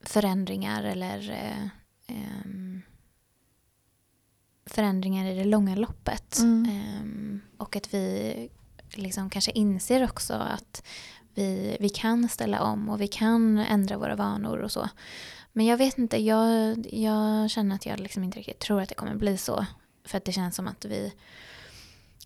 förändringar 0.03 0.83
eller 0.83 1.31
eh, 1.31 1.67
ehm, 2.07 2.81
förändringar 4.69 5.31
i 5.31 5.35
det 5.35 5.43
långa 5.43 5.75
loppet. 5.75 6.39
Mm. 6.39 6.69
Ehm, 6.71 7.41
och 7.57 7.75
att 7.75 7.93
vi 7.93 8.49
liksom 8.93 9.29
kanske 9.29 9.51
inser 9.51 10.03
också 10.03 10.33
att 10.33 10.83
vi, 11.33 11.77
vi 11.79 11.89
kan 11.89 12.29
ställa 12.29 12.61
om 12.61 12.89
och 12.89 13.01
vi 13.01 13.07
kan 13.07 13.57
ändra 13.57 13.97
våra 13.97 14.15
vanor 14.15 14.57
och 14.57 14.71
så. 14.71 14.89
Men 15.53 15.65
jag 15.65 15.77
vet 15.77 15.97
inte, 15.97 16.21
jag, 16.21 16.77
jag 16.91 17.49
känner 17.49 17.75
att 17.75 17.85
jag 17.85 17.99
liksom 17.99 18.23
inte 18.23 18.39
riktigt 18.39 18.59
tror 18.59 18.81
att 18.81 18.89
det 18.89 18.95
kommer 18.95 19.15
bli 19.15 19.37
så. 19.37 19.65
För 20.05 20.17
att 20.17 20.25
det 20.25 20.31
känns 20.31 20.55
som 20.55 20.67
att 20.67 20.85
vi 20.85 21.13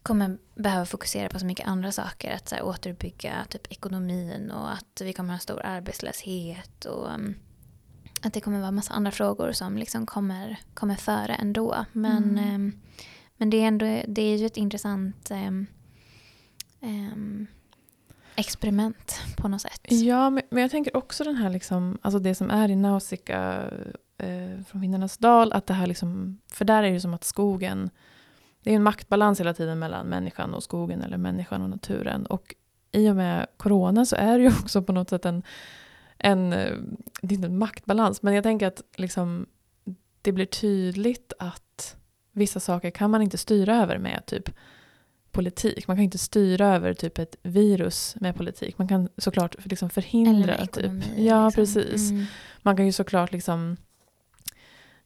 kommer 0.03 0.37
behöva 0.55 0.85
fokusera 0.85 1.29
på 1.29 1.39
så 1.39 1.45
mycket 1.45 1.67
andra 1.67 1.91
saker. 1.91 2.31
Att 2.35 2.49
så 2.49 2.55
här, 2.55 2.63
återbygga 2.63 3.45
typ 3.49 3.71
ekonomin 3.71 4.51
och 4.51 4.73
att 4.73 5.01
vi 5.01 5.13
kommer 5.13 5.33
ha 5.33 5.39
stor 5.39 5.61
arbetslöshet. 5.65 6.85
Och 6.85 7.13
um, 7.13 7.35
att 8.23 8.33
det 8.33 8.41
kommer 8.41 8.59
vara 8.59 8.71
massa 8.71 8.93
andra 8.93 9.11
frågor 9.11 9.51
som 9.51 9.77
liksom 9.77 10.05
kommer, 10.05 10.57
kommer 10.73 10.95
före 10.95 11.33
ändå. 11.35 11.85
Men, 11.91 12.23
Mm. 12.23 12.37
ehm, 12.37 12.79
men 13.37 13.49
det, 13.49 13.57
är 13.57 13.67
ändå, 13.67 13.85
det 14.07 14.21
är 14.21 14.37
ju 14.37 14.45
ett 14.45 14.57
intressant 14.57 15.31
ehm, 15.31 15.65
ehm, 16.81 17.47
experiment 18.35 19.21
på 19.37 19.47
något 19.47 19.61
sätt. 19.61 19.81
Ja, 19.89 20.29
men, 20.29 20.43
men 20.49 20.61
jag 20.61 20.71
tänker 20.71 20.97
också 20.97 21.23
den 21.23 21.35
här, 21.35 21.49
liksom, 21.49 21.97
alltså 22.01 22.19
det 22.19 22.35
som 22.35 22.49
är 22.49 22.69
i 22.69 22.75
Nausicaa 22.75 23.63
eh, 24.17 24.63
från 24.67 24.81
Vindarnas 24.81 25.17
dal, 25.17 25.53
att 25.53 25.67
det 25.67 25.73
här 25.73 25.87
liksom, 25.87 26.39
för 26.51 26.65
där 26.65 26.77
är 26.77 26.81
det 26.87 26.89
ju 26.93 26.99
som 26.99 27.13
att 27.13 27.23
skogen, 27.23 27.89
det 28.63 28.71
är 28.71 28.75
en 28.75 28.83
maktbalans 28.83 29.39
hela 29.39 29.53
tiden 29.53 29.79
mellan 29.79 30.07
människan 30.07 30.53
och 30.53 30.63
skogen 30.63 31.01
eller 31.01 31.17
människan 31.17 31.61
och 31.61 31.69
naturen. 31.69 32.25
Och 32.25 32.55
i 32.91 33.09
och 33.09 33.15
med 33.15 33.47
corona 33.57 34.05
så 34.05 34.15
är 34.15 34.37
det 34.37 34.43
ju 34.43 34.49
också 34.61 34.81
på 34.83 34.91
något 34.93 35.09
sätt 35.09 35.25
en, 35.25 35.43
en 36.23 36.53
eh, 36.53 36.77
det 37.21 37.33
är 37.33 37.35
inte 37.35 37.47
en 37.47 37.57
maktbalans, 37.57 38.21
men 38.21 38.33
jag 38.33 38.43
tänker 38.43 38.67
att 38.67 38.81
liksom, 38.95 39.45
det 40.21 40.31
blir 40.31 40.45
tydligt 40.45 41.33
att 41.39 41.95
vissa 42.31 42.59
saker 42.59 42.89
kan 42.89 43.11
man 43.11 43.21
inte 43.21 43.37
styra 43.37 43.75
över 43.81 43.97
med 43.97 44.25
typ 44.25 44.49
politik. 45.31 45.87
Man 45.87 45.97
kan 45.97 46.03
inte 46.03 46.17
styra 46.17 46.75
över 46.75 46.93
typ 46.93 47.17
ett 47.19 47.35
virus 47.43 48.15
med 48.19 48.35
politik. 48.35 48.77
Man 48.77 48.87
kan 48.87 49.09
såklart 49.17 49.55
liksom 49.65 49.85
Eller 49.85 49.93
förhindra. 49.93 50.45
med 50.45 50.61
ekonomi. 50.61 51.01
typ. 51.01 51.17
Ja, 51.17 51.45
liksom. 51.45 51.61
precis. 51.61 52.11
Mm. 52.11 52.25
Man 52.61 52.75
kan 52.77 52.85
ju 52.85 52.91
såklart 52.91 53.31
liksom 53.31 53.77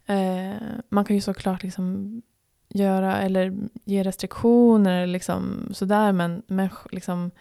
eh, 0.05 0.55
man 0.89 1.05
kan 1.05 1.15
ju 1.15 1.21
såklart 1.21 1.63
liksom 1.63 2.21
göra 2.69 3.17
eller 3.17 3.57
ge 3.85 4.03
restriktioner 4.03 5.07
liksom 5.07 5.69
sådär 5.73 6.11
men, 6.11 6.41
men 6.47 6.69
liksom 6.91 7.31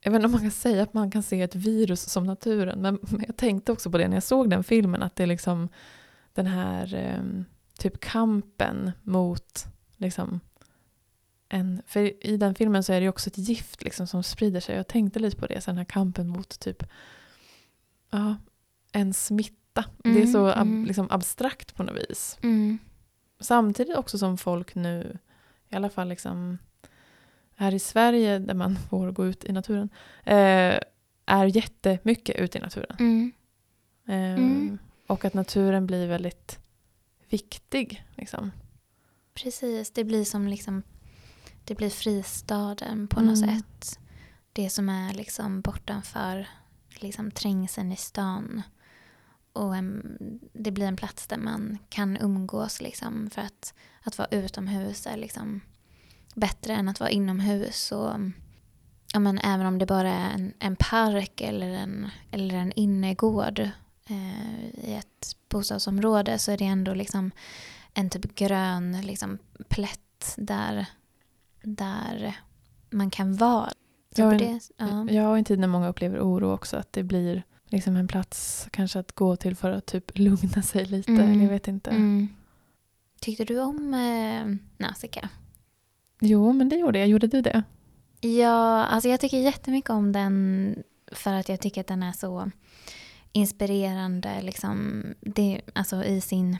jag 0.00 0.10
vet 0.10 0.18
inte 0.18 0.26
om 0.26 0.32
man 0.32 0.40
kan 0.40 0.50
säga 0.50 0.82
att 0.82 0.94
man 0.94 1.10
kan 1.10 1.22
se 1.22 1.42
ett 1.42 1.54
virus 1.54 2.02
som 2.10 2.24
naturen 2.24 2.80
men, 2.80 2.98
men 3.02 3.24
jag 3.26 3.36
tänkte 3.36 3.72
också 3.72 3.90
på 3.90 3.98
det 3.98 4.08
när 4.08 4.16
jag 4.16 4.22
såg 4.22 4.50
den 4.50 4.64
filmen 4.64 5.02
att 5.02 5.16
det 5.16 5.22
är 5.22 5.26
liksom 5.26 5.68
den 6.32 6.46
här 6.46 6.94
eh, 6.94 7.44
typ 7.78 8.00
kampen 8.00 8.92
mot 9.02 9.66
liksom 9.96 10.40
en, 11.48 11.82
för 11.86 12.26
i 12.26 12.36
den 12.36 12.54
filmen 12.54 12.84
så 12.84 12.92
är 12.92 13.00
det 13.00 13.08
också 13.08 13.30
ett 13.30 13.38
gift 13.38 13.84
liksom 13.84 14.06
som 14.06 14.22
sprider 14.22 14.60
sig. 14.60 14.76
Jag 14.76 14.88
tänkte 14.88 15.18
lite 15.18 15.36
på 15.36 15.46
det, 15.46 15.60
så 15.60 15.70
den 15.70 15.78
här 15.78 15.84
kampen 15.84 16.28
mot 16.28 16.60
typ 16.60 16.84
ja, 18.10 18.36
en 18.92 19.14
smitta. 19.14 19.84
det 19.96 20.08
är 20.08 20.14
Mm, 20.14 20.32
så 20.32 20.46
ab, 20.46 20.56
mm. 20.56 20.84
liksom 20.84 21.10
abstrakt 21.10 21.74
på 21.74 21.82
något 21.82 21.96
vis. 22.08 22.38
Mm. 22.42 22.78
Samtidigt 23.40 23.96
också 23.96 24.18
som 24.18 24.38
folk 24.38 24.74
nu, 24.74 25.18
i 25.68 25.76
alla 25.76 25.90
fall 25.90 26.08
liksom 26.08 26.58
här 27.58 27.74
i 27.74 27.78
Sverige 27.78 28.38
där 28.38 28.54
man 28.54 28.76
får 28.76 29.10
gå 29.12 29.26
ut 29.26 29.44
i 29.44 29.52
naturen, 29.52 29.88
eh, 30.24 30.78
är 31.26 31.44
jättemycket 31.56 32.36
ute 32.36 32.58
i 32.58 32.60
naturen. 32.60 32.96
Mm. 32.98 33.32
Eh, 34.06 34.44
Mm. 34.44 34.78
Och 35.06 35.24
att 35.24 35.34
naturen 35.34 35.86
blir 35.86 36.06
väldigt 36.08 36.58
viktig. 37.28 38.04
Liksom. 38.14 38.50
Precis, 39.34 39.90
det 39.90 40.04
blir 40.04 40.24
som 40.24 40.48
liksom 40.48 40.82
det 41.64 41.74
blir 41.74 41.90
fristaden 41.90 43.08
på 43.08 43.20
något 43.20 43.38
Mm. 43.42 43.56
sätt. 43.58 43.98
Det 44.52 44.70
som 44.70 44.88
är 44.88 45.14
liksom 45.14 45.60
bortanför 45.60 46.46
liksom 46.94 47.30
trängseln 47.30 47.92
i 47.92 47.96
stan. 47.96 48.62
Och 49.52 49.76
en, 49.76 50.18
det 50.52 50.70
blir 50.70 50.86
en 50.86 50.96
plats 50.96 51.26
där 51.26 51.36
man 51.36 51.78
kan 51.88 52.16
umgås 52.16 52.80
liksom 52.80 53.30
för 53.30 53.42
att, 53.42 53.74
att 54.02 54.18
vara 54.18 54.28
utomhus 54.30 55.06
är 55.06 55.16
liksom 55.16 55.60
bättre 56.38 56.72
än 56.74 56.88
att 56.88 57.00
vara 57.00 57.10
inomhus. 57.10 57.92
Och, 57.92 58.10
ja, 59.12 59.18
men 59.20 59.38
även 59.38 59.66
om 59.66 59.78
det 59.78 59.86
bara 59.86 60.12
är 60.12 60.34
en, 60.34 60.52
en 60.58 60.76
park 60.76 61.40
eller 61.40 61.68
en, 61.70 62.08
eller 62.30 62.54
en 62.54 62.72
innergård 62.72 63.58
eh, 64.08 64.64
i 64.88 64.94
ett 64.94 65.36
bostadsområde 65.48 66.38
så 66.38 66.52
är 66.52 66.58
det 66.58 66.64
ändå 66.64 66.94
liksom 66.94 67.30
en 67.94 68.10
typ 68.10 68.34
grön 68.34 69.00
liksom, 69.00 69.38
plätt 69.68 70.34
där, 70.36 70.86
där 71.62 72.36
man 72.90 73.10
kan 73.10 73.36
vara. 73.36 73.70
Ja, 74.14 74.32
en- 74.34 74.60
ja. 74.76 75.06
Ja, 75.10 75.38
en 75.38 75.44
tid 75.44 75.58
när 75.58 75.68
många 75.68 75.88
upplever 75.88 76.18
oro 76.20 76.52
också, 76.52 76.76
att 76.76 76.92
det 76.92 77.02
blir 77.02 77.42
liksom 77.66 77.96
en 77.96 78.08
plats 78.08 78.68
kanske 78.70 78.98
att 78.98 79.12
gå 79.12 79.36
till 79.36 79.56
för 79.56 79.70
att 79.70 79.86
typ 79.86 80.18
lugna 80.18 80.62
sig 80.62 80.84
lite. 80.84 81.12
Mm. 81.12 81.30
eller 81.32 81.42
Jag 81.42 81.50
vet 81.50 81.68
inte. 81.68 81.90
Mm. 81.90 82.28
Tyckte 83.20 83.44
du 83.44 83.60
om 83.60 83.94
eh, 83.94 84.56
Nausicaa? 84.86 85.28
Jo, 86.20 86.52
men 86.52 86.68
det 86.68 86.76
gjorde 86.76 86.98
jag. 86.98 87.08
Gjorde 87.08 87.26
du 87.26 87.42
det? 87.42 87.64
Ja, 88.20 88.84
alltså 88.84 89.08
jag 89.08 89.20
tycker 89.20 89.38
jättemycket 89.38 89.90
om 89.90 90.12
den 90.12 90.76
för 91.12 91.32
att 91.32 91.48
jag 91.48 91.60
tycker 91.60 91.80
att 91.80 91.86
den 91.86 92.02
är 92.02 92.12
så 92.12 92.50
inspirerande 93.32 94.42
liksom, 94.42 95.04
det, 95.20 95.60
alltså 95.72 96.04
i 96.04 96.20
sin 96.20 96.58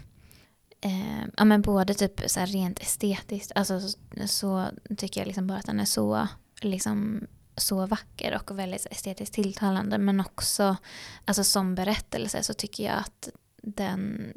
eh, 0.81 1.25
ja 1.37 1.45
men 1.45 1.63
både 1.63 1.95
typ 1.95 2.31
så 2.31 2.41
här 2.41 2.47
rent 2.47 2.81
estetiskt 2.81 3.53
alltså 3.55 3.81
så, 3.81 3.99
så 4.27 4.67
tycker 4.97 5.21
jag 5.21 5.27
liksom 5.27 5.47
bara 5.47 5.59
att 5.59 5.67
den 5.67 5.81
är 5.81 5.85
så 5.85 6.29
liksom 6.61 7.27
så 7.57 7.87
vacker 7.87 8.41
och 8.41 8.59
väldigt 8.59 8.87
estetiskt 8.91 9.35
tilltalande 9.35 9.99
men 9.99 10.21
också 10.21 10.77
alltså 11.25 11.45
som 11.45 11.75
berättelse 11.75 12.43
så 12.43 12.55
tycker 12.55 12.85
jag 12.85 12.99
att 12.99 13.29
den 13.63 14.33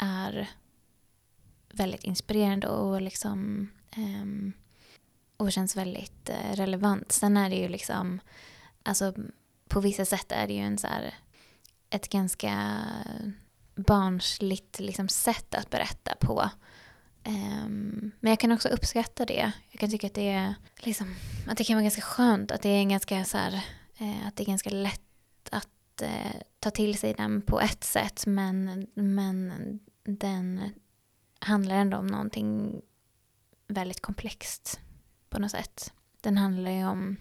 är 0.00 0.50
väldigt 1.72 2.04
inspirerande 2.04 2.68
och 2.68 3.00
liksom 3.00 3.68
Eh, 3.96 4.52
och 5.40 5.52
känns 5.52 5.76
väldigt 5.76 6.28
eh, 6.28 6.54
relevant. 6.54 7.12
Sen 7.12 7.36
är 7.36 7.50
det 7.50 7.56
ju 7.56 7.68
liksom 7.68 8.20
alltså 8.82 9.14
på 9.70 9.80
vissa 9.80 10.04
sätt 10.04 10.32
är 10.32 10.46
det 10.46 10.52
ju 10.52 10.60
en 10.60 10.78
så 10.78 10.86
här, 10.86 11.14
ett 11.90 12.08
ganska 12.08 12.82
barnsligt 13.74 14.80
liksom 14.80 15.08
sätt 15.08 15.54
att 15.54 15.70
berätta 15.70 16.14
på. 16.20 16.50
Um, 17.26 18.12
men 18.20 18.30
jag 18.30 18.40
kan 18.40 18.52
också 18.52 18.68
uppskatta 18.68 19.24
det. 19.24 19.52
Jag 19.70 19.80
kan 19.80 19.90
tycka 19.90 20.06
att 20.06 20.14
det, 20.14 20.28
är, 20.28 20.54
liksom, 20.78 21.14
att 21.46 21.58
det 21.58 21.64
kan 21.64 21.76
vara 21.76 21.82
ganska 21.82 22.02
skönt. 22.02 22.50
Att 22.50 22.62
det 22.62 22.68
är 22.68 22.84
ganska, 22.84 23.24
så 23.24 23.38
här, 23.38 23.52
uh, 24.00 24.26
att 24.26 24.36
det 24.36 24.42
är 24.42 24.46
ganska 24.46 24.70
lätt 24.70 25.48
att 25.50 26.02
uh, 26.02 26.40
ta 26.58 26.70
till 26.70 26.98
sig 26.98 27.14
den 27.14 27.42
på 27.42 27.60
ett 27.60 27.84
sätt. 27.84 28.26
Men, 28.26 28.86
men 28.94 29.52
den 30.04 30.70
handlar 31.38 31.74
ändå 31.74 31.96
om 31.96 32.06
någonting 32.06 32.80
väldigt 33.68 34.00
komplext 34.00 34.80
på 35.30 35.38
något 35.38 35.50
sätt. 35.50 35.92
Den 36.20 36.36
handlar 36.36 36.70
ju 36.70 36.86
om 36.86 37.16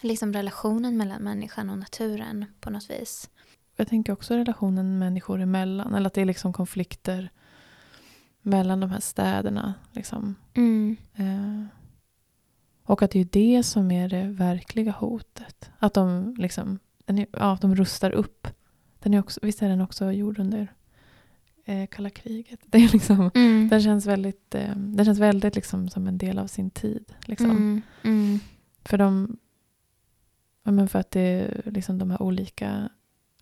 liksom 0.00 0.32
relationen 0.32 0.96
mellan 0.96 1.22
människan 1.22 1.70
och 1.70 1.78
naturen 1.78 2.44
på 2.60 2.70
något 2.70 2.90
vis. 2.90 3.30
Jag 3.76 3.88
tänker 3.88 4.12
också 4.12 4.34
relationen 4.34 4.98
människor 4.98 5.40
emellan. 5.40 5.94
Eller 5.94 6.06
att 6.06 6.14
det 6.14 6.20
är 6.20 6.24
liksom 6.24 6.52
konflikter 6.52 7.30
mellan 8.42 8.80
de 8.80 8.90
här 8.90 9.00
städerna. 9.00 9.74
Liksom. 9.92 10.34
Mm. 10.54 10.96
Eh, 11.14 11.66
och 12.84 13.02
att 13.02 13.10
det 13.10 13.20
är 13.20 13.28
det 13.32 13.62
som 13.62 13.90
är 13.90 14.08
det 14.08 14.22
verkliga 14.22 14.92
hotet. 14.92 15.70
Att 15.78 15.94
de, 15.94 16.34
liksom, 16.38 16.78
är, 17.06 17.26
ja, 17.32 17.52
att 17.52 17.60
de 17.60 17.76
rustar 17.76 18.10
upp. 18.10 18.48
Den 18.98 19.14
är 19.14 19.18
också, 19.18 19.40
visst 19.42 19.62
är 19.62 19.68
den 19.68 19.80
också 19.80 20.12
gjord 20.12 20.38
under 20.38 20.72
eh, 21.64 21.86
kalla 21.86 22.10
kriget. 22.10 22.60
Det 22.66 22.78
är 22.78 22.92
liksom, 22.92 23.30
mm. 23.34 23.68
Den 23.68 23.82
känns 23.82 24.06
väldigt, 24.06 24.54
eh, 24.54 24.76
den 24.76 25.04
känns 25.04 25.18
väldigt 25.18 25.54
liksom 25.54 25.88
som 25.88 26.06
en 26.06 26.18
del 26.18 26.38
av 26.38 26.46
sin 26.46 26.70
tid. 26.70 27.12
Liksom. 27.26 27.50
Mm. 27.50 27.82
Mm. 28.02 28.38
För, 28.84 28.98
de, 28.98 29.36
men 30.62 30.88
för 30.88 30.98
att 30.98 31.10
det 31.10 31.50
liksom 31.64 31.98
de 31.98 32.10
här 32.10 32.22
olika 32.22 32.88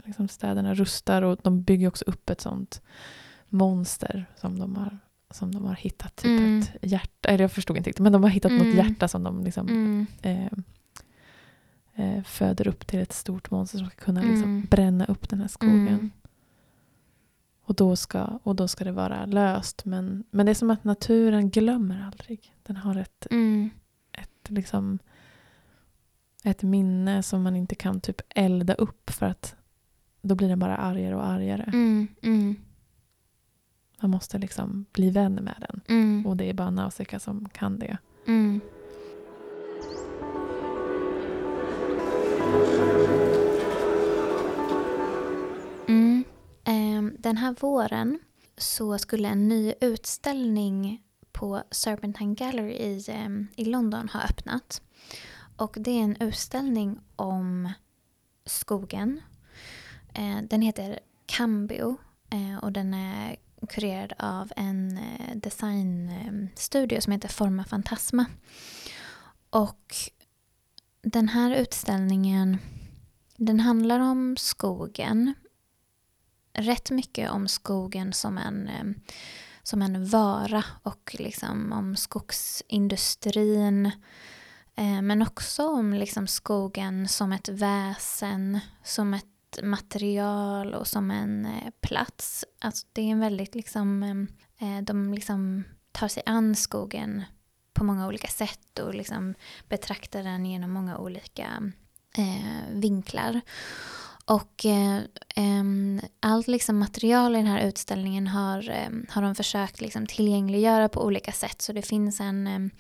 liksom 0.05 0.29
städerna 0.29 0.75
rustar 0.75 1.23
och 1.23 1.39
de 1.43 1.63
bygger 1.63 1.89
också 1.89 2.05
upp 2.07 2.31
ett 2.31 2.41
sånt 2.41 2.83
monster 3.49 4.27
som 4.37 4.59
de 4.59 4.77
har, 4.77 4.99
som 5.31 5.53
de 5.55 5.65
har 5.65 5.75
hittat. 5.75 6.17
Typ 6.17 6.41
mm. 6.41 6.61
ett 6.61 6.77
hjärta, 6.83 7.29
eller 7.29 7.45
jag 7.45 7.53
förstod 7.53 7.77
inte 7.77 7.91
riktigt, 7.91 8.03
men 8.03 8.13
de 8.13 8.23
har 8.23 8.31
hittat 8.31 8.53
mm. 8.53 8.67
något 8.67 8.77
hjärta 8.77 9.09
som 9.09 9.23
de 9.23 9.45
liksom, 9.45 9.69
mm. 9.69 10.07
eh, 10.23 10.53
eh, 11.95 12.23
föder 12.23 12.69
upp 12.69 12.87
till 12.87 13.01
ett 13.01 13.13
stort 13.13 13.51
monster 13.51 13.79
som 13.79 13.87
ska 13.87 14.05
kunna 14.05 14.21
liksom 14.21 14.43
mm. 14.43 14.67
bränna 14.71 15.05
upp 15.05 15.29
den 15.29 15.41
här 15.41 15.49
skogen. 15.49 16.11
Mm. 17.73 17.89
Och 17.89 17.89
då, 17.89 17.97
ska, 17.97 18.39
och 18.43 18.57
då 18.57 18.69
ska 18.69 18.85
det 18.85 18.93
vara 18.93 19.27
löst. 19.27 19.85
Men, 19.85 20.25
men 20.31 20.47
det 20.47 20.53
är 20.53 20.55
som 20.55 20.71
att 20.71 20.85
naturen 20.85 21.51
glömmer 21.51 22.07
aldrig. 22.07 22.55
Den 22.63 22.77
har 22.77 22.97
ett, 22.97 23.27
mm. 23.31 23.71
ett, 24.13 24.51
liksom, 24.51 24.99
ett 26.45 26.63
minne 26.63 27.23
som 27.23 27.43
man 27.43 27.57
inte 27.57 27.75
kan 27.75 28.01
typ 28.01 28.21
elda 28.29 28.75
upp 28.75 29.11
för 29.11 29.27
att 29.27 29.57
då 30.23 30.35
blir 30.35 30.49
den 30.49 30.59
bara 30.59 30.77
argare 30.77 31.15
och 31.15 31.27
argare. 31.27 31.63
Mm, 31.63 32.09
mm. 32.23 32.57
Man 34.01 34.11
måste 34.11 34.39
liksom 34.39 34.87
bli 34.93 35.11
vän 35.11 35.35
med 35.35 35.67
den. 35.69 35.81
Mm. 35.89 36.27
Och 36.27 36.37
det 36.37 36.51
är 36.51 36.55
bara 36.55 36.71
Nausicaa 36.71 37.21
som 37.21 37.49
kan 37.49 37.79
det. 37.79 37.99
Den 47.23 47.37
här 47.37 47.55
våren 47.61 48.19
så 48.57 48.99
skulle 48.99 49.29
en 49.29 49.49
ny 49.49 49.75
utställning 49.81 51.03
på 51.33 51.63
Serpentine 51.71 52.35
Gallery 52.35 52.73
i, 52.73 53.05
ehm, 53.09 53.47
i 53.57 53.65
London 53.65 54.09
ha 54.09 54.23
öppnat. 54.23 54.83
Och 55.57 55.77
det 55.81 55.91
är 55.91 56.03
en 56.03 56.17
utställning 56.17 57.01
om 57.17 57.73
skogen 58.47 59.21
eh, 60.15 60.43
den 60.43 60.63
heter 60.63 60.99
Cambio 61.27 61.97
eh, 62.31 62.65
och 62.65 62.73
den 62.73 62.95
är 62.95 63.37
kurerad 63.69 64.13
av 64.19 64.53
en 64.57 64.99
eh, 64.99 65.37
designstudio 65.37 66.97
ehm, 66.97 67.03
som 67.03 67.13
heter 67.13 67.29
Forma 67.29 67.65
Fantasma. 67.65 68.27
Och 69.51 69.95
den 71.03 71.29
här 71.29 71.57
utställningen 71.57 72.59
den 73.37 73.61
handlar 73.61 74.01
om 74.01 74.37
skogen. 74.37 75.35
Rätt 76.55 76.91
mycket 76.91 77.31
om 77.31 77.49
skogen 77.49 78.13
som 78.13 78.39
en, 78.39 78.69
eh, 78.69 78.85
som 79.63 79.83
en 79.83 80.07
vara 80.07 80.65
och 80.83 81.17
liksom 81.19 81.73
om 81.73 81.97
skogsindustrin. 81.97 83.87
Eh, 84.75 85.03
men 85.03 85.23
också 85.23 85.67
om 85.67 85.95
liksom 85.95 86.27
skogen 86.27 87.09
som 87.09 87.33
ett 87.33 87.49
väsen, 87.49 88.61
som 88.85 89.15
ett 89.15 89.27
material 89.63 90.75
och 90.75 90.87
som 90.87 91.11
en 91.11 91.47
eh, 91.47 91.71
plats. 91.81 92.45
Alltså 92.61 92.87
det 92.93 93.03
är 93.03 93.13
en 93.13 93.21
väldigt 93.21 93.55
liksom, 93.55 94.27
de 94.83 95.15
liksom 95.15 95.65
tar 95.93 96.09
sig 96.09 96.23
an 96.27 96.55
skogen 96.55 97.23
på 97.73 97.85
många 97.85 98.07
olika 98.07 98.29
sätt 98.29 98.79
och 98.79 98.95
liksom 98.95 99.35
betraktar 99.69 100.23
den 100.23 100.47
genom 100.47 100.71
många 100.71 100.99
olika 100.99 101.73
vinklar. 102.73 103.41
Och 104.25 104.67
eh, 104.67 104.97
eh, 105.37 105.65
allt 106.21 106.49
liksom 106.49 106.79
material 106.79 107.35
i 107.35 107.39
den 107.39 107.47
här 107.47 107.69
utställningen 107.69 108.27
har, 108.27 108.71
eh, 108.71 108.89
har 109.09 109.23
de 109.23 109.35
försökt 109.35 109.81
liksom 109.81 110.07
tillgängliggöra 110.07 110.89
på 110.89 111.05
olika 111.05 111.33
sätt. 111.33 111.63
Så 111.63 111.73
det 111.73 111.83
finns 111.83 112.21
en 112.21 112.71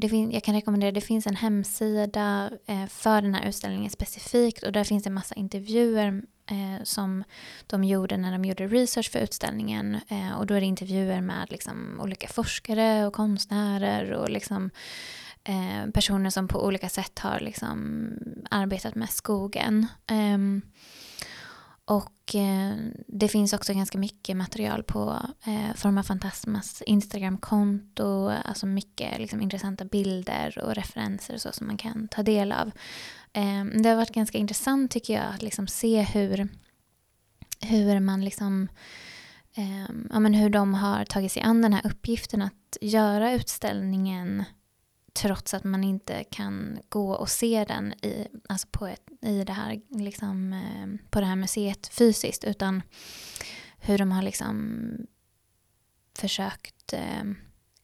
det 0.00 0.08
fin- 0.08 0.30
jag 0.32 0.42
kan 0.42 0.54
rekommendera, 0.54 0.92
det 0.92 1.00
finns 1.00 1.26
en 1.26 1.36
hemsida 1.36 2.50
eh, 2.66 2.86
för 2.86 3.22
den 3.22 3.34
här 3.34 3.48
utställningen 3.48 3.90
specifikt 3.90 4.62
och 4.62 4.72
där 4.72 4.84
finns 4.84 5.02
det 5.02 5.08
en 5.08 5.14
massa 5.14 5.34
intervjuer 5.34 6.22
eh, 6.50 6.82
som 6.84 7.24
de 7.66 7.84
gjorde 7.84 8.16
när 8.16 8.32
de 8.32 8.44
gjorde 8.44 8.66
research 8.66 9.10
för 9.10 9.18
utställningen. 9.18 9.94
Eh, 10.08 10.32
och 10.38 10.46
då 10.46 10.54
är 10.54 10.60
det 10.60 10.66
intervjuer 10.66 11.20
med 11.20 11.46
liksom, 11.50 12.00
olika 12.02 12.28
forskare 12.28 13.06
och 13.06 13.12
konstnärer 13.12 14.12
och 14.12 14.30
liksom, 14.30 14.70
Eh, 15.44 15.90
personer 15.90 16.30
som 16.30 16.48
på 16.48 16.66
olika 16.66 16.88
sätt 16.88 17.18
har 17.18 17.40
liksom, 17.40 18.10
arbetat 18.50 18.94
med 18.94 19.10
skogen. 19.10 19.86
Ehm, 20.06 20.62
och 21.84 22.34
eh, 22.34 22.74
det 23.06 23.28
finns 23.28 23.52
också 23.52 23.74
ganska 23.74 23.98
mycket 23.98 24.36
material 24.36 24.82
på 24.82 25.20
eh, 25.46 25.74
Forma 25.76 26.02
Fantasmas 26.02 26.82
Instagramkonto. 26.82 28.32
Alltså 28.44 28.66
mycket 28.66 29.18
liksom, 29.18 29.40
intressanta 29.40 29.84
bilder 29.84 30.58
och 30.58 30.74
referenser 30.74 31.34
och 31.34 31.40
så 31.40 31.52
som 31.52 31.66
man 31.66 31.76
kan 31.76 32.08
ta 32.08 32.22
del 32.22 32.52
av. 32.52 32.70
Eh, 33.32 33.64
det 33.64 33.88
har 33.88 33.96
varit 33.96 34.14
ganska 34.14 34.38
intressant 34.38 34.90
tycker 34.90 35.14
jag 35.14 35.24
att 35.34 35.42
liksom, 35.42 35.66
se 35.66 36.02
hur, 36.02 36.48
hur 37.60 38.00
man 38.00 38.24
liksom 38.24 38.68
eh, 39.54 39.94
ja, 40.10 40.20
men 40.20 40.34
hur 40.34 40.50
de 40.50 40.74
har 40.74 41.04
tagit 41.04 41.32
sig 41.32 41.42
an 41.42 41.62
den 41.62 41.72
här 41.72 41.86
uppgiften 41.86 42.42
att 42.42 42.76
göra 42.80 43.32
utställningen 43.32 44.44
trots 45.14 45.54
att 45.54 45.64
man 45.64 45.84
inte 45.84 46.24
kan 46.24 46.78
gå 46.88 47.12
och 47.12 47.28
se 47.28 47.64
den 47.68 47.92
i, 47.92 48.28
alltså 48.48 48.68
på, 48.70 48.86
ett, 48.86 49.08
i 49.20 49.44
det 49.44 49.52
här, 49.52 49.80
liksom, 49.88 50.52
eh, 50.52 51.10
på 51.10 51.20
det 51.20 51.26
här 51.26 51.36
museet 51.36 51.86
fysiskt 51.86 52.44
utan 52.44 52.82
hur 53.78 53.98
de 53.98 54.12
har 54.12 54.22
liksom 54.22 54.80
försökt 56.18 56.92
eh, 56.92 57.24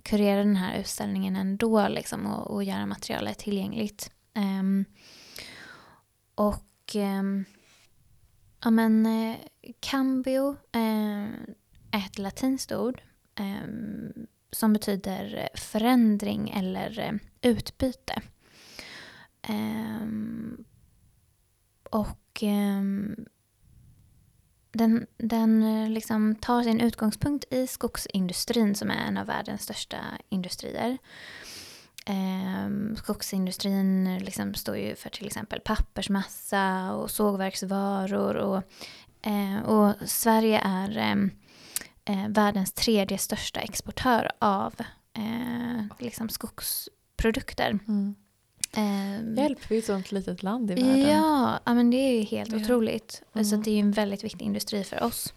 kurera 0.03 0.39
den 0.39 0.57
här 0.57 0.79
utställningen 0.79 1.37
ändå 1.37 1.89
liksom, 1.89 2.27
och, 2.27 2.55
och 2.55 2.65
göra 2.65 2.87
materialet 2.87 3.39
tillgängligt. 3.39 4.13
Um, 4.35 4.85
och 6.35 6.95
um, 6.95 7.45
ja 8.65 8.71
men 8.71 9.07
eh, 9.07 9.37
cambio 9.81 10.57
eh, 10.73 11.25
är 11.91 12.07
ett 12.07 12.19
latinskt 12.19 12.73
ord 12.73 13.03
um, 13.41 14.27
som 14.53 14.73
betyder 14.73 15.37
eh, 15.37 15.61
förändring 15.61 16.51
eller 16.51 16.99
eh, 16.99 17.13
utbyte. 17.51 18.23
Um, 19.49 20.65
och 21.91 22.43
um, 22.43 23.17
den, 24.73 25.07
den 25.17 25.63
eh, 25.63 25.91
liksom 25.91 26.35
tar 26.35 26.63
sin 26.63 26.81
utgångspunkt 26.81 27.53
i 27.53 27.67
skogsindustrin 27.67 28.75
som 28.75 28.91
är 28.91 29.07
en 29.07 29.17
av 29.17 29.27
världens 29.27 29.63
största 29.63 29.99
industrier. 30.29 30.99
Um, 32.09 32.97
skogsindustrin 32.97 34.19
liksom 34.19 34.55
står 34.55 34.77
ju 34.77 34.95
för 34.95 35.11
till 35.11 35.27
exempel 35.27 35.61
pappersmassa 35.61 36.93
och 36.93 37.11
sågverksvaror. 37.11 38.35
Och, 38.35 38.63
och 39.65 39.95
Sverige 40.09 40.61
är 40.65 41.31
eh, 42.11 42.29
världens 42.29 42.73
tredje 42.73 43.19
största 43.19 43.61
exportör 43.61 44.31
av 44.39 44.75
eh, 45.17 45.85
liksom 45.99 46.29
skogsprodukter. 46.29 47.79
Mm. 47.89 48.15
Ehm, 48.73 49.35
Hjälp, 49.37 49.59
vi 49.71 49.75
är 49.75 49.79
ett 49.79 49.85
sånt 49.87 50.13
litet 50.13 50.43
land 50.43 50.71
i 50.71 50.75
världen. 50.75 51.01
Ja, 51.11 51.61
men 51.67 51.91
det 51.91 51.97
är 51.97 52.13
ju 52.13 52.23
helt 52.23 52.53
Ja. 52.53 52.59
otroligt. 52.59 53.23
Så 53.33 53.39
Mm. 53.41 53.59
att 53.59 53.65
det 53.65 53.71
är 53.71 53.75
ju 53.75 53.81
en 53.81 53.93
väldigt 53.93 54.25
viktig 54.25 54.45
industri 54.47 54.85
för 54.85 55.03
oss. 55.03 55.35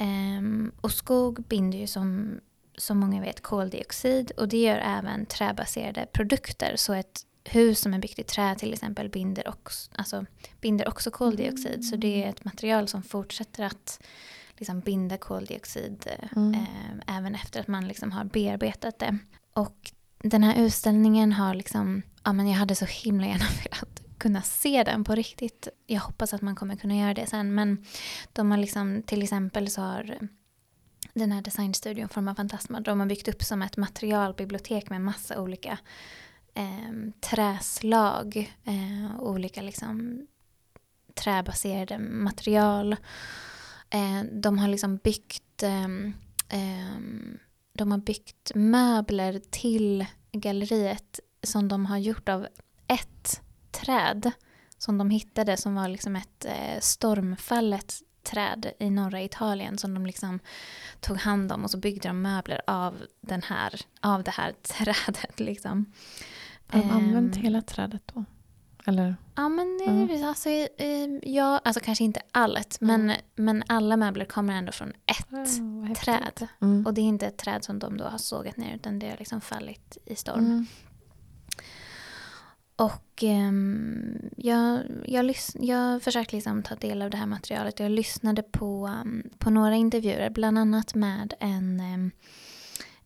Ehm, 0.00 0.72
och 0.80 0.92
skog 0.92 1.42
binder 1.48 1.78
ju 1.78 1.86
som, 1.86 2.40
som 2.78 2.98
många 2.98 3.20
vet 3.20 3.42
koldioxid 3.42 4.30
och 4.36 4.48
det 4.48 4.58
gör 4.62 4.78
även 4.78 5.26
träbaserade 5.26 6.06
produkter. 6.12 6.72
Så 6.76 6.92
ett 6.92 7.20
hus 7.44 7.80
som 7.80 7.94
är 7.94 7.98
byggt 7.98 8.18
i 8.18 8.22
trä 8.22 8.54
till 8.58 8.72
exempel 8.72 9.08
binder 9.08 9.48
också, 9.48 9.90
alltså, 9.94 10.26
binder 10.60 10.88
också 10.88 11.10
koldioxid. 11.10 11.84
Så 11.84 11.96
det 11.96 12.24
är 12.24 12.28
ett 12.28 12.44
material 12.44 12.88
som 12.88 13.02
fortsätter 13.02 13.64
att 13.64 14.00
liksom, 14.58 14.80
binda 14.80 15.16
koldioxid 15.16 16.06
Mm. 16.36 16.54
eh, 16.54 17.16
även 17.16 17.34
efter 17.34 17.60
att 17.60 17.68
man 17.68 17.88
liksom 17.88 18.12
har 18.12 18.24
bearbetat 18.24 18.98
det. 18.98 19.18
Och 19.52 19.92
den 20.22 20.42
här 20.42 20.54
utställningen 20.64 21.32
har 21.32 21.54
liksom, 21.54 22.02
ja 22.24 22.32
men 22.32 22.48
jag 22.48 22.56
hade 22.56 22.74
så 22.74 22.84
himla 22.84 23.26
gärna 23.26 23.44
velat 23.64 24.02
kunna 24.18 24.42
se 24.42 24.84
den 24.84 25.04
på 25.04 25.14
riktigt. 25.14 25.68
Jag 25.86 26.00
hoppas 26.00 26.34
att 26.34 26.42
man 26.42 26.56
kommer 26.56 26.76
kunna 26.76 26.96
göra 26.96 27.14
det 27.14 27.26
sen 27.26 27.54
men 27.54 27.84
de 28.32 28.50
har 28.50 28.58
liksom, 28.58 29.02
till 29.06 29.22
exempel 29.22 29.70
så 29.70 29.80
har 29.80 30.18
den 31.14 31.32
här 31.32 31.42
designstudion 31.42 32.08
Forma 32.08 32.34
Fantasma, 32.34 32.80
de 32.80 33.00
har 33.00 33.06
byggt 33.06 33.28
upp 33.28 33.42
som 33.42 33.62
ett 33.62 33.76
materialbibliotek 33.76 34.90
med 34.90 35.00
massa 35.00 35.40
olika 35.40 35.78
eh, 36.54 37.10
träslag, 37.20 38.54
eh, 38.64 39.20
olika 39.20 39.62
liksom 39.62 40.26
träbaserade 41.14 41.98
material. 41.98 42.96
Eh, 43.90 44.22
de 44.32 44.58
har 44.58 44.68
liksom 44.68 44.96
byggt 44.96 45.62
ehm, 45.62 46.12
ehm, 46.48 47.38
de 47.72 47.90
har 47.90 47.98
byggt 47.98 48.52
möbler 48.54 49.40
till 49.50 50.06
galleriet 50.32 51.20
som 51.42 51.68
de 51.68 51.86
har 51.86 51.98
gjort 51.98 52.28
av 52.28 52.46
ett 52.86 53.40
träd 53.70 54.32
som 54.78 54.98
de 54.98 55.10
hittade 55.10 55.56
som 55.56 55.74
var 55.74 55.88
liksom 55.88 56.16
ett 56.16 56.44
eh, 56.44 56.80
stormfallet 56.80 57.94
träd 58.22 58.72
i 58.78 58.90
norra 58.90 59.22
Italien 59.22 59.78
som 59.78 59.94
de 59.94 60.06
liksom 60.06 60.38
tog 61.00 61.16
hand 61.16 61.52
om 61.52 61.64
och 61.64 61.70
så 61.70 61.78
byggde 61.78 62.08
de 62.08 62.22
möbler 62.22 62.60
av, 62.66 63.02
den 63.20 63.42
här, 63.42 63.80
av 64.00 64.22
det 64.22 64.30
här 64.30 64.52
trädet. 64.62 65.40
Liksom. 65.40 65.92
Har 66.66 66.80
de 66.80 66.90
använt 66.90 67.36
Ehm, 67.36 67.42
hela 67.42 67.62
trädet 67.62 68.02
då? 68.14 68.24
Eller? 68.88 69.16
Ja, 69.34 69.48
men 69.48 69.80
Ja. 70.10 70.28
alltså, 70.28 70.48
ja, 71.22 71.60
alltså 71.64 71.80
kanske 71.84 72.04
inte 72.04 72.20
allt, 72.32 72.80
men, 72.80 73.12
men 73.34 73.62
alla 73.66 73.96
möbler 73.96 74.24
kommer 74.24 74.54
ändå 74.54 74.72
från 74.72 74.88
ett 75.06 75.58
Oh, 75.60 75.92
träd. 75.92 76.48
Mm. 76.60 76.86
Och 76.86 76.94
det 76.94 77.00
är 77.00 77.02
inte 77.02 77.26
ett 77.26 77.38
träd 77.38 77.64
som 77.64 77.78
de 77.78 77.96
då 77.96 78.04
har 78.04 78.18
sågat 78.18 78.56
ner 78.56 78.74
utan 78.74 78.98
det 78.98 79.10
har 79.10 79.16
liksom 79.16 79.40
fallit 79.40 79.98
i 80.04 80.16
storm. 80.16 80.44
Mm. 80.44 80.66
Och 82.76 83.22
ehm, 83.22 84.30
jag, 84.36 84.80
jag, 85.06 85.34
jag 85.54 86.02
försökte 86.02 86.36
liksom 86.36 86.62
ta 86.62 86.74
del 86.74 87.02
av 87.02 87.10
det 87.10 87.16
här 87.16 87.26
materialet. 87.26 87.80
Jag 87.80 87.90
lyssnade 87.90 88.42
på, 88.42 88.86
um, 89.02 89.30
på 89.38 89.50
några 89.50 89.74
intervjuer, 89.74 90.30
bland 90.30 90.58
annat 90.58 90.94
med 90.94 91.34
en, 91.40 91.80
em, 91.80 92.10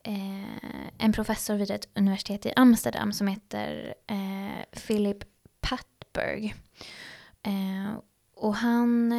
eh, 0.05 0.79
en 0.99 1.13
professor 1.13 1.55
vid 1.55 1.71
ett 1.71 1.89
universitet 1.95 2.47
i 2.47 2.53
Amsterdam 2.57 3.13
som 3.13 3.27
heter 3.27 3.95
eh, 4.07 4.81
Philip 4.87 5.25
Patberg. 5.63 6.55
Eh, 7.43 7.99
och 8.35 8.55
han, 8.55 9.13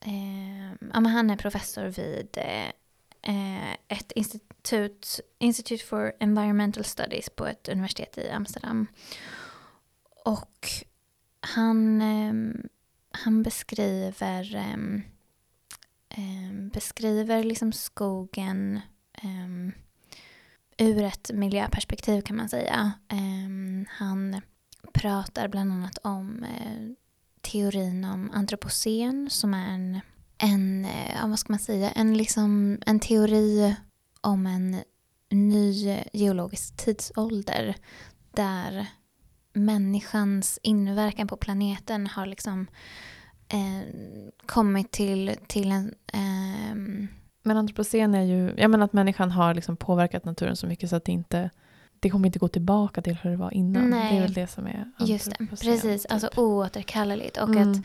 eh, 0.00 0.70
ja, 0.92 1.00
men 1.00 1.06
han 1.06 1.30
är 1.30 1.36
professor 1.36 1.84
vid 1.84 2.28
eh, 2.36 2.68
eh, 3.22 3.72
ett 3.88 4.12
institut, 4.12 5.20
Institute 5.38 5.84
for 5.84 6.12
Environmental 6.20 6.84
Studies 6.84 7.30
på 7.30 7.46
ett 7.46 7.68
universitet 7.68 8.18
i 8.18 8.30
Amsterdam. 8.30 8.86
Och 10.24 10.68
han, 11.40 12.00
ehm, 12.00 12.68
han 13.10 13.42
beskriver, 13.42 14.54
ehm, 14.54 15.02
beskriver 16.72 17.44
liksom 17.44 17.72
skogen 17.72 18.80
ur 20.78 21.02
ett 21.02 21.30
miljöperspektiv 21.34 22.20
kan 22.20 22.36
man 22.36 22.48
säga. 22.48 22.92
Han 23.88 24.40
pratar 25.00 25.48
bland 25.48 25.72
annat 25.72 25.98
om 26.02 26.44
eh, 26.44 26.82
teorin 27.40 28.04
om 28.04 28.30
antropocen 28.34 29.30
som 29.30 29.54
är 29.54 29.66
en, 29.68 30.00
en 30.38 30.84
eh, 30.84 31.14
ja, 31.14 31.26
vad 31.26 31.38
ska 31.38 31.52
man 31.52 31.60
säga, 31.60 31.90
en, 31.90 32.16
liksom, 32.16 32.78
en 32.86 33.00
teori 33.00 33.74
om 34.20 34.46
en 34.46 34.76
ny 35.30 35.98
geologisk 36.12 36.76
tidsålder 36.76 37.76
där 38.30 38.86
människans 39.52 40.58
inverkan 40.62 41.28
på 41.28 41.36
planeten 41.36 42.06
har 42.06 42.26
liksom 42.26 42.66
eh, 43.48 43.88
kommit 44.46 44.90
till, 44.92 45.36
till 45.46 45.72
en... 45.72 45.94
Eh, 46.12 46.76
Men 47.42 47.56
antropocen 47.56 48.14
är 48.14 48.22
ju, 48.22 48.54
jag 48.56 48.70
menar 48.70 48.84
att 48.84 48.92
människan 48.92 49.30
har 49.30 49.54
liksom 49.54 49.76
påverkat 49.76 50.24
naturen 50.24 50.56
så 50.56 50.66
mycket 50.66 50.90
så 50.90 50.96
att 50.96 51.04
det 51.04 51.12
inte, 51.12 51.50
det 52.00 52.10
kommer 52.10 52.26
inte 52.26 52.38
gå 52.38 52.48
tillbaka 52.48 53.02
till 53.02 53.14
hur 53.16 53.30
det 53.30 53.36
var 53.36 53.54
innan. 53.54 53.90
Nej. 53.90 54.10
Det 54.12 54.18
är 54.18 54.22
väl 54.22 54.32
det 54.32 54.46
som 54.46 54.66
är 54.66 54.90
just 54.98 55.30
det, 55.38 55.46
precis. 55.46 56.02
typ. 56.02 56.12
Alltså 56.12 56.30
oåterkalleligt. 56.36 57.36
Och 57.36 57.48
Mm. 57.48 57.70
att, 57.72 57.78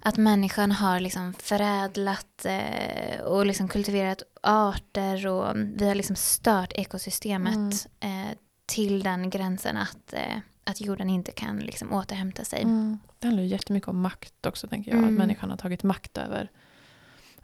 att 0.00 0.16
människan 0.16 0.72
har 0.72 1.00
liksom 1.00 1.32
förädlat 1.32 2.44
eh, 2.48 3.20
och 3.20 3.46
liksom 3.46 3.68
kultiverat 3.68 4.22
arter 4.42 5.26
och 5.26 5.56
vi 5.56 5.88
har 5.88 5.94
liksom 5.94 6.16
stört 6.16 6.72
ekosystemet 6.72 7.86
eh, 8.00 8.36
till 8.66 9.02
den 9.02 9.30
gränsen 9.30 9.76
att, 9.76 10.12
eh, 10.12 10.38
att 10.64 10.80
jorden 10.80 11.10
inte 11.10 11.32
kan 11.32 11.58
liksom 11.58 11.92
återhämta 11.92 12.44
sig. 12.44 12.62
Mm. 12.62 12.98
Det 13.18 13.26
handlar 13.26 13.42
ju 13.42 13.48
jättemycket 13.48 13.88
om 13.88 14.00
makt 14.00 14.46
också 14.46 14.66
tänker 14.68 14.90
jag. 14.90 14.98
Mm. 14.98 15.10
Att 15.14 15.18
människan 15.18 15.50
har 15.50 15.56
tagit 15.56 15.82
makt 15.82 16.18
över, 16.18 16.50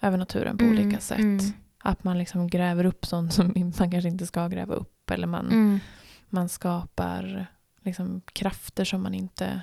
över 0.01 0.19
naturen 0.19 0.59
på 0.59 0.65
Mm, 0.65 0.79
olika 0.79 1.01
sätt. 1.01 1.19
mm, 1.19 1.39
Att 1.85 2.05
man 2.05 2.19
liksom 2.19 2.47
gräver 2.49 2.85
upp 2.85 3.07
sånt 3.07 3.33
som 3.35 3.53
man 3.79 3.91
kanske 3.91 4.09
inte 4.09 4.27
ska 4.27 4.49
gräva 4.49 4.75
upp. 4.75 5.02
Eller 5.13 5.27
man, 5.27 5.47
mm, 5.47 5.81
man 6.29 6.49
skapar 6.49 7.47
liksom 7.83 8.21
krafter 8.33 8.85
som 8.85 9.03
man 9.03 9.15
inte 9.15 9.63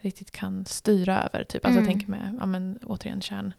riktigt 0.00 0.30
kan 0.30 0.64
styra 0.64 1.22
över. 1.22 1.44
Typ. 1.44 1.64
Alltså 1.64 1.78
Mm. 1.80 1.84
jag 1.84 1.92
tänker 1.92 2.10
med, 2.10 2.36
ja, 2.40 2.46
men, 2.46 2.78
återigen 2.82 3.20
kärn, 3.20 3.54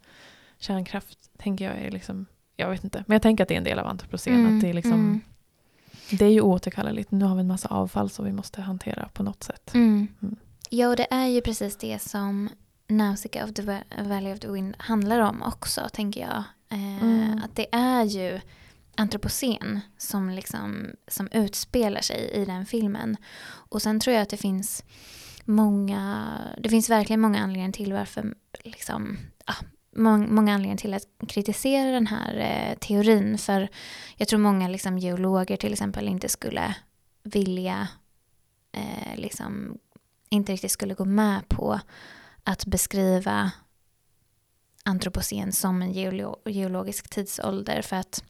kärnkraft 0.59 1.29
tänker 1.37 1.65
jag 1.65 1.77
är 1.77 1.91
liksom, 1.91 2.25
jag 2.55 2.69
vet 2.69 2.83
inte. 2.83 3.03
Men 3.07 3.15
jag 3.15 3.21
tänker 3.21 3.43
att 3.43 3.47
det 3.47 3.53
är 3.55 3.57
en 3.57 3.63
del 3.63 3.79
av 3.79 3.87
antropocen. 3.87 4.33
Mm, 4.35 4.55
Att 4.55 4.61
det, 4.61 4.69
är 4.69 4.73
liksom, 4.73 4.93
mm. 4.93 5.21
det 6.11 6.25
är 6.25 6.29
ju 6.29 6.41
oåterkalleligt. 6.41 7.11
Nu 7.11 7.25
har 7.25 7.35
vi 7.35 7.41
en 7.41 7.47
massa 7.47 7.67
avfall 7.67 8.09
som 8.09 8.25
vi 8.25 8.31
måste 8.31 8.61
hantera 8.61 9.09
på 9.13 9.23
något 9.23 9.43
sätt. 9.43 9.73
Mm. 9.73 10.07
Mm. 10.21 10.35
Ja, 10.69 10.87
och 10.89 10.95
det 10.95 11.13
är 11.13 11.25
ju 11.27 11.41
precis 11.41 11.77
det 11.77 11.99
som 12.01 12.49
Nausicaa 12.87 13.43
of 13.45 13.53
the 13.53 13.61
Va- 13.61 13.83
Valley 14.03 14.33
of 14.33 14.39
the 14.39 14.47
Wind 14.51 14.75
handlar 14.79 15.19
om 15.19 15.43
också, 15.43 15.89
tänker 15.93 16.21
jag. 16.21 16.43
Eh. 16.69 17.43
Att 17.43 17.55
det 17.55 17.67
är 17.75 18.03
ju 18.03 18.39
antropocen 18.97 19.79
som, 19.97 20.29
liksom, 20.29 20.91
som 21.07 21.27
utspelar 21.31 22.01
sig 22.01 22.31
i 22.33 22.45
den 22.45 22.65
filmen. 22.65 23.17
Och 23.47 23.81
sen 23.81 23.99
tror 23.99 24.13
jag 24.13 24.23
att 24.23 24.29
det 24.29 24.37
finns 24.37 24.83
många, 25.45 26.27
det 26.57 26.69
finns 26.69 26.89
verkligen 26.89 27.21
många 27.21 27.39
anledningar 27.39 27.71
till 27.71 27.93
varför, 27.93 28.33
liksom, 28.63 29.17
ah, 29.45 29.53
ja, 29.61 29.67
må, 29.97 30.17
många 30.17 30.53
anledningar 30.53 30.77
till 30.77 30.93
att 30.93 31.27
kritisera 31.27 31.91
den 31.91 32.07
här 32.07 32.35
eh, 32.35 32.77
teorin. 32.77 33.37
För 33.37 33.69
jag 34.17 34.27
tror 34.27 34.39
många 34.39 34.67
liksom, 34.67 34.97
geologer 34.97 35.57
till 35.57 35.73
exempel 35.73 36.07
inte 36.07 36.29
skulle 36.29 36.75
vilja 37.23 37.87
eh, 38.71 39.15
liksom, 39.15 39.77
inte 40.29 40.51
riktigt 40.51 40.71
skulle 40.71 40.93
gå 40.93 41.05
med 41.05 41.49
på 41.49 41.79
att 42.43 42.65
beskriva 42.65 43.51
antropocen 44.83 45.51
som 45.51 45.81
en 45.81 45.93
geolo- 45.93 46.41
geologisk 46.45 47.09
tidsålder 47.09 47.81
för 47.81 47.95
att, 47.95 48.23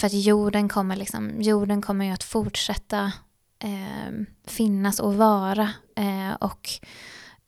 för 0.00 0.06
att 0.06 0.12
jorden 0.12 0.68
kommer 0.68 0.96
liksom, 0.96 1.40
jorden 1.40 1.82
kommer 1.82 2.04
ju 2.04 2.10
att 2.12 2.24
fortsätta 2.24 3.12
eh, 3.58 4.12
finnas 4.44 5.00
och 5.00 5.14
vara 5.14 5.70
eh, 5.96 6.34
och 6.40 6.68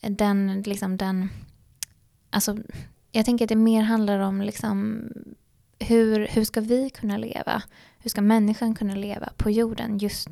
den 0.01 0.63
liksom 0.63 0.97
den 0.97 1.29
alltså 2.31 2.57
jag 3.13 3.25
tänker 3.25 3.45
att 3.45 3.49
det 3.49 3.57
mer 3.57 3.83
handlar 3.83 4.19
om 4.19 4.43
liksom 4.43 5.09
hur, 5.79 6.27
hur 6.27 6.45
ska 6.45 6.61
vi 6.61 6.91
kunna 6.91 7.17
leva? 7.17 7.63
Hur 7.99 8.11
ska 8.11 8.21
människan 8.21 8.75
kunna 8.75 8.95
leva 8.95 9.29
på 9.37 9.51
jorden 9.51 9.99
just 9.99 10.29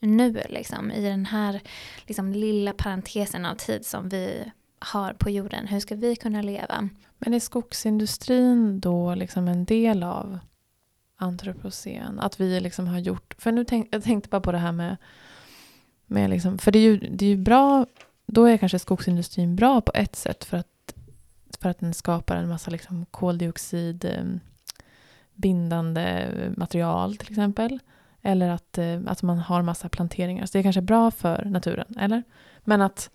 nu 0.00 0.42
liksom 0.48 0.90
i 0.90 1.02
den 1.02 1.26
här 1.26 1.60
liksom, 2.06 2.32
lilla 2.32 2.72
parentesen 2.72 3.46
av 3.46 3.54
tid 3.54 3.86
som 3.86 4.08
vi 4.08 4.52
har 4.78 5.12
på 5.12 5.30
jorden. 5.30 5.66
Hur 5.66 5.80
ska 5.80 5.94
vi 5.94 6.16
kunna 6.16 6.42
leva? 6.42 6.88
Men 7.18 7.34
är 7.34 7.40
skogsindustrin 7.40 8.80
då 8.80 9.14
liksom 9.14 9.48
en 9.48 9.64
del 9.64 10.02
av 10.02 10.38
antropocen? 11.20 12.20
Att 12.20 12.40
vi 12.40 12.60
liksom 12.60 12.86
har 12.86 12.98
gjort... 12.98 13.34
För 13.38 13.52
nu 13.52 13.64
tänk, 13.64 13.88
jag 13.90 14.02
tänkte 14.02 14.28
bara 14.28 14.40
på 14.40 14.52
det 14.52 14.58
här 14.58 14.72
med... 14.72 14.96
med 16.06 16.30
liksom, 16.30 16.58
för 16.58 16.72
det 16.72 16.78
är, 16.78 16.82
ju, 16.82 16.96
det 16.96 17.24
är 17.24 17.30
ju 17.30 17.36
bra... 17.36 17.86
Då 18.26 18.44
är 18.44 18.56
kanske 18.56 18.78
skogsindustrin 18.78 19.56
bra 19.56 19.80
på 19.80 19.92
ett 19.94 20.16
sätt 20.16 20.44
för 20.44 20.56
att, 20.56 20.94
för 21.60 21.68
att 21.68 21.78
den 21.78 21.94
skapar 21.94 22.36
en 22.36 22.48
massa 22.48 22.70
liksom 22.70 23.06
koldioxid 23.06 24.04
eh, 24.04 24.24
bindande 25.34 26.02
eh, 26.02 26.52
material 26.56 27.16
till 27.16 27.30
exempel. 27.30 27.78
Eller 28.22 28.48
att, 28.48 28.78
eh, 28.78 29.00
att 29.06 29.22
man 29.22 29.38
har 29.38 29.62
massa 29.62 29.88
planteringar. 29.88 30.46
Så 30.46 30.52
det 30.52 30.58
är 30.58 30.62
kanske 30.62 30.80
bra 30.80 31.10
för 31.10 31.44
naturen, 31.44 31.98
eller? 31.98 32.22
Men, 32.60 32.82
att, 32.82 33.10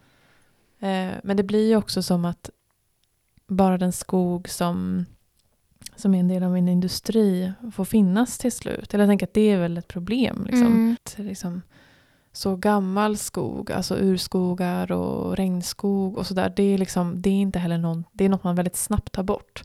eh, 0.80 1.12
men 1.24 1.38
det 1.38 1.44
blir 1.44 1.68
ju 1.68 1.76
också 1.76 2.04
som 2.04 2.26
att 2.26 2.50
bara 3.48 3.78
den 3.78 3.92
skog 3.92 4.50
som, 4.50 5.06
som 5.96 6.16
är 6.16 6.20
en 6.20 6.28
del 6.28 6.44
av 6.44 6.58
en 6.58 6.68
industri 6.68 7.52
får 7.74 7.86
finnas 7.86 8.38
till 8.38 8.52
slut. 8.52 8.94
Eller 8.94 9.04
jag 9.04 9.10
tänker 9.10 9.26
att 9.26 9.34
det 9.34 9.52
är 9.52 9.58
väl 9.60 9.78
ett 9.78 9.88
problem. 9.88 10.44
Liksom. 10.46 10.68
Mm. 10.68 10.96
Att, 11.04 11.16
liksom, 11.18 11.62
så 12.32 12.56
gammal 12.56 13.18
skog, 13.18 13.72
alltså 13.72 13.98
urskogar 14.00 14.92
och 14.92 15.38
regnskog 15.38 16.18
och 16.18 16.28
sådär, 16.28 16.54
det 16.56 16.64
är, 16.64 16.78
liksom, 16.78 17.22
det 17.22 17.30
är 17.30 17.34
inte 17.42 17.60
heller 17.60 17.78
någon, 17.78 18.04
det 18.12 18.26
är 18.26 18.30
något 18.30 18.44
man 18.44 18.56
väldigt 18.56 18.76
snabbt 18.76 19.12
tar 19.12 19.24
bort. 19.24 19.64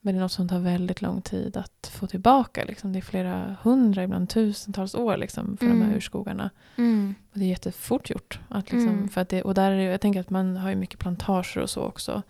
Men 0.00 0.14
det 0.14 0.18
är 0.18 0.22
något 0.22 0.32
som 0.32 0.48
tar 0.48 0.58
väldigt 0.58 1.02
lång 1.02 1.20
tid 1.22 1.56
att 1.56 1.90
få 1.94 2.06
tillbaka. 2.06 2.64
Liksom. 2.64 2.92
Det 2.92 2.98
är 2.98 3.00
flera 3.00 3.56
hundra, 3.62 4.02
ibland 4.04 4.28
tusentals 4.28 4.94
år 4.94 5.16
liksom, 5.16 5.56
för 5.56 5.66
de 5.66 5.72
Mm. 5.72 5.88
här 5.88 5.96
urskogarna. 5.96 6.50
Mm. 6.76 7.14
Och 7.32 7.38
det 7.38 7.44
är 7.44 7.48
jättefort 7.48 8.10
gjort. 8.10 8.38
Att 8.48 8.72
liksom, 8.72 8.88
Mm. 8.88 9.08
för 9.08 9.20
att 9.20 9.28
det, 9.28 9.42
och 9.42 9.54
där 9.54 9.70
är 9.70 9.90
jag 9.90 10.00
tänker 10.00 10.20
att 10.20 10.30
man 10.30 10.56
har 10.56 10.70
ju 10.70 10.76
mycket 10.76 10.98
plantager 10.98 11.58
och 11.58 11.70
så 11.70 11.80
också. 11.82 12.22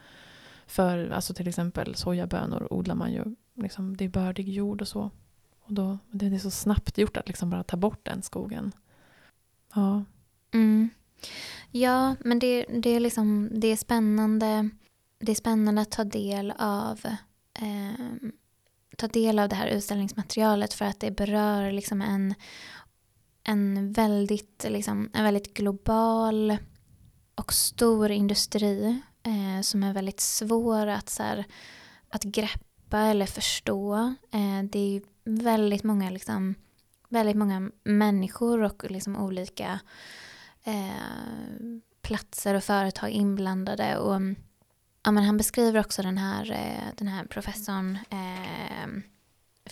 För 0.67 1.11
alltså 1.11 1.35
till 1.35 1.49
exempel 1.49 1.95
sojabönor 1.95 2.73
odlar 2.73 2.95
man 2.95 3.13
ju, 3.13 3.25
liksom, 3.55 3.97
det 3.97 4.05
är 4.05 4.09
bördig 4.09 4.49
jord 4.49 4.81
och 4.81 4.89
så. 4.89 5.11
Och 5.61 5.73
då, 5.73 5.99
det 6.11 6.27
är 6.27 6.39
så 6.39 6.51
snabbt 6.51 6.99
gjort 6.99 7.17
att 7.17 7.29
liksom 7.29 7.51
bara 7.51 7.63
ta 7.63 7.77
bort 7.77 8.01
den 8.03 8.23
skogen. 8.23 8.73
Ja. 9.75 10.05
Mm. 10.53 10.89
Ja, 11.71 12.17
men 12.21 12.39
det, 12.39 12.67
det, 12.83 12.91
är 12.91 13.01
liksom, 13.01 13.51
det, 13.53 13.69
är 13.69 13.77
spännande, 13.77 14.71
det 15.19 15.33
är 15.33 15.37
spännande 15.37 15.83
att 15.83 15.91
ta 15.91 16.05
del 16.05 16.53
av 16.59 17.01
eh, 17.55 18.31
ta 18.97 19.09
del 19.09 19.39
av 19.39 19.49
det 19.49 19.57
här 19.57 19.67
utställningsmaterialet 19.67 20.75
för 20.75 20.85
att 20.85 21.01
det 21.01 21.11
berör 21.11 21.73
liksom 21.73 22.03
en, 22.03 22.35
en, 23.45 23.93
väldigt, 23.93 24.67
liksom, 24.69 25.11
en 25.13 25.25
väldigt 25.25 25.55
global 25.55 26.57
och 27.35 27.53
stor 27.53 28.11
industri 28.11 29.01
eh, 29.25 29.61
som 29.63 29.83
är 29.83 29.93
väldigt 29.93 30.21
svår 30.21 30.87
att, 30.87 31.09
så 31.09 31.23
här, 31.23 31.45
att 32.09 32.23
greppa 32.23 32.99
eller 32.99 33.27
förstå. 33.27 33.95
Eh, 34.33 34.63
det 34.71 34.97
är 34.97 35.03
väldigt 35.25 35.85
många, 35.85 36.11
liksom, 36.11 36.55
väldigt 37.09 37.37
många 37.37 37.71
människor 37.85 38.63
och 38.63 38.91
liksom 38.91 39.17
olika 39.17 39.81
eh, 40.65 41.81
platser 42.03 42.55
och 42.55 42.65
företag 42.65 43.11
inblandade. 43.11 43.99
Och, 43.99 44.21
ja, 45.03 45.11
men 45.11 45.25
han 45.25 45.37
beskriver 45.37 45.81
också 45.81 46.03
den 46.03 46.19
här, 46.19 46.53
eh, 46.53 46.95
den 46.97 47.09
här 47.09 47.25
professorn 47.25 47.99
eh, 48.11 48.89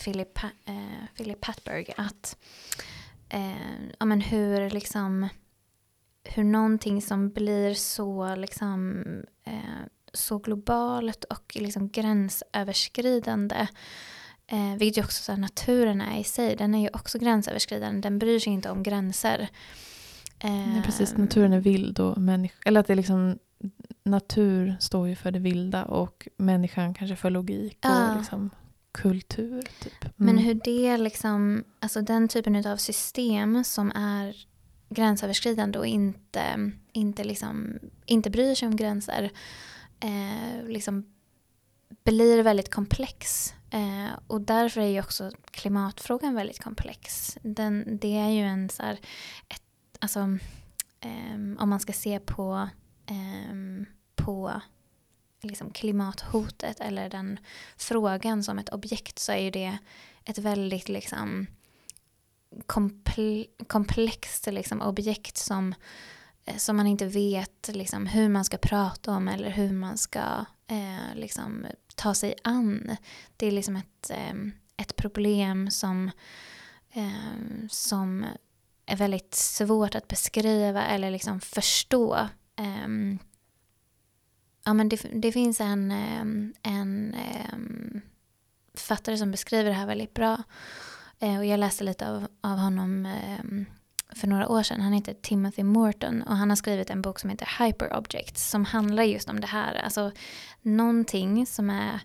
Philip, 0.04 0.38
eh, 0.64 1.06
Philip 1.16 1.40
Patberg 1.40 1.92
att 1.96 2.36
eh, 3.28 3.86
ja, 3.98 4.06
men 4.06 4.20
hur 4.20 4.70
liksom 4.70 5.28
hur 6.24 6.44
någonting 6.44 7.02
som 7.02 7.30
blir 7.30 7.74
så 7.74 8.34
liksom 8.34 9.02
eh, 9.44 9.52
så 10.12 10.38
globalt 10.38 11.24
och 11.24 11.56
liksom 11.60 11.88
gränsöverskridande 11.88 13.66
eh, 14.46 14.74
vilket 14.78 14.96
ju 14.98 15.04
också 15.04 15.22
så 15.22 15.32
här, 15.32 15.38
naturen 15.38 16.00
är 16.00 16.20
i 16.20 16.24
sig 16.24 16.56
den 16.56 16.74
är 16.74 16.80
ju 16.80 16.88
också 16.92 17.18
gränsöverskridande 17.18 18.00
den 18.00 18.18
bryr 18.18 18.38
sig 18.38 18.52
inte 18.52 18.70
om 18.70 18.82
gränser 18.82 19.48
Nej, 20.44 20.78
Eh, 20.78 20.82
precis, 20.84 21.16
naturen 21.16 21.52
är 21.52 21.60
vild 21.60 21.98
och 22.00 22.18
människa, 22.18 22.54
eller 22.64 22.80
att 22.80 22.86
det 22.86 22.92
är 22.92 22.96
liksom 22.96 23.38
natur 24.04 24.76
står 24.80 25.08
ju 25.08 25.16
för 25.16 25.30
det 25.30 25.38
vilda 25.38 25.84
och 25.84 26.28
människan 26.36 26.94
kanske 26.94 27.16
för 27.16 27.30
logik 27.30 27.78
Ja. 27.80 28.10
och 28.10 28.16
liksom 28.18 28.50
kultur. 28.92 29.62
Typ. 29.82 30.04
Men 30.16 30.28
Mm. 30.28 30.44
hur 30.44 30.60
det 30.64 30.96
liksom, 30.96 31.64
alltså 31.80 32.00
den 32.02 32.28
typen 32.28 32.66
av 32.66 32.76
system 32.76 33.64
som 33.64 33.90
är 33.94 34.46
gränsöverskridande 34.92 35.78
och 35.78 35.86
inte, 35.86 36.72
inte, 36.92 37.24
liksom, 37.24 37.78
inte 38.06 38.30
bryr 38.30 38.54
sig 38.54 38.68
om 38.68 38.76
gränser 38.76 39.30
eh, 40.00 40.64
liksom 40.66 41.12
blir 42.04 42.42
väldigt 42.42 42.70
komplex. 42.70 43.54
Eh, 43.70 44.18
och 44.26 44.40
därför 44.40 44.80
är 44.80 44.86
ju 44.86 45.00
också 45.00 45.30
klimatfrågan 45.50 46.34
väldigt 46.34 46.62
komplex. 46.62 47.38
Den, 47.42 47.98
det 48.00 48.16
är 48.16 48.28
ju 48.28 48.42
en 48.42 48.68
så 48.68 48.82
här, 48.82 49.00
ett, 49.48 49.62
alltså, 49.98 50.20
eh, 51.00 51.34
om 51.58 51.68
man 51.68 51.80
ska 51.80 51.92
se 51.92 52.20
på, 52.20 52.68
eh, 53.06 53.86
på 54.14 54.52
liksom 55.42 55.70
klimathotet 55.70 56.80
eller 56.80 57.08
den 57.08 57.38
frågan 57.76 58.44
som 58.44 58.58
ett 58.58 58.68
objekt 58.68 59.18
så 59.18 59.32
är 59.32 59.38
ju 59.38 59.50
det 59.50 59.78
ett 60.24 60.38
väldigt 60.38 60.88
liksom 60.88 61.46
komple 62.66 63.46
komplext 63.66 64.46
liksom, 64.46 64.82
objekt 64.82 65.36
som, 65.36 65.74
eh, 66.44 66.56
som 66.56 66.76
man 66.76 66.86
inte 66.86 67.06
vet 67.06 67.70
liksom, 67.72 68.06
hur 68.06 68.28
man 68.28 68.44
ska 68.44 68.58
prata 68.58 69.12
om 69.12 69.28
eller 69.28 69.50
hur 69.50 69.72
man 69.72 69.98
ska 69.98 70.44
eh, 70.66 71.14
liksom, 71.14 71.66
ta 71.94 72.14
sig 72.14 72.34
an. 72.44 72.96
Det 73.36 73.46
är 73.46 73.52
liksom 73.52 73.76
ett, 73.76 74.10
eh, 74.10 74.34
ett 74.76 74.96
problem 74.96 75.70
som, 75.70 76.10
eh, 76.92 77.66
som 77.70 78.26
är 78.86 78.96
väldigt 78.96 79.34
svårt 79.34 79.94
att 79.94 80.08
beskriva 80.08 80.86
eller 80.86 81.10
liksom 81.10 81.40
förstå. 81.40 82.28
Ehm, 82.56 83.18
ja, 84.64 84.74
men 84.74 84.88
det, 84.88 85.06
det 85.12 85.32
finns 85.32 85.60
en, 85.60 85.90
eh, 85.90 86.20
en 86.72 87.14
ehm, 87.14 88.00
författare 88.74 89.16
som 89.16 89.30
beskriver 89.30 89.70
det 89.70 89.76
här 89.76 89.86
väldigt 89.86 90.14
bra. 90.14 90.42
Eh, 91.22 91.38
och 91.38 91.44
jag 91.44 91.60
läste 91.60 91.84
lite 91.84 92.08
av, 92.08 92.26
av 92.40 92.58
honom 92.58 93.06
ehm, 93.06 93.66
för 94.14 94.26
några 94.26 94.48
år 94.48 94.62
sedan. 94.62 94.80
Han 94.80 94.92
heter 94.92 95.14
Timothy 95.14 95.62
Morton 95.62 96.22
och 96.22 96.36
han 96.36 96.48
har 96.48 96.56
skrivit 96.56 96.90
en 96.90 97.02
bok 97.02 97.18
som 97.18 97.30
heter 97.30 97.64
Hyper 97.64 97.96
Objects 97.96 98.50
som 98.50 98.64
handlar 98.64 99.02
just 99.02 99.28
om 99.28 99.40
det 99.40 99.46
här. 99.46 99.74
Alltså 99.74 100.12
någonting 100.62 101.46
som 101.46 101.70
är 101.70 102.00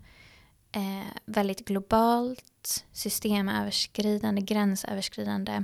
eh, 0.71 1.08
väldigt 1.25 1.65
globalt, 1.65 2.86
systemöverskridande, 2.91 4.41
gränsöverskridande. 4.41 5.63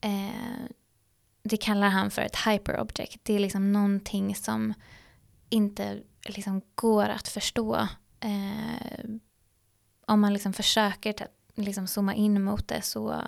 Eh, 0.00 0.64
det 1.42 1.56
kallar 1.56 1.88
han 1.88 2.10
för 2.10 2.22
ett 2.22 2.36
hyperobject. 2.46 3.20
Det 3.22 3.34
är 3.34 3.38
liksom 3.38 3.72
någonting 3.72 4.34
som 4.34 4.74
inte 5.48 6.02
liksom 6.26 6.62
går 6.74 7.08
att 7.08 7.28
förstå. 7.28 7.88
Eh, 8.20 9.04
om 10.06 10.20
man 10.20 10.32
liksom 10.32 10.52
försöker 10.52 11.12
liksom 11.54 11.86
zooma 11.86 12.14
in 12.14 12.42
mot 12.42 12.68
det 12.68 12.82
så, 12.82 13.22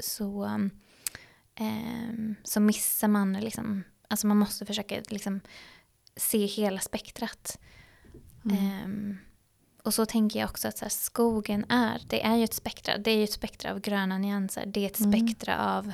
så, 0.00 0.44
eh, 1.54 2.34
så 2.44 2.60
missar 2.60 3.08
man 3.08 3.32
liksom, 3.32 3.84
alltså 4.08 4.26
man 4.26 4.36
måste 4.36 4.66
försöka 4.66 5.02
liksom 5.08 5.40
se 6.16 6.46
hela 6.46 6.80
spektrat. 6.80 7.58
Mm. 8.44 8.56
Ehm, 8.58 9.18
och 9.82 9.94
så 9.94 10.06
tänker 10.06 10.40
jag 10.40 10.50
också 10.50 10.68
att 10.68 10.78
så 10.78 10.84
här, 10.84 10.90
skogen 10.90 11.64
är, 11.68 12.02
det 12.08 12.22
är 12.24 12.36
ju 12.36 12.44
ett 12.44 12.54
spektra, 12.54 12.98
det 12.98 13.10
är 13.10 13.16
ju 13.16 13.24
ett 13.24 13.32
spektra 13.32 13.72
av 13.72 13.80
gröna 13.80 14.18
nyanser, 14.18 14.66
det 14.66 14.80
är 14.80 14.86
ett 14.86 15.00
Mm. 15.00 15.12
spektra 15.12 15.76
av 15.76 15.92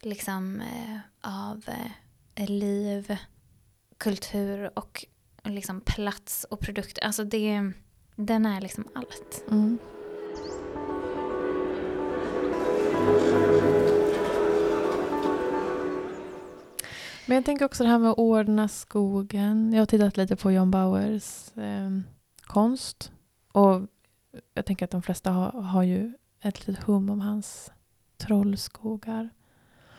liksom 0.00 0.60
eh, 0.60 0.98
av 1.20 1.64
eh, 2.34 2.48
liv, 2.50 3.16
kultur 3.98 4.78
och 4.78 5.04
liksom 5.44 5.80
plats 5.80 6.44
och 6.50 6.60
produkter. 6.60 7.04
Alltså 7.04 7.24
det, 7.24 7.72
den 8.16 8.46
är 8.46 8.60
liksom 8.60 8.88
allt. 8.94 9.44
Mm. 9.50 9.78
Men 17.30 17.34
jag 17.34 17.44
tänker 17.44 17.64
också 17.64 17.84
det 17.84 17.90
här 17.90 17.98
med 17.98 18.10
att 18.10 18.18
ordna 18.18 18.68
skogen. 18.68 19.72
Jag 19.72 19.80
har 19.80 19.86
tittat 19.86 20.16
lite 20.16 20.36
på 20.36 20.52
John 20.52 20.70
Bauers 20.70 21.56
eh, 21.56 21.90
konst. 22.42 23.12
Och 23.52 23.82
jag 24.54 24.66
tänker 24.66 24.84
att 24.84 24.90
de 24.90 25.02
flesta 25.02 25.30
har, 25.30 25.50
har 25.50 25.82
ju 25.82 26.12
ett 26.42 26.66
litet 26.66 26.84
hum 26.84 27.10
om 27.10 27.20
hans 27.20 27.72
trollskogar. 28.16 29.30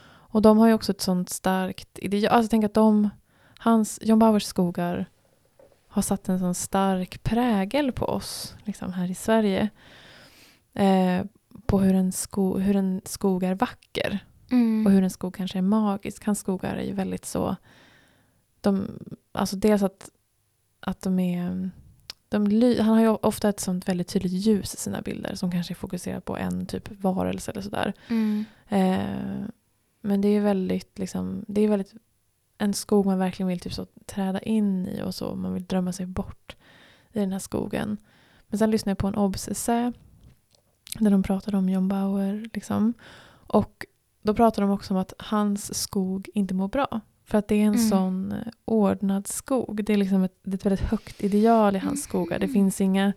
Och 0.04 0.41
de 0.41 0.58
har 0.58 0.68
ju 0.68 0.74
också 0.74 0.91
ett 0.91 1.01
sånt 1.01 1.30
starkt 1.30 1.99
ideal. 1.99 2.34
Alltså 2.34 2.43
jag 2.43 2.49
tänker 2.49 2.68
att 2.68 2.74
de, 2.74 3.10
hans, 3.58 3.99
John 4.01 4.20
Bauers 4.20 4.43
skogar 4.43 5.05
har 5.88 6.01
satt 6.01 6.30
en 6.30 6.39
sån 6.39 6.55
stark 6.55 7.24
prägel 7.24 7.91
på 7.91 8.05
oss 8.05 8.55
liksom 8.64 8.93
här 8.93 9.12
i 9.12 9.16
Sverige. 9.16 9.70
Eh, 10.74 11.26
på 11.66 11.80
hur 11.80 11.95
en, 11.95 12.12
sko, 12.12 12.58
hur 12.58 12.76
en 12.76 13.01
skog 13.05 13.43
är 13.43 13.55
vacker. 13.55 14.20
Mm. 14.52 14.86
Och 14.86 14.91
hur 14.91 15.04
en 15.04 15.10
skog 15.10 15.36
kanske 15.36 15.58
är 15.58 15.62
magisk. 15.62 16.26
Hans 16.26 16.39
skogar 16.39 16.76
är 16.76 16.84
ju 16.84 16.93
väldigt 16.93 17.26
så... 17.26 17.56
De, 18.62 18.88
alltså 19.32 19.56
dels 19.56 19.84
att, 19.84 20.10
att 20.80 21.02
de 21.02 21.20
är... 21.20 21.70
De, 22.30 22.76
han 22.80 22.93
har 22.93 23.02
ju 23.02 23.08
ofta 23.08 23.49
ett 23.49 23.60
sånt 23.60 23.89
väldigt 23.89 24.08
tydligt 24.08 24.32
ljus 24.32 24.74
i 24.74 24.78
sina 24.78 25.02
bilder 25.02 25.36
som 25.36 25.52
kanske 25.52 25.74
är 25.74 25.76
fokuserat 25.76 26.26
på 26.26 26.38
en 26.38 26.66
typ 26.66 27.02
varelse 27.02 27.52
eller 27.52 27.62
sådär. 27.62 27.93
Mm. 28.08 28.45
Eh, 28.68 29.47
men 30.02 30.22
det 30.22 30.28
är 30.28 30.41
väldigt 30.41 30.99
liksom, 30.99 31.45
det 31.47 31.62
är 31.62 31.68
väldigt 31.68 31.93
en 32.58 32.74
skog 32.74 33.06
man 33.06 33.20
verkligen 33.20 33.47
vill 33.47 33.60
typ 33.60 33.74
så 33.74 33.88
träda 34.06 34.39
in 34.39 34.88
i 34.88 35.02
och 35.02 35.16
så. 35.16 35.36
Man 35.36 35.54
vill 35.54 35.66
drömma 35.66 35.93
sig 35.93 36.06
bort 36.06 36.56
i 37.12 37.20
den 37.20 37.32
här 37.32 37.39
skogen. 37.39 37.97
Men 38.47 38.60
sen 38.60 38.72
lyssnade 38.72 38.91
jag 38.91 38.97
på 38.97 39.08
en 39.08 39.16
obs 39.16 39.66
där 40.99 41.12
de 41.12 41.24
pratade 41.24 41.58
om 41.58 41.70
John 41.70 41.88
Bauer. 41.88 42.49
Liksom. 42.54 42.93
Och 43.47 43.86
då 44.22 44.34
pratar 44.34 44.61
de 44.61 44.72
också 44.72 44.93
om 44.93 44.99
att 44.99 45.13
hans 45.17 45.82
skog 45.82 46.30
inte 46.34 46.53
mår 46.53 46.67
bra. 46.67 47.01
För 47.26 47.38
att 47.38 47.47
det 47.47 47.55
är 47.55 47.65
en 47.65 47.74
Mm. 47.76 47.89
sån 47.89 48.32
eh, 48.32 48.38
ordnad 48.65 49.28
skog. 49.28 49.84
Det 49.86 49.93
är 49.93 49.97
liksom 49.97 50.24
ett, 50.24 50.36
det 50.43 50.51
är 50.51 50.55
ett 50.55 50.65
väldigt 50.65 50.89
högt 50.89 51.24
ideal 51.24 51.76
i 51.76 51.80
hans 51.80 52.03
skogar. 52.03 52.39
Det 52.39 52.47
finns 52.47 52.82
inga 52.82 53.13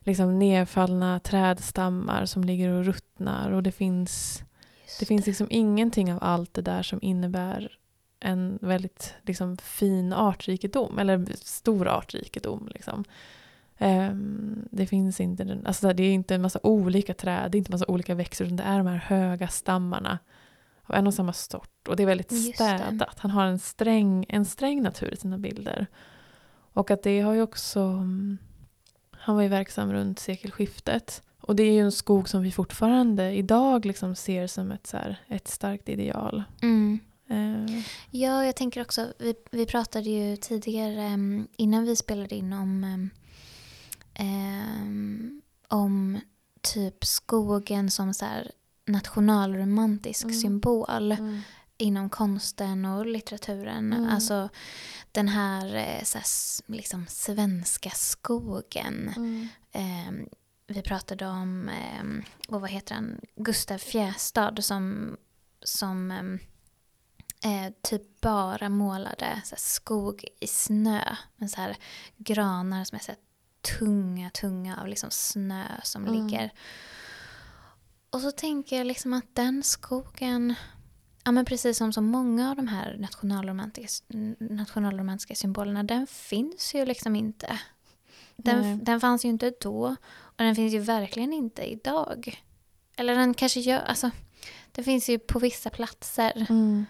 liksom, 0.00 0.38
nedfallna 0.38 1.20
trädstammar 1.20 2.26
som 2.26 2.44
ligger 2.44 2.68
och 2.68 2.84
ruttnar. 2.84 3.50
Och 3.50 3.62
det 3.62 3.72
finns, 3.72 4.42
Just 4.84 5.00
det 5.00 5.06
finns 5.06 5.26
liksom 5.26 5.46
ingenting 5.50 6.12
av 6.12 6.18
allt 6.22 6.54
det 6.54 6.62
där 6.62 6.82
som 6.82 6.98
innebär 7.02 7.78
en 8.20 8.58
väldigt 8.62 9.14
liksom, 9.22 9.56
fin 9.56 10.12
artrikedom. 10.12 10.98
Eller 10.98 11.26
stor 11.36 11.88
artrikedom. 11.88 12.68
Liksom. 12.74 13.04
Ehm, 13.82 14.68
det 14.70 14.86
finns 14.86 15.20
inte, 15.20 15.44
den- 15.44 15.66
alltså 15.66 15.92
det 15.92 16.02
är 16.02 16.12
inte 16.12 16.34
en 16.34 16.42
massa 16.42 16.60
olika 16.62 17.14
träd, 17.14 17.50
det 17.50 17.56
är 17.56 17.58
inte 17.58 17.70
en 17.70 17.74
massa 17.74 17.86
olika 17.92 18.14
växter, 18.14 18.44
utan 18.44 18.56
det 18.56 18.62
är 18.62 18.78
de 18.78 18.86
här 18.86 18.96
höga 18.96 19.48
stammarna 19.48 20.18
av 20.82 20.94
en 20.94 21.06
och 21.06 21.14
samma 21.14 21.32
sort. 21.32 21.88
Och 21.88 21.96
det 21.96 22.02
är 22.02 22.06
väldigt 22.06 22.32
Just 22.32 22.58
det. 22.58 22.78
städat. 22.78 23.18
Han 23.18 23.30
har 23.30 23.46
en 23.46 23.58
sträng, 23.58 24.26
en 24.28 24.44
sträng 24.44 24.82
natur 24.82 25.14
i 25.14 25.16
sina 25.16 25.38
bilder. 25.38 25.86
Och 26.74 26.90
att 26.90 27.02
det 27.02 27.20
har 27.20 27.32
ju 27.34 27.42
också... 27.42 27.80
mm, 27.80 28.38
Han 29.10 29.34
var 29.34 29.42
ju 29.42 29.48
verksam 29.48 29.92
runt 29.92 30.18
sekelskiftet. 30.18 31.22
Och 31.40 31.56
det 31.56 31.62
är 31.62 31.72
ju 31.72 31.80
en 31.80 31.92
skog 31.92 32.28
som 32.28 32.42
vi 32.42 32.52
fortfarande 32.52 33.32
idag 33.32 33.84
liksom 33.86 34.14
ser 34.14 34.46
som 34.46 34.70
ett, 34.72 34.86
så 34.86 34.96
här, 34.96 35.16
ett 35.28 35.48
starkt 35.48 35.88
ideal. 35.88 36.42
Mm. 36.62 36.98
Eh, 37.28 37.82
Ja, 38.10 38.44
jag 38.44 38.56
tänker 38.56 38.80
också, 38.82 39.06
vi, 39.18 39.34
vi 39.50 39.66
pratade 39.66 40.10
ju 40.10 40.36
tidigare 40.36 41.02
em, 41.02 41.48
innan 41.56 41.84
vi 41.84 41.96
spelade 41.96 42.34
in 42.34 42.52
om, 42.52 43.10
em, 44.14 45.42
om 45.68 46.20
typ 46.60 47.04
skogen 47.04 47.90
som 47.90 48.14
så 48.14 48.24
här 48.24 48.52
nationalromantisk 48.86 50.24
Mm. 50.24 50.36
symbol 50.40 51.16
inom 51.78 52.10
konsten 52.10 52.84
och 52.84 53.06
litteraturen. 53.06 53.92
Mm. 53.92 54.08
Alltså 54.10 54.48
den 55.12 55.28
här, 55.28 55.74
eh, 55.74 56.04
så 56.04 56.18
här 56.18 56.26
liksom 56.72 57.06
svenska 57.08 57.90
skogen. 57.90 59.12
Em, 59.72 60.28
vi 60.66 60.82
pratade 60.82 61.26
om, 61.26 61.70
um, 62.00 62.22
och 62.48 62.60
vad 62.60 62.70
heter 62.70 62.94
han, 62.94 63.20
Gustav 63.36 63.78
Fjästad 63.78 64.62
som, 64.62 65.16
som 65.62 66.10
eh, 67.44 67.72
typ 67.82 68.20
bara 68.20 68.68
målade 68.68 69.40
så 69.44 69.54
här, 69.54 69.60
skog 69.60 70.24
i 70.40 70.46
snö. 70.46 71.16
Med 71.36 71.50
så 71.50 71.60
här 71.60 71.76
granar 72.16 72.84
som 72.84 72.96
är 72.96 73.02
så 73.02 73.12
här, 73.12 73.18
tunga, 73.78 74.30
tunga 74.30 74.80
av 74.80 74.88
liksom 74.88 75.10
snö 75.10 75.64
som 75.82 76.06
Mm. 76.06 76.14
ligger. 76.26 76.50
Och 78.10 78.20
så 78.20 78.30
tänker 78.32 78.76
jag 78.78 78.86
liksom 78.86 79.12
att 79.12 79.34
den 79.34 79.62
skogen, 79.62 80.54
ja 81.24 81.32
men 81.32 81.44
precis 81.44 81.78
som 81.78 81.92
så 81.92 82.00
många 82.00 82.50
av 82.50 82.56
de 82.56 82.68
här 82.68 82.96
nationalromantiska, 82.98 84.04
nationalromantiska 84.38 85.34
symbolerna, 85.34 85.82
den 85.82 86.06
finns 86.06 86.74
ju 86.74 86.84
liksom 86.84 87.16
inte. 87.16 87.58
Den, 88.36 88.84
den 88.84 89.00
fanns 89.00 89.24
ju 89.24 89.28
inte 89.28 89.52
då 89.60 89.96
och 90.12 90.44
den 90.44 90.54
finns 90.56 90.74
ju 90.74 90.78
verkligen 90.78 91.32
inte 91.32 91.62
idag. 91.72 92.42
Eller 92.96 93.14
den 93.16 93.34
kanske 93.34 93.60
gör, 93.60 93.78
alltså 93.80 94.10
den 94.72 94.84
finns 94.84 95.08
ju 95.08 95.18
på 95.18 95.38
vissa 95.38 95.70
platser 95.70 96.46
Mm. 96.50 96.86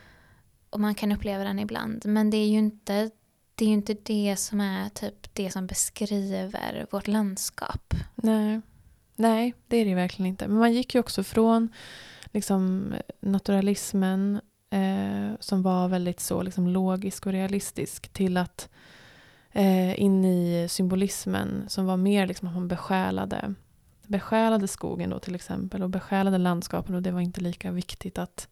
och 0.70 0.81
man 0.81 0.95
kan 0.95 1.12
uppleva 1.12 1.45
den 1.45 1.59
ibland. 1.59 2.07
Men 2.07 2.31
det 2.31 2.37
är 2.37 2.49
ju 2.49 2.59
inte 2.59 3.11
det, 3.55 3.64
är 3.64 3.68
ju 3.68 3.74
inte 3.74 3.96
det 4.03 4.36
som 4.36 4.61
är 4.61 4.88
typ 4.88 5.34
det 5.34 5.50
som 5.50 5.66
beskriver 5.66 6.86
vårt 6.90 7.07
landskap. 7.07 7.94
Nej. 8.14 8.61
Nej, 9.16 9.55
det 9.68 9.76
är 9.76 9.84
det 9.84 9.88
ju 9.88 9.96
verkligen 9.96 10.26
inte. 10.26 10.48
Men 10.48 10.59
man 10.59 10.72
gick 10.72 10.94
ju 10.94 11.00
också 11.00 11.24
från 11.24 11.68
liksom, 12.32 12.94
naturalismen 13.20 14.40
eh, 14.70 15.30
som 15.40 15.62
var 15.62 15.88
väldigt 15.88 16.20
så 16.20 16.42
liksom, 16.42 16.68
logisk 16.68 17.26
och 17.26 17.32
realistisk 17.32 18.09
till 18.09 18.36
att 18.36 18.68
eh, 19.53 20.00
in 20.00 20.24
i 20.24 20.66
symbolismen 20.70 21.64
som 21.68 21.86
var 21.86 21.96
mer 21.96 22.26
liksom, 22.26 22.48
att 22.48 22.55
man 22.55 22.68
besjälade, 22.68 23.55
besjälade 24.07 24.68
skogen 24.68 25.11
då 25.11 25.18
till 25.18 25.34
exempel 25.34 25.82
och 25.82 25.90
besjälade 25.90 26.38
landskapen 26.38 26.94
och 26.94 27.03
det 27.03 27.11
var 27.11 27.20
inte 27.20 27.40
lika 27.40 27.70
viktigt 27.70 28.18
att, 28.18 28.48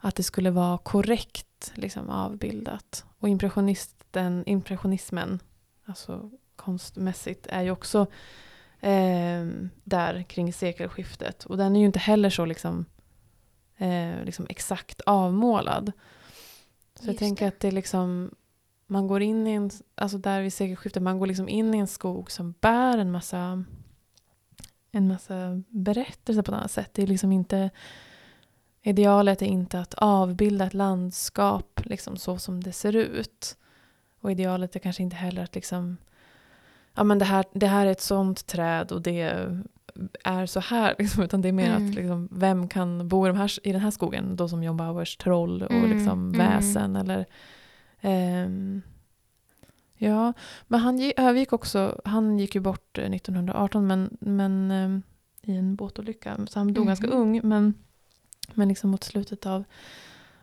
att 0.00 0.16
det 0.16 0.22
skulle 0.22 0.50
vara 0.50 0.78
korrekt 0.78 1.72
liksom, 1.74 2.10
avbildat. 2.10 3.04
Och 3.18 3.28
impressionisten, 3.28 4.42
impressionismen, 4.46 5.40
alltså 5.84 6.30
konstmässigt, 6.56 7.46
är 7.46 7.62
ju 7.62 7.70
också 7.70 8.06
eh, 8.80 9.46
där 9.84 10.22
kring 10.22 10.52
sekelskiftet. 10.52 11.44
Och 11.44 11.56
den 11.56 11.76
är 11.76 11.80
ju 11.80 11.86
inte 11.86 11.98
heller 11.98 12.30
så 12.30 12.44
liksom, 12.44 12.84
eh, 13.76 14.24
liksom 14.24 14.46
exakt 14.48 15.00
avmålad. 15.00 15.92
Så 16.94 17.04
jag 17.06 17.12
Just 17.12 17.18
tänker 17.18 17.44
det. 17.44 17.48
att 17.48 17.60
det 17.60 17.68
är 17.68 17.72
liksom, 17.72 18.34
man 18.86 19.06
går 19.06 19.22
in 19.22 19.46
i 19.46 19.52
en, 19.52 19.70
alltså 19.94 20.18
där 20.18 20.42
vid 20.42 20.52
sekelskiftet, 20.52 21.02
man 21.02 21.18
går 21.18 21.26
liksom 21.26 21.48
in 21.48 21.74
i 21.74 21.78
en 21.78 21.86
skog 21.86 22.30
som 22.30 22.54
bär 22.60 22.98
en 22.98 23.10
massa, 23.10 23.64
en 24.92 25.08
massa 25.08 25.62
berättelser 25.68 26.42
på 26.42 26.52
ett 26.52 26.58
annat 26.58 26.70
sätt. 26.70 26.90
Det 26.94 27.02
är 27.02 27.06
liksom 27.06 27.32
inte, 27.32 27.70
idealet 28.82 29.42
är 29.42 29.46
inte 29.46 29.80
att 29.80 29.94
avbilda 29.94 30.66
ett 30.66 30.74
landskap 30.74 31.80
liksom 31.84 32.16
så 32.16 32.38
som 32.38 32.62
det 32.62 32.72
ser 32.72 32.96
ut. 32.96 33.56
Och 34.20 34.30
idealet 34.30 34.76
är 34.76 34.80
kanske 34.80 35.02
inte 35.02 35.16
heller 35.16 35.42
att 35.42 35.54
liksom 35.54 35.96
ja 36.94 37.04
men 37.04 37.18
det 37.18 37.24
här, 37.24 37.44
det 37.52 37.66
här 37.66 37.86
är 37.86 37.90
ett 37.90 38.00
sånt 38.00 38.46
träd 38.46 38.92
och 38.92 39.02
det 39.02 39.46
är 40.24 40.46
så 40.46 40.60
här. 40.60 40.94
Liksom, 40.98 41.22
utan 41.24 41.42
det 41.42 41.48
är 41.48 41.52
mer 41.52 41.70
Mm. 41.70 41.88
att 41.88 41.94
liksom, 41.94 42.28
vem 42.32 42.68
kan 42.68 43.08
bo 43.08 43.26
i, 43.26 43.28
de 43.28 43.36
här, 43.36 43.66
i 43.66 43.72
den 43.72 43.80
här 43.80 43.90
skogen? 43.90 44.36
Då 44.36 44.48
som 44.48 44.62
John 44.62 44.76
Bauers 44.76 45.16
troll 45.16 45.62
och 45.62 45.70
Mm, 45.70 45.90
liksom 45.90 46.34
mm. 46.34 46.38
väsen. 46.38 46.96
Eller, 46.96 47.26
ehm, 48.00 48.82
ja, 49.96 50.32
men 50.66 50.80
han 50.80 50.98
gick, 50.98 51.14
övergick 51.18 51.52
också, 51.52 52.00
han 52.04 52.38
gick 52.38 52.54
ju 52.54 52.60
bort 52.60 52.98
eh, 52.98 53.10
1918 53.10 53.86
men, 53.86 54.16
men 54.20 54.70
ehm, 54.70 55.02
i 55.42 55.56
en 55.56 55.76
båtolycka. 55.76 56.46
Så 56.48 56.58
han 56.58 56.72
dog 56.72 56.86
ganska 56.86 57.06
ung. 57.06 57.40
Men, 57.44 57.74
men 58.56 58.68
liksom 58.68 58.90
mot 58.90 59.04
slutet 59.04 59.46
av, 59.46 59.64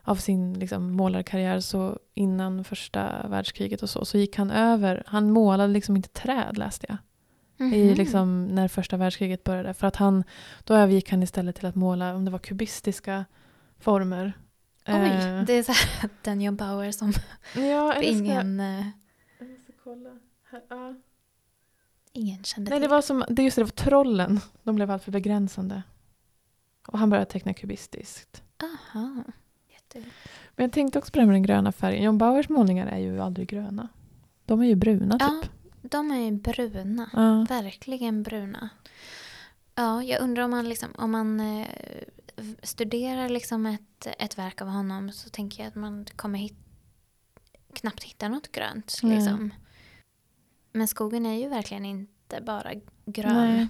av 0.04 0.16
sin 0.16 0.54
liksom, 0.54 0.92
målarkarriär, 0.92 1.60
så 1.60 2.00
innan 2.14 2.64
första 2.64 3.28
världskriget 3.28 3.84
och 3.84 3.90
så, 3.90 4.06
så 4.06 4.18
gick 4.18 4.38
han 4.38 4.52
över. 4.52 5.04
Han 5.08 5.32
målade 5.32 5.74
liksom 5.74 5.96
inte 5.96 6.10
träd 6.10 6.58
läste 6.58 6.86
jag. 6.90 6.98
I 7.60 7.86
Mhm. 7.88 7.94
liksom, 7.94 8.46
när 8.46 8.68
första 8.68 8.98
världskriget 8.98 9.44
började. 9.44 9.74
För 9.74 9.88
att 9.88 9.96
han, 9.96 10.24
då 10.64 10.74
övergick 10.74 11.12
han 11.12 11.24
istället 11.24 11.56
till 11.56 11.66
att 11.66 11.76
måla, 11.76 12.16
om 12.16 12.26
det 12.26 12.32
var 12.32 12.40
kubistiska 12.40 13.26
former. 13.80 14.34
Oj, 14.88 14.94
Eh, 14.94 15.44
det 15.44 15.54
är 15.54 15.64
så 15.64 15.72
här 15.72 16.10
den 16.24 16.42
John 16.42 16.56
Bauer 16.56 16.92
som 16.92 17.14
ja, 17.56 17.62
jag- 17.96 18.04
ingen, 18.04 18.60
eh, 18.60 18.86
jag 19.40 19.50
måste 19.50 19.72
kolla. 19.84 20.10
Här, 20.52 20.62
ja. 20.70 20.96
ingen 22.14 22.44
kände 22.44 22.70
Nej, 22.70 22.80
det 22.80 22.84
till. 22.86 22.90
var 22.90 23.02
som, 23.02 23.24
det 23.30 23.42
är 23.42 23.44
just 23.44 23.56
det, 23.56 23.62
det 23.62 23.66
var 23.66 23.70
trollen. 23.72 24.40
De 24.64 24.76
blev 24.76 24.92
alltför 24.92 25.12
begränsande. 25.12 25.84
Och 26.88 27.00
han 27.00 27.10
började 27.10 27.32
teckna 27.32 27.54
kubistiskt. 27.54 28.44
Aha. 28.64 29.24
Men 30.56 30.64
jag 30.64 30.72
tänkte 30.72 31.00
också 31.00 31.12
på 31.12 31.18
det 31.18 31.22
här 31.22 31.28
med 31.28 31.36
den 31.36 31.44
gröna 31.44 31.72
färgen. 31.72 32.04
John 32.04 32.18
Bauers 32.18 32.50
målningar 32.50 32.88
är 32.88 32.98
ju 32.98 33.22
aldrig 33.22 33.48
gröna. 33.50 33.88
De 34.46 34.62
är 34.62 34.66
ju 34.66 34.76
bruna 34.76 35.18
Ja, 35.20 35.42
typ. 35.42 35.52
de 35.82 36.12
är 36.12 36.20
ju 36.20 36.32
bruna. 36.32 37.10
Ja. 37.14 37.46
Verkligen 37.50 38.24
bruna. 38.24 38.70
Ja, 39.76 40.04
jag 40.04 40.22
undrar 40.22 40.44
om 40.44 40.52
man, 40.52 40.70
liksom, 40.70 40.90
om 40.96 41.12
man 41.12 41.40
eh, 41.40 41.68
studerar 42.64 43.30
liksom 43.30 43.66
ett, 43.66 44.08
ett 44.20 44.38
verk 44.38 44.62
av 44.62 44.68
honom 44.68 45.12
så 45.12 45.30
tänker 45.30 45.64
jag 45.64 45.68
att 45.68 45.76
man 45.76 46.06
kommer 46.16 46.40
hit, 46.40 46.58
knappt 47.74 48.04
hitta 48.04 48.30
något 48.30 48.52
grönt. 48.52 49.00
Liksom. 49.04 49.54
Men 50.72 50.88
skogen 50.88 51.26
är 51.26 51.40
ju 51.40 51.50
verkligen 51.50 51.86
inte 51.86 52.42
bara 52.42 52.72
grön. 53.06 53.36
Nej. 53.36 53.68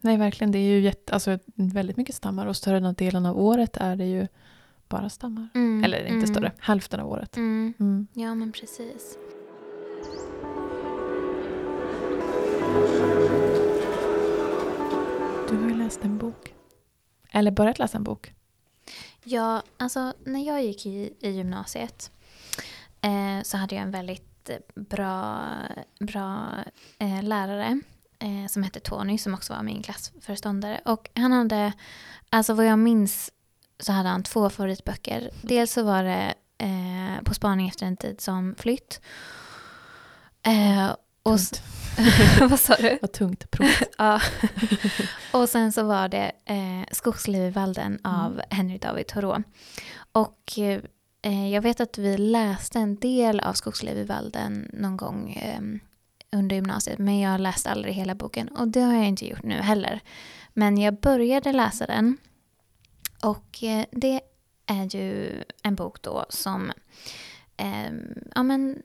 Nej, 0.00 0.16
verkligen. 0.16 0.52
Det 0.52 0.58
är 0.58 0.68
ju 0.68 0.80
jätte, 0.80 1.12
alltså, 1.12 1.38
väldigt 1.54 1.96
mycket 1.96 2.14
stammar 2.14 2.46
och 2.46 2.56
större 2.56 2.92
delen 2.92 3.26
av 3.26 3.40
året 3.40 3.76
är 3.76 3.96
det 3.96 4.06
ju 4.06 4.26
bara 4.88 5.08
stammar. 5.08 5.48
Mm, 5.54 5.84
Eller 5.84 5.98
inte 5.98 6.10
mm, 6.10 6.26
större, 6.26 6.52
hälften 6.58 7.00
av 7.00 7.08
året. 7.10 7.36
Mm. 7.36 7.74
Mm. 7.80 8.06
Ja, 8.12 8.34
men 8.34 8.52
precis. 8.52 9.18
Du 15.48 15.56
har 15.56 15.68
ju 15.68 15.74
läst 15.74 16.04
en 16.04 16.18
bok. 16.18 16.54
Eller 17.30 17.50
börjat 17.50 17.78
läsa 17.78 17.98
en 17.98 18.04
bok. 18.04 18.34
Ja, 19.24 19.62
alltså 19.76 20.12
när 20.24 20.46
jag 20.46 20.64
gick 20.64 20.86
i, 20.86 21.12
i 21.20 21.30
gymnasiet 21.30 22.10
eh, 23.00 23.42
så 23.42 23.56
hade 23.56 23.74
jag 23.74 23.82
en 23.82 23.90
väldigt 23.90 24.50
bra, 24.74 25.40
bra 26.00 26.48
eh, 26.98 27.22
lärare 27.22 27.80
eh, 28.18 28.48
som 28.48 28.62
hette 28.62 28.80
Tony 28.80 29.18
som 29.18 29.34
också 29.34 29.52
var 29.52 29.62
min 29.62 29.82
klassföreståndare. 29.82 30.80
Och 30.84 31.10
han 31.14 31.32
hade, 31.32 31.72
alltså 32.30 32.54
vad 32.54 32.66
jag 32.66 32.78
minns 32.78 33.32
så 33.78 33.92
hade 33.92 34.08
han 34.08 34.22
två 34.22 34.50
favoritböcker. 34.50 35.30
Dels 35.42 35.72
så 35.72 35.82
var 35.82 36.04
det 36.04 36.34
eh, 36.58 37.22
På 37.24 37.34
spaning 37.34 37.68
efter 37.68 37.86
en 37.86 37.96
tid 37.96 38.20
som 38.20 38.54
flytt. 38.58 39.00
Eh, 40.42 40.94
och. 41.22 41.38
Vad 42.50 42.60
sa 42.60 42.74
du? 42.74 42.98
Vad 43.00 43.12
tungt 43.12 43.50
prov. 43.50 43.68
ja. 43.98 44.20
Och 45.32 45.48
sen 45.48 45.72
så 45.72 45.82
var 45.82 46.08
det 46.08 46.32
eh, 46.44 46.84
Skogsliv 46.92 47.42
i 47.42 47.50
valden 47.50 47.98
av 48.04 48.32
Mm. 48.32 48.44
Henry 48.50 48.78
David 48.78 49.06
Thoreau. 49.06 49.42
Och 50.12 50.58
eh, 51.22 51.52
jag 51.52 51.62
vet 51.62 51.80
att 51.80 51.98
vi 51.98 52.16
läste 52.16 52.78
en 52.78 52.96
del 52.96 53.40
av 53.40 53.52
Skogsliv 53.52 53.98
i 53.98 54.04
valden 54.04 54.70
någon 54.72 54.96
gång 54.96 55.32
eh, 55.32 55.60
under 56.36 56.56
gymnasiet. 56.56 56.98
Men 56.98 57.20
jag 57.20 57.40
läste 57.40 57.70
aldrig 57.70 57.94
hela 57.94 58.14
boken. 58.14 58.48
Och 58.48 58.68
det 58.68 58.80
har 58.80 58.94
jag 58.94 59.06
inte 59.06 59.26
gjort 59.26 59.42
nu 59.42 59.54
heller. 59.54 60.00
Men 60.52 60.78
jag 60.78 61.00
började 61.00 61.52
läsa 61.52 61.86
den. 61.86 62.16
Och 63.22 63.62
eh, 63.62 63.84
det 63.92 64.20
är 64.66 64.96
ju 64.96 65.42
en 65.62 65.74
bok 65.74 66.02
då 66.02 66.26
som 66.28 66.72
eh, 67.56 67.92
ja, 68.34 68.42
men, 68.42 68.82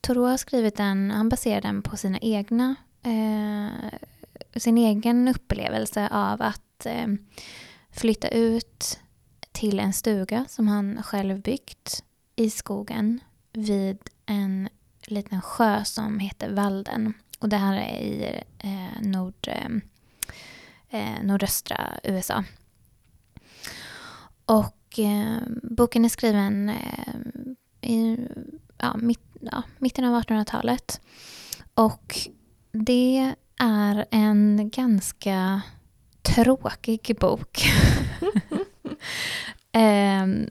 Thoreau 0.00 0.26
har 0.26 0.36
skrivit 0.36 0.76
den, 0.76 1.10
han 1.10 1.28
baserar 1.28 1.60
den 1.60 1.82
på 1.82 1.96
sina 1.96 2.18
egna 2.18 2.74
eh, 3.02 3.98
sin 4.56 4.78
egen 4.78 5.28
upplevelse 5.28 6.08
av 6.08 6.42
att 6.42 6.86
eh, 6.86 7.06
flytta 7.90 8.28
ut 8.28 9.00
till 9.52 9.80
en 9.80 9.92
stuga 9.92 10.44
som 10.48 10.68
han 10.68 11.02
själv 11.02 11.40
byggt 11.40 12.04
i 12.36 12.50
skogen 12.50 13.20
vid 13.52 13.98
en 14.26 14.68
liten 15.10 15.42
sjö 15.42 15.84
som 15.84 16.18
heter 16.18 16.50
Valden. 16.50 17.14
Och 17.38 17.48
det 17.48 17.56
här 17.56 17.76
är 17.76 18.00
i 18.00 18.42
eh, 18.58 19.02
nord, 19.02 19.48
eh, 19.48 19.68
eh, 20.90 21.22
nordöstra 21.22 21.98
USA. 22.02 22.44
Och 24.44 24.98
eh, 24.98 25.42
boken 25.62 26.04
är 26.04 26.08
skriven 26.08 26.68
eh, 26.68 27.14
i 27.80 28.18
ja, 28.78 28.96
mitt, 28.96 29.36
ja, 29.40 29.62
mitten 29.78 30.04
av 30.04 30.22
1800-talet. 30.22 31.00
Och 31.74 32.18
det 32.72 33.34
är 33.56 34.06
en 34.10 34.70
ganska 34.72 35.62
tråkig 36.22 37.16
bok. 37.20 37.62
Ehm, 39.72 40.48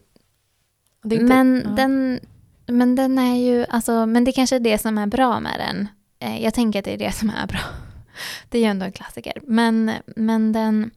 men, 1.02 1.62
ja. 1.64 1.70
den, 1.70 2.20
men 2.66 2.94
den 2.94 3.18
är 3.18 3.36
ju, 3.36 3.66
alltså, 3.68 4.06
men 4.06 4.24
det 4.24 4.32
kanske 4.32 4.56
är 4.56 4.60
det 4.60 4.78
som 4.78 4.98
är 4.98 5.06
bra 5.06 5.40
med 5.40 5.58
den. 5.58 5.88
Eh, 6.18 6.42
jag 6.42 6.54
tänker 6.54 6.78
att 6.78 6.84
det 6.84 6.92
är 6.94 6.98
det 6.98 7.12
som 7.12 7.30
är 7.30 7.46
bra. 7.46 7.60
Det 8.48 8.58
är 8.58 8.62
ju 8.62 8.68
ändå 8.68 8.86
en 8.86 8.92
klassiker. 8.92 9.32
Men, 9.42 9.92
men 10.16 10.52
den, 10.52 10.90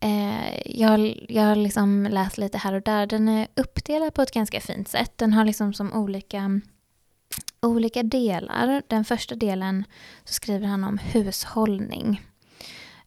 eh, 0.00 0.80
jag, 0.80 1.24
jag 1.28 1.42
har 1.42 1.56
liksom 1.56 2.08
läst 2.10 2.38
lite 2.38 2.58
här 2.58 2.74
och 2.74 2.82
där. 2.82 3.06
Den 3.06 3.28
är 3.28 3.48
uppdelad 3.54 4.14
på 4.14 4.22
ett 4.22 4.32
ganska 4.32 4.60
fint 4.60 4.88
sätt. 4.88 5.12
Den 5.16 5.32
har 5.32 5.44
liksom 5.44 5.74
som 5.74 5.92
olika, 5.92 6.60
olika 7.62 8.02
delar. 8.02 8.82
Den 8.86 9.04
första 9.04 9.34
delen 9.34 9.84
så 10.24 10.34
skriver 10.34 10.66
han 10.66 10.84
om 10.84 10.98
hushållning. 10.98 12.22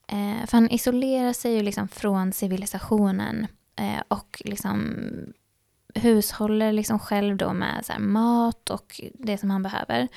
Eh, 0.07 0.45
för 0.45 0.51
han 0.51 0.69
isolerar 0.69 1.33
sig 1.33 1.53
ju 1.53 1.63
liksom 1.63 1.87
från 1.87 2.33
civilisationen 2.33 3.47
eh, 3.75 4.01
och 4.07 4.41
liksom 4.45 4.95
hushåller 5.95 6.71
liksom 6.71 6.99
själv 6.99 7.37
då 7.37 7.53
med 7.53 7.85
så 7.85 7.93
mat 7.99 8.69
och 8.69 9.01
det 9.13 9.37
som 9.37 9.49
han 9.49 9.63
behöver. 9.63 10.07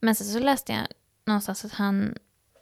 Men 0.00 0.14
sen 0.14 0.26
så 0.26 0.38
läste 0.38 0.72
jag 0.72 0.86
någonstans 1.26 1.64
att 1.64 1.72
han 1.72 2.14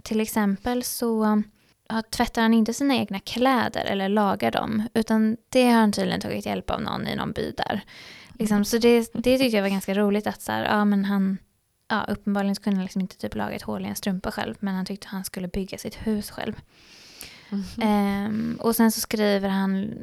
till 0.04 0.20
exempel 0.20 0.82
så 0.82 1.42
ja, 1.88 2.02
tvättar 2.02 2.42
han 2.42 2.54
inte 2.54 2.74
sina 2.74 2.94
egna 2.94 3.20
kläder 3.20 3.84
eller 3.84 4.08
lagar 4.08 4.50
dem 4.50 4.88
utan 4.94 5.36
det 5.48 5.64
har 5.64 5.80
han 5.80 5.92
tydligen 5.92 6.20
tagit 6.20 6.46
hjälp 6.46 6.70
av 6.70 6.82
någon 6.82 7.06
i 7.06 7.16
någon 7.16 7.32
by 7.32 7.52
där. 7.56 7.84
Liksom, 8.32 8.64
så 8.64 8.78
det, 8.78 9.10
det 9.14 9.38
tyckte 9.38 9.56
jag 9.56 9.62
var 9.62 9.70
ganska 9.70 9.94
roligt 9.94 10.26
att 10.26 10.42
så 10.42 10.52
här, 10.52 10.64
ja, 10.64 10.84
men 10.84 11.04
han 11.04 11.38
ja, 11.88 12.04
uppenbarligen 12.08 12.54
så 12.54 12.62
kunde 12.62 12.76
han 12.76 12.84
liksom 12.84 13.00
inte 13.00 13.16
typ 13.16 13.34
laga 13.34 13.56
ett 13.56 13.62
hål 13.62 13.84
i 13.84 13.88
en 13.88 13.96
strumpa 13.96 14.30
själv 14.30 14.54
men 14.60 14.74
han 14.74 14.86
tyckte 14.86 15.08
han 15.08 15.24
skulle 15.24 15.48
bygga 15.48 15.78
sitt 15.78 15.94
hus 15.94 16.30
själv. 16.30 16.60
Mhm. 17.50 17.64
Ehm, 17.82 18.58
och 18.60 18.76
sen 18.76 18.92
så 18.92 19.00
skriver 19.00 19.48
han 19.48 19.94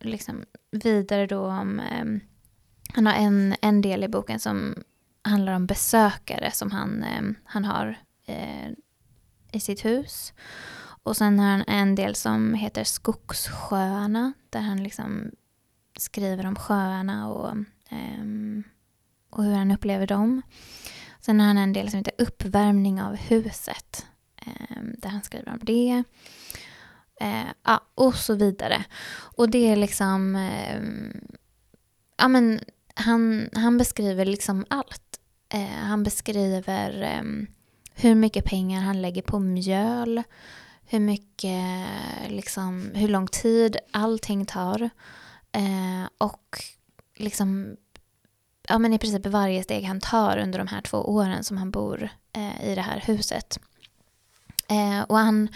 liksom 0.00 0.44
vidare 0.70 1.26
då 1.26 1.46
om... 1.46 1.80
Eh, 1.80 2.04
han 2.94 3.06
har 3.06 3.14
en, 3.14 3.54
en 3.62 3.80
del 3.80 4.04
i 4.04 4.08
boken 4.08 4.40
som 4.40 4.74
handlar 5.22 5.52
om 5.52 5.66
besökare 5.66 6.50
som 6.50 6.70
han, 6.70 7.02
eh, 7.02 7.22
han 7.44 7.64
har 7.64 7.98
eh, 8.26 8.70
i 9.52 9.60
sitt 9.60 9.84
hus. 9.84 10.32
Och 11.02 11.16
sen 11.16 11.38
har 11.38 11.46
han 11.46 11.64
en 11.66 11.94
del 11.94 12.14
som 12.14 12.54
heter 12.54 12.84
Skogssjöarna 12.84 14.32
där 14.50 14.60
han 14.60 14.82
liksom 14.82 15.30
skriver 15.96 16.46
om 16.46 16.56
sjöarna 16.56 17.28
och, 17.28 17.56
eh, 17.88 18.24
och 19.30 19.44
hur 19.44 19.54
han 19.54 19.70
upplever 19.70 20.06
dem. 20.06 20.42
Sen 21.20 21.40
har 21.40 21.46
han 21.46 21.58
en 21.58 21.72
del 21.72 21.90
som 21.90 21.98
heter 21.98 22.14
Uppvärmning 22.18 23.02
av 23.02 23.16
huset 23.16 24.06
eh, 24.46 24.82
där 24.98 25.08
han 25.08 25.22
skriver 25.22 25.52
om 25.52 25.58
det. 25.62 26.04
Eh, 27.20 27.52
ja, 27.64 27.80
och 27.94 28.14
så 28.14 28.34
vidare. 28.34 28.84
Och 29.36 29.50
det 29.50 29.68
är 29.68 29.76
liksom... 29.76 30.36
Eh, 30.36 30.82
ja, 32.16 32.28
men 32.28 32.60
han, 32.94 33.48
han 33.52 33.78
beskriver 33.78 34.24
liksom 34.24 34.64
allt. 34.68 35.20
Eh, 35.48 35.78
han 35.82 36.02
beskriver 36.02 37.02
eh, 37.02 37.22
hur 37.94 38.14
mycket 38.14 38.44
pengar 38.44 38.80
han 38.80 39.02
lägger 39.02 39.22
på 39.22 39.38
mjöl. 39.38 40.22
Hur 40.84 41.00
mycket, 41.00 41.66
liksom, 42.28 42.90
hur 42.94 43.08
lång 43.08 43.26
tid 43.26 43.76
allting 43.90 44.46
tar. 44.46 44.90
Eh, 45.52 46.08
och 46.18 46.62
liksom, 47.16 47.76
ja 48.68 48.78
men 48.78 48.92
i 48.92 48.98
princip 48.98 49.26
varje 49.26 49.62
steg 49.62 49.84
han 49.84 50.00
tar 50.00 50.38
under 50.38 50.58
de 50.58 50.68
här 50.68 50.80
två 50.80 50.98
åren 50.98 51.44
som 51.44 51.56
han 51.56 51.70
bor 51.70 52.08
eh, 52.32 52.70
i 52.70 52.74
det 52.74 52.80
här 52.80 53.02
huset. 53.06 53.58
Eh, 54.70 55.02
och 55.02 55.18
han 55.18 55.48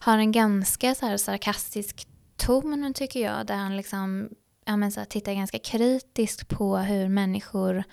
har 0.00 0.18
en 0.18 0.32
ganska 0.32 0.94
så 0.94 1.06
här 1.06 1.16
sarkastisk 1.16 2.06
ton 2.36 2.94
tycker 2.94 3.20
jag, 3.20 3.46
där 3.46 3.56
han 3.56 3.76
liksom 3.76 4.28
ja, 4.64 4.76
men 4.76 4.92
så 4.92 5.00
här, 5.00 5.04
tittar 5.04 5.34
ganska 5.34 5.58
kritiskt 5.58 6.48
på 6.48 6.76
hur 6.76 7.08
människor 7.08 7.84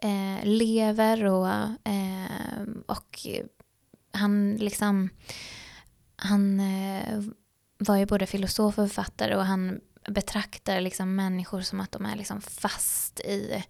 eh, 0.00 0.44
lever 0.44 1.24
och, 1.24 1.48
eh, 1.84 2.62
och 2.86 3.26
han 4.12 4.56
liksom 4.56 5.08
han 6.16 6.60
eh, 6.60 7.22
var 7.78 7.96
ju 7.96 8.06
både 8.06 8.26
filosof 8.26 8.78
och 8.78 8.88
författare 8.88 9.36
och 9.36 9.44
han 9.44 9.80
betraktar 10.08 10.80
liksom 10.80 11.14
människor 11.16 11.60
som 11.60 11.80
att 11.80 11.92
de 11.92 12.06
är 12.06 12.16
liksom 12.16 12.40
fast 12.40 13.20
i 13.20 13.64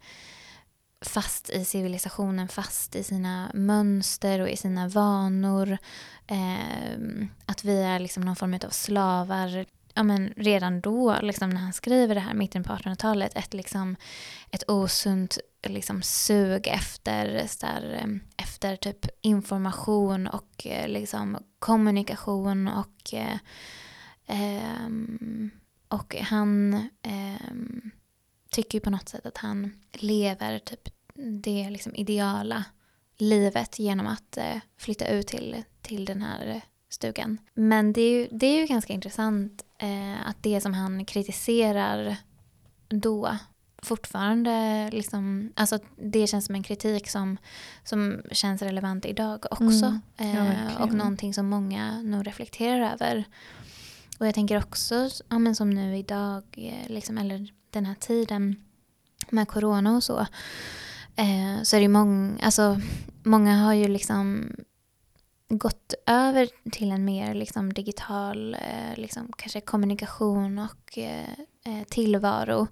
fast 1.01 1.51
i 1.51 1.65
civilisationen, 1.65 2.49
fast 2.49 2.97
i 2.97 3.03
sina 3.03 3.51
mönster 3.55 4.41
och 4.41 4.49
i 4.49 4.57
sina 4.57 4.89
vanor. 4.89 5.79
Eh, 6.27 7.29
att 7.47 7.65
vi 7.65 7.83
är 7.83 7.99
liksom 7.99 8.23
någon 8.23 8.37
form 8.37 8.55
av 8.55 8.71
slavar. 8.71 9.67
Ja, 9.95 10.03
men 10.03 10.33
redan 10.37 10.81
då, 10.81 11.17
liksom, 11.23 11.51
när 11.51 11.61
han 11.61 11.73
skriver 11.73 12.15
det 12.15 12.21
här, 12.21 12.35
mitten 12.35 12.65
på 12.65 12.73
1800-talet, 12.73 13.37
ett, 13.37 13.55
liksom, 13.55 13.97
ett 14.51 14.71
osunt 14.71 15.39
liksom, 15.67 16.03
sug 16.03 16.67
efter, 16.67 17.47
så 17.47 17.67
där, 17.67 18.01
ehm, 18.03 18.21
efter 18.37 18.77
typ 18.77 19.07
information 19.23 20.27
och 20.27 20.67
eh, 20.67 20.89
liksom, 20.89 21.39
kommunikation 21.59 22.69
och, 22.69 23.15
eh, 23.15 23.39
ehm, 24.27 25.51
och 25.89 26.17
han 26.17 26.75
eh, 27.03 27.49
tycker 28.51 28.79
ju 28.79 28.81
på 28.81 28.91
något 28.91 29.09
sätt 29.09 29.27
att 29.27 29.39
han 29.39 29.73
lever 29.93 30.59
typ 30.59 30.89
det 31.15 31.71
liksom 31.71 31.95
ideala 31.95 32.65
livet 33.19 33.79
genom 33.79 34.07
att 34.07 34.37
eh, 34.37 34.57
flytta 34.77 35.09
ut 35.09 35.27
till, 35.27 35.63
till 35.83 36.05
den 36.05 36.23
här 36.23 36.61
stugan. 36.89 37.39
Men 37.55 37.93
det 37.93 38.01
är 38.01 38.11
ju, 38.11 38.29
det 38.31 38.47
är 38.47 38.61
ju 38.61 38.67
ganska 38.67 38.93
intressant 38.93 39.65
eh, 39.79 40.29
att 40.29 40.43
det 40.43 40.61
som 40.61 40.75
han 40.75 41.05
kritiserar 41.05 42.17
då 42.89 43.37
fortfarande 43.83 44.89
liksom, 44.93 45.53
alltså 45.57 45.79
det 45.97 46.27
känns 46.27 46.47
som 46.47 46.55
en 46.55 46.63
kritik 46.63 47.09
som, 47.09 47.37
som 47.85 48.23
känns 48.33 48.63
relevant 48.63 49.07
idag 49.07 49.45
också. 49.51 50.01
Mm, 50.17 50.37
ja, 50.37 50.53
eh, 50.53 50.83
och 50.83 50.93
någonting 50.93 51.35
som 51.35 51.47
många 51.47 52.03
nog 52.03 52.27
reflekterar 52.27 52.93
över. 52.93 53.25
Och 54.19 54.27
jag 54.27 54.35
tänker 54.35 54.59
också, 54.59 55.09
ja, 55.29 55.39
men 55.39 55.55
som 55.55 55.71
nu 55.71 55.97
idag, 55.97 56.43
eh, 56.53 56.89
liksom, 56.89 57.19
eller 57.19 57.49
den 57.71 57.87
här 57.87 57.95
tiden 57.95 58.65
med 59.31 59.49
corona 59.49 59.97
och 59.97 60.05
så, 60.05 60.19
eh, 61.17 61.63
så 61.63 61.77
är 61.77 61.81
det 61.81 61.83
ju 61.83 61.89
många, 61.89 62.39
alltså 62.43 62.81
många 63.23 63.57
har 63.57 63.75
ju 63.75 63.89
liksom 63.89 64.53
gått 65.49 65.95
över 66.07 66.49
till 66.71 66.91
en 66.93 67.05
mer 67.05 67.35
liksom 67.35 67.73
digital 67.73 68.55
eh, 68.55 68.97
liksom 68.97 69.33
kanske 69.37 69.61
kommunikation 69.61 70.59
och 70.59 70.99
eh, 70.99 71.33
eh, 71.65 71.85
tillvaro. 71.89 72.67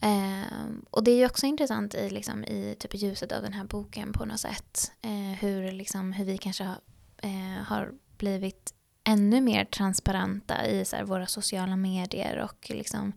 Eh, 0.00 0.68
och 0.90 1.04
det 1.04 1.10
är 1.10 1.16
ju 1.16 1.26
också 1.26 1.46
intressant 1.46 1.94
i, 1.94 2.10
liksom, 2.10 2.44
i 2.44 2.76
typ 2.78 2.94
ljuset 2.94 3.32
av 3.32 3.42
den 3.42 3.52
här 3.52 3.64
boken 3.64 4.12
på 4.12 4.24
något 4.24 4.40
sätt. 4.40 4.92
Eh, 5.02 5.38
hur, 5.40 5.72
liksom, 5.72 6.12
hur 6.12 6.24
vi 6.24 6.38
kanske 6.38 6.64
har, 6.64 6.78
eh, 7.22 7.62
har 7.64 7.92
blivit 8.18 8.74
ännu 9.04 9.40
mer 9.40 9.64
transparenta 9.64 10.66
i 10.66 10.84
så 10.84 11.04
våra 11.04 11.26
sociala 11.26 11.76
medier 11.76 12.36
och 12.38 12.66
liksom, 12.74 13.12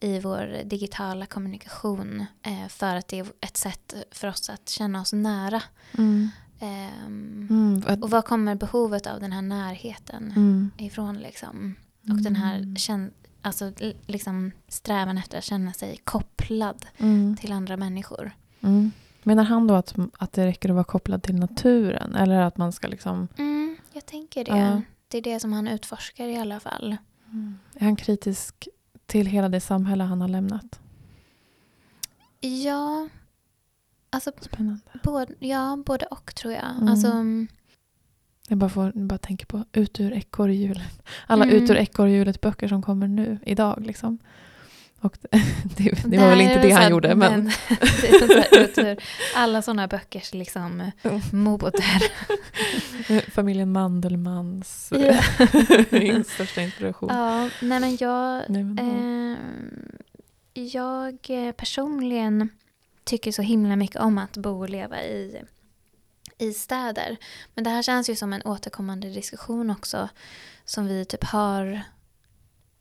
i 0.00 0.20
vår 0.20 0.64
digitala 0.64 1.26
kommunikation. 1.26 2.24
Eh, 2.42 2.68
för 2.68 2.96
att 2.96 3.08
det 3.08 3.18
är 3.18 3.26
ett 3.40 3.56
sätt 3.56 3.94
för 4.10 4.28
oss 4.28 4.50
att 4.50 4.68
känna 4.68 5.00
oss 5.00 5.12
nära. 5.12 5.62
Mm. 5.98 6.28
Ehm, 6.60 7.46
Mm, 7.50 7.80
vad- 7.80 8.02
Och 8.02 8.10
var 8.10 8.22
kommer 8.22 8.54
behovet 8.54 9.06
av 9.06 9.20
den 9.20 9.32
här 9.32 9.42
närheten 9.42 10.32
mm, 10.36 10.70
ifrån 10.78 11.16
liksom? 11.18 11.74
Och 12.02 12.22
den 12.22 12.36
här 12.36 12.56
Mm. 12.56 12.74
kän- 12.74 13.10
alltså, 13.42 13.72
liksom, 14.06 14.52
strävan 14.68 15.18
efter 15.18 15.38
att 15.38 15.44
känna 15.44 15.72
sig 15.72 15.96
kopplad 16.04 16.86
mm, 16.98 17.36
till 17.36 17.52
andra 17.52 17.76
människor. 17.76 18.30
mm. 18.60 18.90
Menar 19.22 19.44
han 19.44 19.66
då 19.66 19.74
att, 19.74 19.94
att 20.18 20.32
det 20.32 20.46
räcker 20.46 20.68
att 20.68 20.74
vara 20.74 20.84
kopplad 20.84 21.22
till 21.22 21.34
naturen? 21.34 22.14
Eller 22.14 22.40
att 22.40 22.56
man 22.56 22.72
ska 22.72 22.88
liksom... 22.88 23.28
Mm, 23.38 23.76
jag 23.92 24.06
tänker 24.06 24.44
det. 24.44 24.58
Ja. 24.58 24.82
Det 25.08 25.18
är 25.18 25.22
det 25.22 25.40
som 25.40 25.52
han 25.52 25.68
utforskar 25.68 26.26
i 26.28 26.36
alla 26.36 26.60
fall. 26.60 26.96
Är 27.74 27.84
han 27.84 27.96
kritisk 27.96 28.68
till 29.06 29.26
hela 29.26 29.48
det 29.48 29.60
samhälle 29.60 30.04
han 30.04 30.20
har 30.20 30.28
lämnat? 30.28 30.80
Ja, 32.40 33.08
alltså 34.10 34.32
Spännande. 34.40 34.80
både, 35.02 35.34
ja, 35.38 35.82
både 35.86 36.06
och 36.06 36.34
tror 36.34 36.52
jag. 36.54 36.70
Mm. 36.76 36.88
Alltså, 36.88 37.08
mm, 37.08 37.48
Jag 38.48 38.58
bara, 38.58 38.70
får, 38.70 38.92
bara 38.94 39.18
tänker 39.18 39.46
på 39.46 39.64
Ut 39.72 40.00
ur 40.00 40.12
ekorrhjulet. 40.12 41.02
Alla 41.26 41.44
Mm. 41.44 41.56
Ut 41.56 41.70
ur 41.70 41.76
ekorrhjulet-böcker 41.76 42.68
som 42.68 42.82
kommer 42.82 43.08
nu, 43.08 43.38
idag. 43.46 43.86
Liksom. 43.86 44.18
Och 45.00 45.16
det, 45.76 46.02
det, 46.04 46.18
var 46.18 46.28
väl 46.28 46.40
inte 46.40 46.62
det 46.62 46.70
han 46.70 46.90
gjorde, 46.90 47.14
men... 47.14 47.44
det 47.68 48.08
är 48.08 48.26
så 48.26 48.32
här 48.32 48.58
ut 48.64 48.78
ur 48.78 49.02
alla 49.34 49.62
sådana 49.62 49.88
böckers 49.88 50.34
liksom, 50.34 50.90
moder. 51.32 52.02
Familjen 53.30 53.72
Mandelmans 53.72 54.92
Ja. 54.92 55.20
min 55.90 56.24
största 56.24 56.62
inspiration. 56.62 57.08
ja, 57.12 57.50
nej 57.62 57.80
men 57.80 57.96
jag, 58.00 58.42
Nej, 58.48 58.64
men, 58.64 58.76
ja. 58.76 60.62
eh, 60.62 60.68
jag 60.68 61.16
eh, 61.28 61.52
personligen 61.52 62.48
tycker 63.04 63.32
så 63.32 63.42
himla 63.42 63.76
mycket 63.76 64.00
om 64.00 64.18
att 64.18 64.36
bo 64.36 64.60
och 64.60 64.70
leva 64.70 65.02
i, 65.02 65.42
i 66.38 66.52
städer. 66.52 67.16
Men 67.54 67.64
det 67.64 67.70
här 67.70 67.82
känns 67.82 68.10
ju 68.10 68.16
som 68.16 68.32
en 68.32 68.42
återkommande 68.42 69.08
diskussion 69.08 69.70
också 69.70 70.08
som 70.64 70.86
vi 70.86 71.04
typ 71.04 71.24
har, 71.24 71.82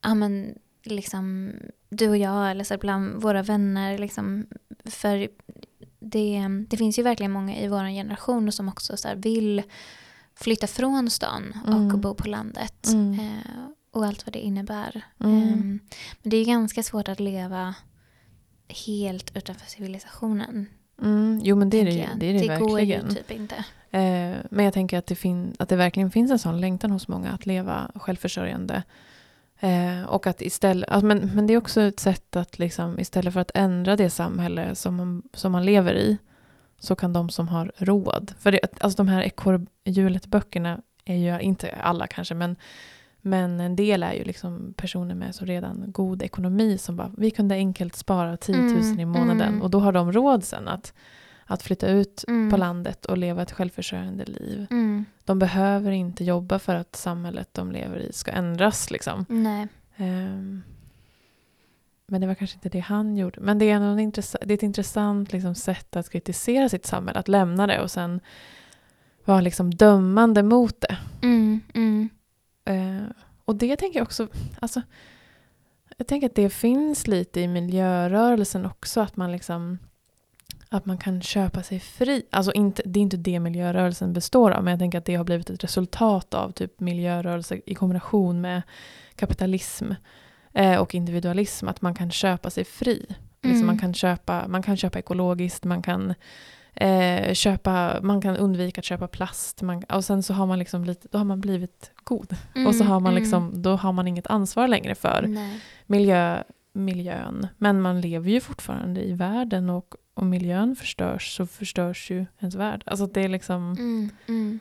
ja 0.02 0.16
men 0.16 0.56
liksom 0.84 1.54
du 1.90 2.10
och 2.10 2.18
jag 2.18 2.52
eller 2.52 2.64
så 2.64 2.78
bland 2.78 3.22
våra 3.22 3.44
vänner 3.44 3.98
liksom 3.98 4.46
för 4.86 5.28
det, 6.00 6.42
det 6.70 6.78
finns 6.78 7.00
ju 7.00 7.04
verkligen 7.04 7.32
många 7.32 7.58
i 7.58 7.68
vår 7.68 7.90
generation 7.90 8.52
som 8.52 8.70
också 8.70 8.98
så 8.98 9.10
vill 9.16 9.64
flytta 10.36 10.68
från 10.68 11.10
stan 11.10 11.54
och 11.66 11.74
Mm. 11.74 12.02
bo 12.02 12.14
på 12.14 12.28
landet. 12.28 12.88
Mm. 12.88 13.20
Eh, 13.20 13.36
och 13.92 14.06
allt 14.06 14.26
vad 14.26 14.34
det 14.34 14.40
innebär. 14.40 15.02
Mm. 15.20 15.44
Ehm, 15.44 15.80
men 16.22 16.30
det 16.30 16.38
är 16.38 16.46
ganska 16.46 16.84
svårt 16.84 17.08
att 17.10 17.20
leva 17.20 17.76
helt 18.88 19.38
utanför 19.38 19.66
civilisationen. 19.66 20.66
Mm, 21.02 21.40
jo 21.44 21.56
men 21.56 21.70
det 21.70 21.78
är 21.82 21.86
det, 21.86 22.10
det, 22.20 22.26
är 22.26 22.48
det, 22.50 22.60
går 22.60 22.80
ju 22.82 22.86
verkligen. 22.96 23.16
typ 23.16 23.32
inte. 23.32 23.56
Eh, 23.92 24.36
men 24.52 24.66
jag 24.66 24.74
tänker 24.74 24.98
att 24.98 25.06
det, 25.06 25.16
fin- 25.16 25.56
att 25.60 25.70
det 25.70 25.76
verkligen 25.76 26.12
finns 26.12 26.32
en 26.32 26.40
sån 26.40 26.62
längtan 26.62 26.92
hos 26.92 27.08
många 27.08 27.32
att 27.32 27.46
leva 27.46 27.92
självförsörjande. 27.96 28.84
Eh, 29.60 30.04
och 30.04 30.28
att 30.28 30.42
istället, 30.42 30.90
alltså, 30.90 31.06
men, 31.06 31.32
men 31.36 31.48
det 31.48 31.54
är 31.54 31.58
också 31.58 31.82
ett 31.82 32.00
sätt 32.00 32.36
att 32.36 32.60
liksom, 32.60 33.00
istället 33.00 33.34
för 33.34 33.40
att 33.40 33.52
ändra 33.54 33.96
det 33.96 34.10
samhälle 34.10 34.76
som 34.76 34.96
man, 34.96 35.24
som 35.34 35.52
man 35.52 35.66
lever 35.66 35.94
i 35.94 36.18
så 36.80 36.96
kan 36.96 37.14
de 37.14 37.30
som 37.30 37.48
har 37.48 37.72
råd, 37.78 38.34
för 38.40 38.52
det, 38.52 38.60
alltså 38.80 38.98
de 38.98 39.08
här 39.08 39.24
ekorrhjulet-böckerna 39.24 40.82
är 41.06 41.16
ju, 41.16 41.40
inte 41.40 41.72
alla 41.82 42.08
kanske, 42.08 42.36
men, 42.36 42.56
men 43.22 43.60
en 43.60 43.76
del 43.76 44.04
är 44.04 44.14
ju 44.14 44.24
liksom 44.24 44.74
personer 44.78 45.16
med 45.16 45.36
så 45.36 45.46
redan 45.46 45.84
god 45.88 46.24
ekonomi 46.24 46.78
som 46.78 46.96
bara, 46.96 47.12
vi 47.18 47.32
kunde 47.32 47.56
enkelt 47.56 47.96
spara 47.96 48.38
10 48.38 48.58
000 48.58 48.70
Mm, 48.70 49.00
i 49.00 49.06
månaden 49.06 49.48
mm. 49.48 49.62
och 49.62 49.70
då 49.70 49.80
har 49.80 49.92
de 49.92 50.12
råd 50.12 50.44
sen 50.44 50.68
att, 50.68 50.94
att 51.48 51.64
flytta 51.64 51.88
ut 51.90 52.24
Mm. 52.28 52.52
på 52.52 52.58
landet 52.58 53.06
och 53.06 53.18
leva 53.18 53.42
ett 53.42 53.52
självförsörjande 53.52 54.26
liv. 54.26 54.68
Mm. 54.70 55.06
De 55.26 55.40
behöver 55.40 55.92
inte 55.92 56.24
jobba 56.24 56.60
för 56.60 56.76
att 56.76 56.96
samhället 56.96 57.50
de 57.54 57.72
lever 57.72 57.98
i 58.00 58.14
ska 58.14 58.32
ändras. 58.32 58.92
Liksom. 58.92 59.26
Ehm, 59.98 60.62
men 62.08 62.22
det 62.22 62.28
var 62.28 62.36
kanske 62.36 62.56
inte 62.56 62.70
det 62.70 62.80
han 62.80 63.18
gjorde. 63.18 63.40
Men 63.42 63.60
det 63.60 63.66
är, 63.66 63.76
en 63.76 64.00
intress- 64.00 64.36
det 64.46 64.54
är 64.54 64.58
ett 64.58 64.64
intressant 64.64 65.34
liksom, 65.34 65.56
sätt 65.56 65.96
att 65.96 66.10
kritisera 66.10 66.70
sitt 66.70 66.86
samhälle, 66.86 67.20
att 67.20 67.28
lämna 67.28 67.68
det 67.68 67.82
och 67.82 67.92
sen 67.92 68.20
vara 69.26 69.42
liksom, 69.42 69.74
dömande 69.74 70.44
mot 70.44 70.82
det. 70.82 70.98
Mm. 71.22 72.10
Eh, 72.66 73.04
och 73.46 73.56
det 73.56 73.76
tänker 73.76 74.00
jag 74.00 74.06
också, 74.06 74.28
alltså, 74.60 74.82
jag 75.98 76.08
tänker 76.08 76.28
att 76.28 76.36
det 76.36 76.50
finns 76.50 77.08
lite 77.08 77.42
i 77.42 77.48
miljörörelsen 77.48 78.66
också, 78.66 79.02
att 79.02 79.16
man 79.18 79.32
liksom 79.32 79.78
att 80.70 80.86
man 80.86 80.98
kan 80.98 81.22
köpa 81.22 81.64
sig 81.64 81.80
fri. 81.80 82.24
Alltså 82.30 82.52
inte, 82.52 82.82
det 82.86 83.00
är 83.00 83.02
inte 83.02 83.18
det 83.18 83.40
miljörörelsen 83.40 84.14
består 84.14 84.52
av, 84.52 84.64
men 84.64 84.72
jag 84.72 84.80
tänker 84.80 84.98
att 84.98 85.06
det 85.06 85.16
har 85.16 85.24
blivit 85.24 85.50
ett 85.50 85.64
resultat 85.64 86.34
av 86.34 86.52
typ 86.52 86.80
miljörörelse 86.80 87.62
i 87.66 87.76
kombination 87.76 88.42
med 88.42 88.62
kapitalism 89.16 89.92
eh, 90.54 90.76
och 90.82 90.96
individualism, 90.96 91.68
att 91.68 91.82
man 91.82 91.94
kan 91.96 92.12
köpa 92.12 92.50
sig 92.50 92.64
fri. 92.66 93.06
Liksom 93.42 93.56
Mm. 93.64 93.66
man, 93.68 93.80
kan 93.80 93.94
köpa, 93.94 94.48
man 94.48 94.64
kan 94.64 94.78
köpa 94.78 95.00
ekologiskt, 95.00 95.64
man 95.64 95.82
kan, 95.82 96.14
eh, 96.74 97.34
köpa, 97.34 98.00
man 98.02 98.22
kan 98.22 98.38
undvika 98.38 98.80
att 98.82 98.86
köpa 98.86 99.08
plast. 99.08 99.62
Man, 99.62 99.84
och 99.84 100.06
sen 100.06 100.24
så 100.24 100.34
har 100.34 100.46
man 100.46 100.60
liksom 100.60 100.84
lite, 100.86 101.08
då 101.12 101.18
har 101.18 101.26
man 101.26 101.42
blivit 101.42 101.92
god. 102.04 102.36
och 102.68 102.76
så 102.76 102.84
Mm, 102.84 102.88
har 102.88 103.00
man 103.00 103.12
mm. 103.12 103.24
liksom, 103.24 103.62
då 103.62 103.76
har 103.76 103.92
man 103.92 104.08
inget 104.08 104.28
ansvar 104.28 104.68
längre 104.68 104.96
för 104.96 105.26
Nej. 105.28 105.60
miljö, 105.86 106.44
miljön. 106.78 107.48
Men 107.58 107.82
man 107.82 108.02
lever 108.02 108.30
ju 108.32 108.42
fortfarande 108.42 109.04
i 109.04 109.14
världen 109.14 109.70
och 109.70 109.96
om 110.14 110.30
miljön 110.30 110.76
förstörs 110.76 111.36
så 111.36 111.46
förstörs 111.48 112.12
ju 112.12 112.26
ens 112.40 112.56
värld. 112.56 112.84
Alltså 112.86 113.08
det 113.08 113.22
är 113.22 113.28
liksom 113.30 113.72
Mm. 113.72 114.10
Mm. 114.28 114.60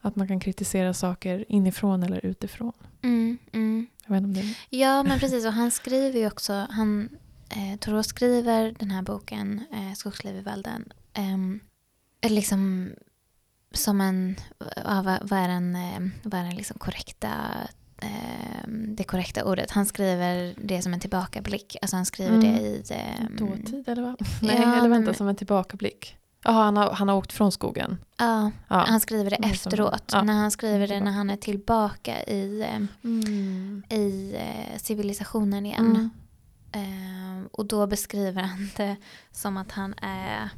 att 0.00 0.16
man 0.16 0.28
kan 0.28 0.40
kritisera 0.40 0.94
saker 0.94 1.44
inifrån 1.48 2.02
eller 2.02 2.26
utifrån. 2.26 2.72
Mm. 3.02 3.38
Mm. 3.52 3.86
Jag 4.06 4.14
vet 4.14 4.24
om 4.24 4.34
det 4.34 4.54
Ja, 4.70 5.02
men 5.02 5.18
precis. 5.18 5.46
Och 5.46 5.52
han 5.52 5.70
skriver 5.70 6.18
ju 6.20 6.26
också, 6.26 6.66
han, 6.70 7.08
eh, 7.50 7.78
Thoreau 7.78 8.02
skriver 8.02 8.74
den 8.78 8.90
här 8.90 9.02
boken, 9.02 9.64
eh, 9.72 9.94
Skogsliv 9.94 10.36
i 10.36 10.40
Valden, 10.40 10.92
ehm, 11.12 11.60
liksom 12.28 12.90
som 13.74 14.00
en, 14.00 14.36
ja, 14.76 15.02
vad, 15.04 15.28
vad 15.30 15.38
är 15.38 15.48
den, 15.48 15.76
eh, 15.76 16.00
vad 16.22 16.40
är 16.40 16.44
den 16.44 16.56
liksom 16.56 16.78
korrekta, 16.78 17.32
eh, 18.02 18.68
det 18.68 19.04
korrekta 19.04 19.44
ordet? 19.44 19.70
Han 19.70 19.86
skriver 19.86 20.54
det 20.56 20.82
som 20.82 20.92
en 20.94 21.00
tillbakablick, 21.00 21.76
alltså 21.82 21.96
han 21.96 22.06
skriver 22.06 22.30
Mm. 22.36 22.40
det 22.54 22.60
i... 22.60 22.82
Eh, 22.90 23.30
dåtid 23.38 23.88
eller 23.88 24.02
vad? 24.02 24.20
Nej, 24.42 24.56
ja, 24.62 24.76
eller 24.78 24.88
vänta, 24.88 25.04
men- 25.06 25.14
som 25.14 25.28
en 25.28 25.36
tillbakablick. 25.36 26.16
Jaha, 26.44 26.64
han 26.64 26.76
har, 26.76 26.90
han 26.90 27.08
har 27.08 27.16
åkt 27.16 27.32
från 27.32 27.52
skogen. 27.52 27.98
Ja, 28.18 28.50
Ja. 28.68 28.76
han 28.88 29.00
skriver 29.00 29.30
det 29.30 29.36
som- 29.36 29.50
efteråt. 29.50 30.10
ja, 30.12 30.22
när 30.22 30.32
han 30.34 30.50
skriver 30.50 30.78
det 30.78 30.86
tillbaka. 30.86 31.04
när 31.04 31.12
han 31.12 31.30
är 31.30 31.36
tillbaka 31.36 32.22
i, 32.24 32.60
eh, 32.62 32.80
Mm. 33.04 33.82
i 33.90 34.34
eh, 34.36 34.78
civilisationen 34.78 35.66
igen. 35.66 35.86
Mm. 35.96 36.10
Eh, 36.72 37.46
och 37.52 37.66
då 37.66 37.86
beskriver 37.86 38.42
han 38.42 38.70
det 38.76 38.96
som 39.32 39.56
att 39.56 39.72
han 39.72 39.94
är... 40.02 40.50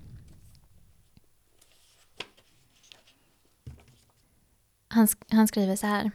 Han, 4.89 5.09
han 5.31 5.49
skriver 5.49 5.77
så 5.77 5.87
här. 5.87 6.11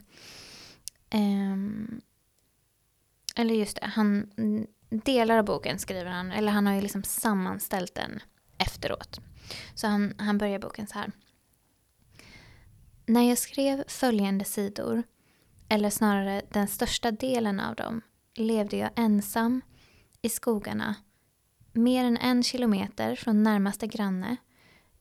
Ehm, 1.09 2.01
eller 3.35 3.55
just 3.55 3.75
det, 3.81 3.85
han, 3.85 4.31
mm, 4.37 4.67
delar 4.89 5.37
av 5.37 5.45
boken 5.45 5.79
skriver 5.79 6.11
han, 6.11 6.31
eller 6.31 6.51
han 6.51 6.67
har 6.67 6.73
ju 6.73 6.81
liksom 6.81 7.03
sammanställt 7.03 7.95
den 7.95 8.19
efteråt. 8.57 9.19
Så 9.75 9.87
han, 9.87 10.13
han 10.17 10.37
börjar 10.37 10.59
boken 10.59 10.87
så 10.87 10.93
här. 10.93 11.11
När 13.05 13.29
jag 13.29 13.37
skrev 13.37 13.83
följande 13.87 14.45
sidor, 14.45 15.03
eller 15.69 15.89
snarare 15.89 16.41
den 16.49 16.67
största 16.67 17.11
delen 17.11 17.59
av 17.59 17.75
dem, 17.75 18.01
levde 18.35 18.77
jag 18.77 18.89
ensam 18.95 19.61
i 20.21 20.29
skogarna, 20.29 20.95
mer 21.73 22.05
än 22.05 22.17
en 22.17 22.43
kilometer 22.43 23.15
från 23.15 23.43
närmaste 23.43 23.87
granne, 23.87 24.37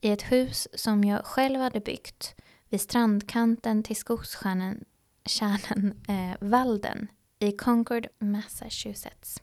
i 0.00 0.10
ett 0.10 0.32
hus 0.32 0.68
som 0.74 1.04
jag 1.04 1.24
själv 1.24 1.60
hade 1.60 1.80
byggt 1.80 2.34
vid 2.68 2.80
strandkanten 2.80 3.82
till 3.82 3.96
skogsstjärnan 3.96 4.84
kärnan, 5.28 6.00
eh, 6.08 6.36
Walden 6.40 7.08
i 7.38 7.52
Concord, 7.52 8.06
Massachusetts. 8.18 9.42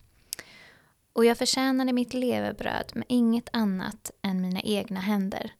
Och 1.13 1.25
jag 1.25 1.37
förtjänade 1.37 1.93
mitt 1.93 2.13
levebröd 2.13 2.91
med 2.95 3.05
inget 3.09 3.49
annat 3.53 4.11
än 4.21 4.41
mina 4.41 4.61
egna 4.61 4.99
händer. 4.99 5.51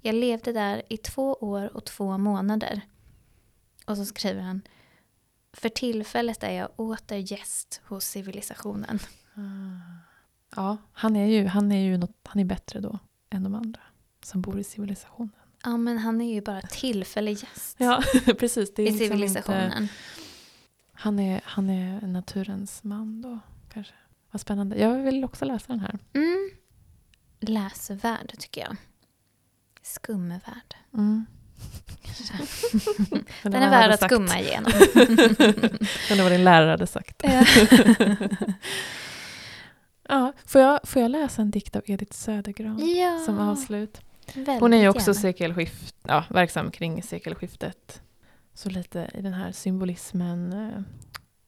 Jag 0.00 0.14
levde 0.14 0.52
där 0.52 0.82
i 0.88 0.96
två 0.96 1.32
år 1.32 1.76
och 1.76 1.84
två 1.84 2.18
månader. 2.18 2.80
Och 3.86 3.96
så 3.96 4.04
skriver 4.04 4.42
han 4.42 4.62
För 5.52 5.68
tillfället 5.68 6.42
är 6.42 6.52
jag 6.52 6.68
åter 6.76 7.32
gäst 7.32 7.80
hos 7.84 8.04
civilisationen. 8.04 8.98
Ah. 9.34 10.02
Ja, 10.56 10.76
han 10.92 11.16
är 11.16 11.26
ju, 11.26 11.46
han 11.46 11.72
är 11.72 11.80
ju 11.80 11.96
något, 11.96 12.16
han 12.24 12.40
är 12.40 12.44
bättre 12.44 12.80
då 12.80 12.98
än 13.30 13.42
de 13.42 13.54
andra 13.54 13.80
som 14.22 14.42
bor 14.42 14.58
i 14.58 14.64
civilisationen. 14.64 15.41
Ja, 15.64 15.76
men 15.76 15.98
han 15.98 16.20
är 16.20 16.34
ju 16.34 16.40
bara 16.40 16.60
tillfällig 16.60 17.32
gäst 17.32 17.76
Ja, 17.78 18.02
precis. 18.38 18.74
Det 18.74 18.82
är 18.82 18.86
i 18.86 18.90
liksom 18.90 19.06
civilisationen. 19.06 19.82
Inte, 19.82 19.94
han, 20.92 21.18
är, 21.18 21.40
han 21.44 21.70
är 21.70 22.00
naturens 22.06 22.84
man 22.84 23.22
då, 23.22 23.38
kanske. 23.72 23.94
Vad 24.30 24.40
spännande. 24.40 24.76
Jag 24.76 24.98
vill 24.98 25.24
också 25.24 25.44
läsa 25.44 25.64
den 25.68 25.80
här. 25.80 25.98
Mm. 26.12 26.50
Läsvärd, 27.40 28.32
tycker 28.38 28.60
jag. 28.60 28.76
Skumvärd. 29.82 30.74
Mm. 30.94 31.26
Den 33.42 33.54
är 33.54 33.70
värd 33.70 33.90
att 33.90 34.02
skumma 34.02 34.40
igenom. 34.40 34.72
Undrar 36.10 36.22
vad 36.22 36.32
din 36.32 36.44
lärare 36.44 36.70
hade 36.70 36.86
sagt. 36.86 37.22
Ja. 37.24 37.44
ja, 40.08 40.32
får, 40.46 40.60
jag, 40.60 40.80
får 40.84 41.02
jag 41.02 41.10
läsa 41.10 41.42
en 41.42 41.50
dikt 41.50 41.76
av 41.76 41.82
Edith 41.86 42.12
Södergran 42.12 42.96
ja, 42.96 43.18
som 43.18 43.38
avslut? 43.38 44.00
Väldigt 44.34 44.60
Hon 44.60 44.72
är 44.72 44.80
ju 44.80 44.88
också 44.88 45.14
sekelskift, 45.14 45.96
ja, 46.02 46.24
verksam 46.30 46.70
kring 46.70 47.02
sekelskiftet. 47.02 48.02
Så 48.54 48.70
lite 48.70 49.10
i 49.14 49.22
den 49.22 49.32
här 49.32 49.52
symbolismen, 49.52 50.52
eh, 50.52 50.82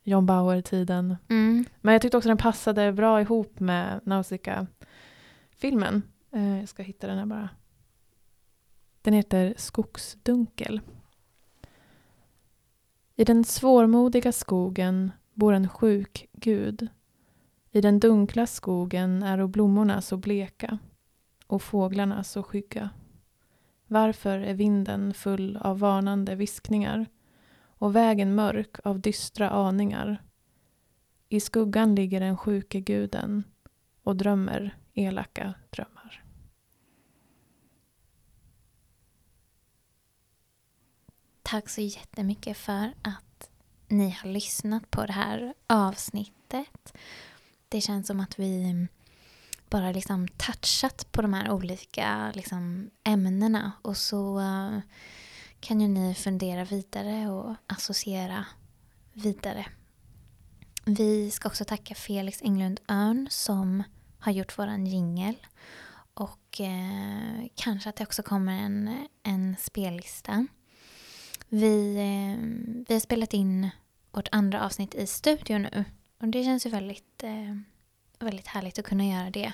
John 0.02 0.26
Bauer-tiden. 0.26 1.16
Mm. 1.28 1.64
Men 1.80 1.92
jag 1.92 2.02
tyckte 2.02 2.16
också 2.16 2.28
den 2.28 2.38
passade 2.38 2.92
bra 2.92 3.20
ihop 3.20 3.60
med 3.60 4.00
Nausicaa-filmen. 4.04 6.02
Eh, 6.32 6.58
jag 6.58 6.68
ska 6.68 6.82
hitta 6.82 7.06
den 7.06 7.18
här 7.18 7.26
bara. 7.26 7.48
Den 9.02 9.14
heter 9.14 9.54
Skogsdunkel. 9.56 10.80
I 13.16 13.24
den 13.24 13.44
svårmodiga 13.44 14.32
skogen 14.32 15.12
bor 15.34 15.52
en 15.52 15.68
sjuk 15.68 16.28
gud. 16.32 16.88
I 17.70 17.80
den 17.80 18.00
dunkla 18.00 18.46
skogen 18.46 19.22
är 19.22 19.46
blommorna 19.46 20.00
så 20.00 20.16
bleka 20.16 20.78
och 21.46 21.62
fåglarna 21.62 22.24
så 22.24 22.42
skygga. 22.42 22.90
Varför 23.86 24.38
är 24.38 24.54
vinden 24.54 25.14
full 25.14 25.56
av 25.56 25.78
varnande 25.78 26.34
viskningar 26.34 27.06
och 27.64 27.96
vägen 27.96 28.34
mörk 28.34 28.76
av 28.84 29.00
dystra 29.00 29.50
aningar? 29.50 30.22
I 31.28 31.40
skuggan 31.40 31.94
ligger 31.94 32.20
den 32.20 32.36
sjuke 32.36 32.80
guden 32.80 33.44
och 34.02 34.16
drömmer 34.16 34.76
elaka 34.94 35.54
drömmar. 35.70 36.24
Tack 41.42 41.68
så 41.68 41.80
jättemycket 41.80 42.56
för 42.56 42.92
att 43.02 43.50
ni 43.88 44.10
har 44.10 44.28
lyssnat 44.28 44.90
på 44.90 45.06
det 45.06 45.12
här 45.12 45.54
avsnittet. 45.66 46.94
Det 47.68 47.80
känns 47.80 48.06
som 48.06 48.20
att 48.20 48.38
vi 48.38 48.86
bara 49.74 49.92
liksom 49.92 50.28
touchat 50.28 51.12
på 51.12 51.22
de 51.22 51.34
här 51.34 51.50
olika 51.50 52.32
liksom 52.34 52.90
ämnena 53.04 53.72
och 53.82 53.96
så 53.96 54.40
eh, 54.40 54.78
kan 55.60 55.80
ju 55.80 55.88
ni 55.88 56.14
fundera 56.14 56.64
vidare 56.64 57.30
och 57.30 57.54
associera 57.66 58.46
vidare. 59.12 59.66
Vi 60.84 61.30
ska 61.30 61.48
också 61.48 61.64
tacka 61.64 61.94
Felix 61.94 62.42
Englund 62.42 62.80
Örn 62.88 63.26
som 63.30 63.82
har 64.18 64.32
gjort 64.32 64.58
våran 64.58 64.86
jingel 64.86 65.36
och 66.14 66.60
eh, 66.60 67.46
kanske 67.54 67.88
att 67.88 67.96
det 67.96 68.04
också 68.04 68.22
kommer 68.22 68.52
en, 68.52 69.08
en 69.22 69.56
spellista. 69.60 70.46
Vi, 71.48 71.96
eh, 71.96 72.44
vi 72.88 72.94
har 72.94 73.00
spelat 73.00 73.34
in 73.34 73.70
vårt 74.12 74.28
andra 74.32 74.64
avsnitt 74.64 74.94
i 74.94 75.06
studio 75.06 75.58
nu. 75.58 75.84
Och 76.20 76.28
det 76.28 76.44
känns 76.44 76.66
ju 76.66 76.70
väldigt, 76.70 77.22
eh, 77.22 77.56
väldigt 78.18 78.46
härligt 78.46 78.78
att 78.78 78.84
kunna 78.84 79.04
göra 79.06 79.30
det. 79.30 79.52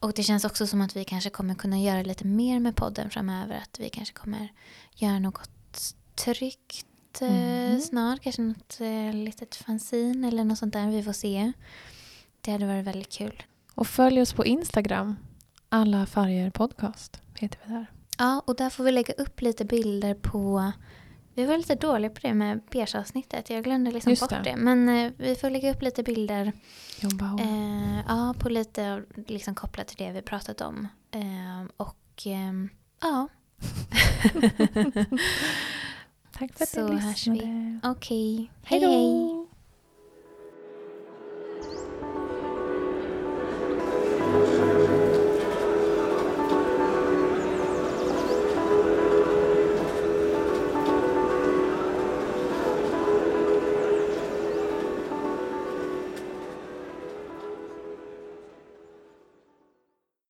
Och 0.00 0.12
det 0.12 0.22
känns 0.22 0.44
också 0.44 0.66
som 0.66 0.80
att 0.80 0.96
vi 0.96 1.04
kanske 1.04 1.30
kommer 1.30 1.54
kunna 1.54 1.78
göra 1.78 2.02
lite 2.02 2.26
mer 2.26 2.60
med 2.60 2.76
podden 2.76 3.10
framöver. 3.10 3.56
Att 3.62 3.80
vi 3.80 3.88
kanske 3.90 4.14
kommer 4.14 4.48
göra 4.94 5.18
något 5.18 5.94
tryggt 6.14 6.86
eh, 7.20 7.30
Mhm. 7.30 7.80
snart. 7.80 8.20
Kanske 8.22 8.42
något 8.42 8.80
eh, 8.80 9.12
litet 9.14 9.54
fanzine 9.54 10.28
eller 10.28 10.44
något 10.44 10.58
sånt 10.58 10.72
där. 10.72 10.90
Vi 10.90 11.02
får 11.02 11.12
se. 11.12 11.52
Det 12.40 12.52
hade 12.52 12.66
varit 12.66 12.84
väldigt 12.86 13.12
kul. 13.12 13.42
Och 13.74 13.86
följ 13.86 14.20
oss 14.22 14.32
på 14.32 14.44
Instagram. 14.46 15.16
Alla 15.68 16.06
färger 16.06 16.50
podcast 16.50 17.20
heter 17.34 17.58
vi 17.66 17.72
där. 17.72 17.86
Ja, 18.18 18.42
och 18.46 18.56
där 18.56 18.70
får 18.70 18.84
vi 18.84 18.92
lägga 18.92 19.14
upp 19.14 19.40
lite 19.40 19.64
bilder 19.64 20.14
på... 20.14 20.72
Vi 21.40 21.46
var 21.46 21.56
lite 21.56 21.74
dåliga 21.74 22.10
på 22.10 22.18
det 22.22 22.34
med 22.34 22.60
beige-avsnittet. 22.70 23.50
Jag 23.50 23.64
glömde 23.64 23.90
liksom 23.90 24.10
Just 24.10 24.22
bort 24.22 24.30
det. 24.30 24.40
det. 24.50 24.56
Men 24.56 24.88
eh, 24.88 25.12
vi 25.16 25.34
får 25.34 25.50
lägga 25.50 25.70
upp 25.70 25.82
lite 25.82 26.02
bilder 26.02 26.52
John 27.00 27.16
Bauer. 27.16 27.40
eh, 27.40 28.00
ja, 28.08 28.34
på 28.38 28.48
lite 28.48 29.02
liksom 29.26 29.54
kopplat 29.54 29.88
till 29.88 30.06
det 30.06 30.12
vi 30.12 30.22
pratat 30.22 30.60
om. 30.60 30.88
Eh, 31.10 31.70
och 31.76 31.96
ehm, 32.26 32.68
ja, 33.02 33.28
Tack 36.38 36.52
för 36.56 36.62
att 36.64 36.68
så 36.68 36.88
ni 36.88 37.00
hörs 37.00 37.26
vi. 37.26 37.30
lyssnade. 37.32 37.80
okej. 37.84 38.50
Hej 38.64 38.80
hej 38.80 38.88
hej. 38.88 39.39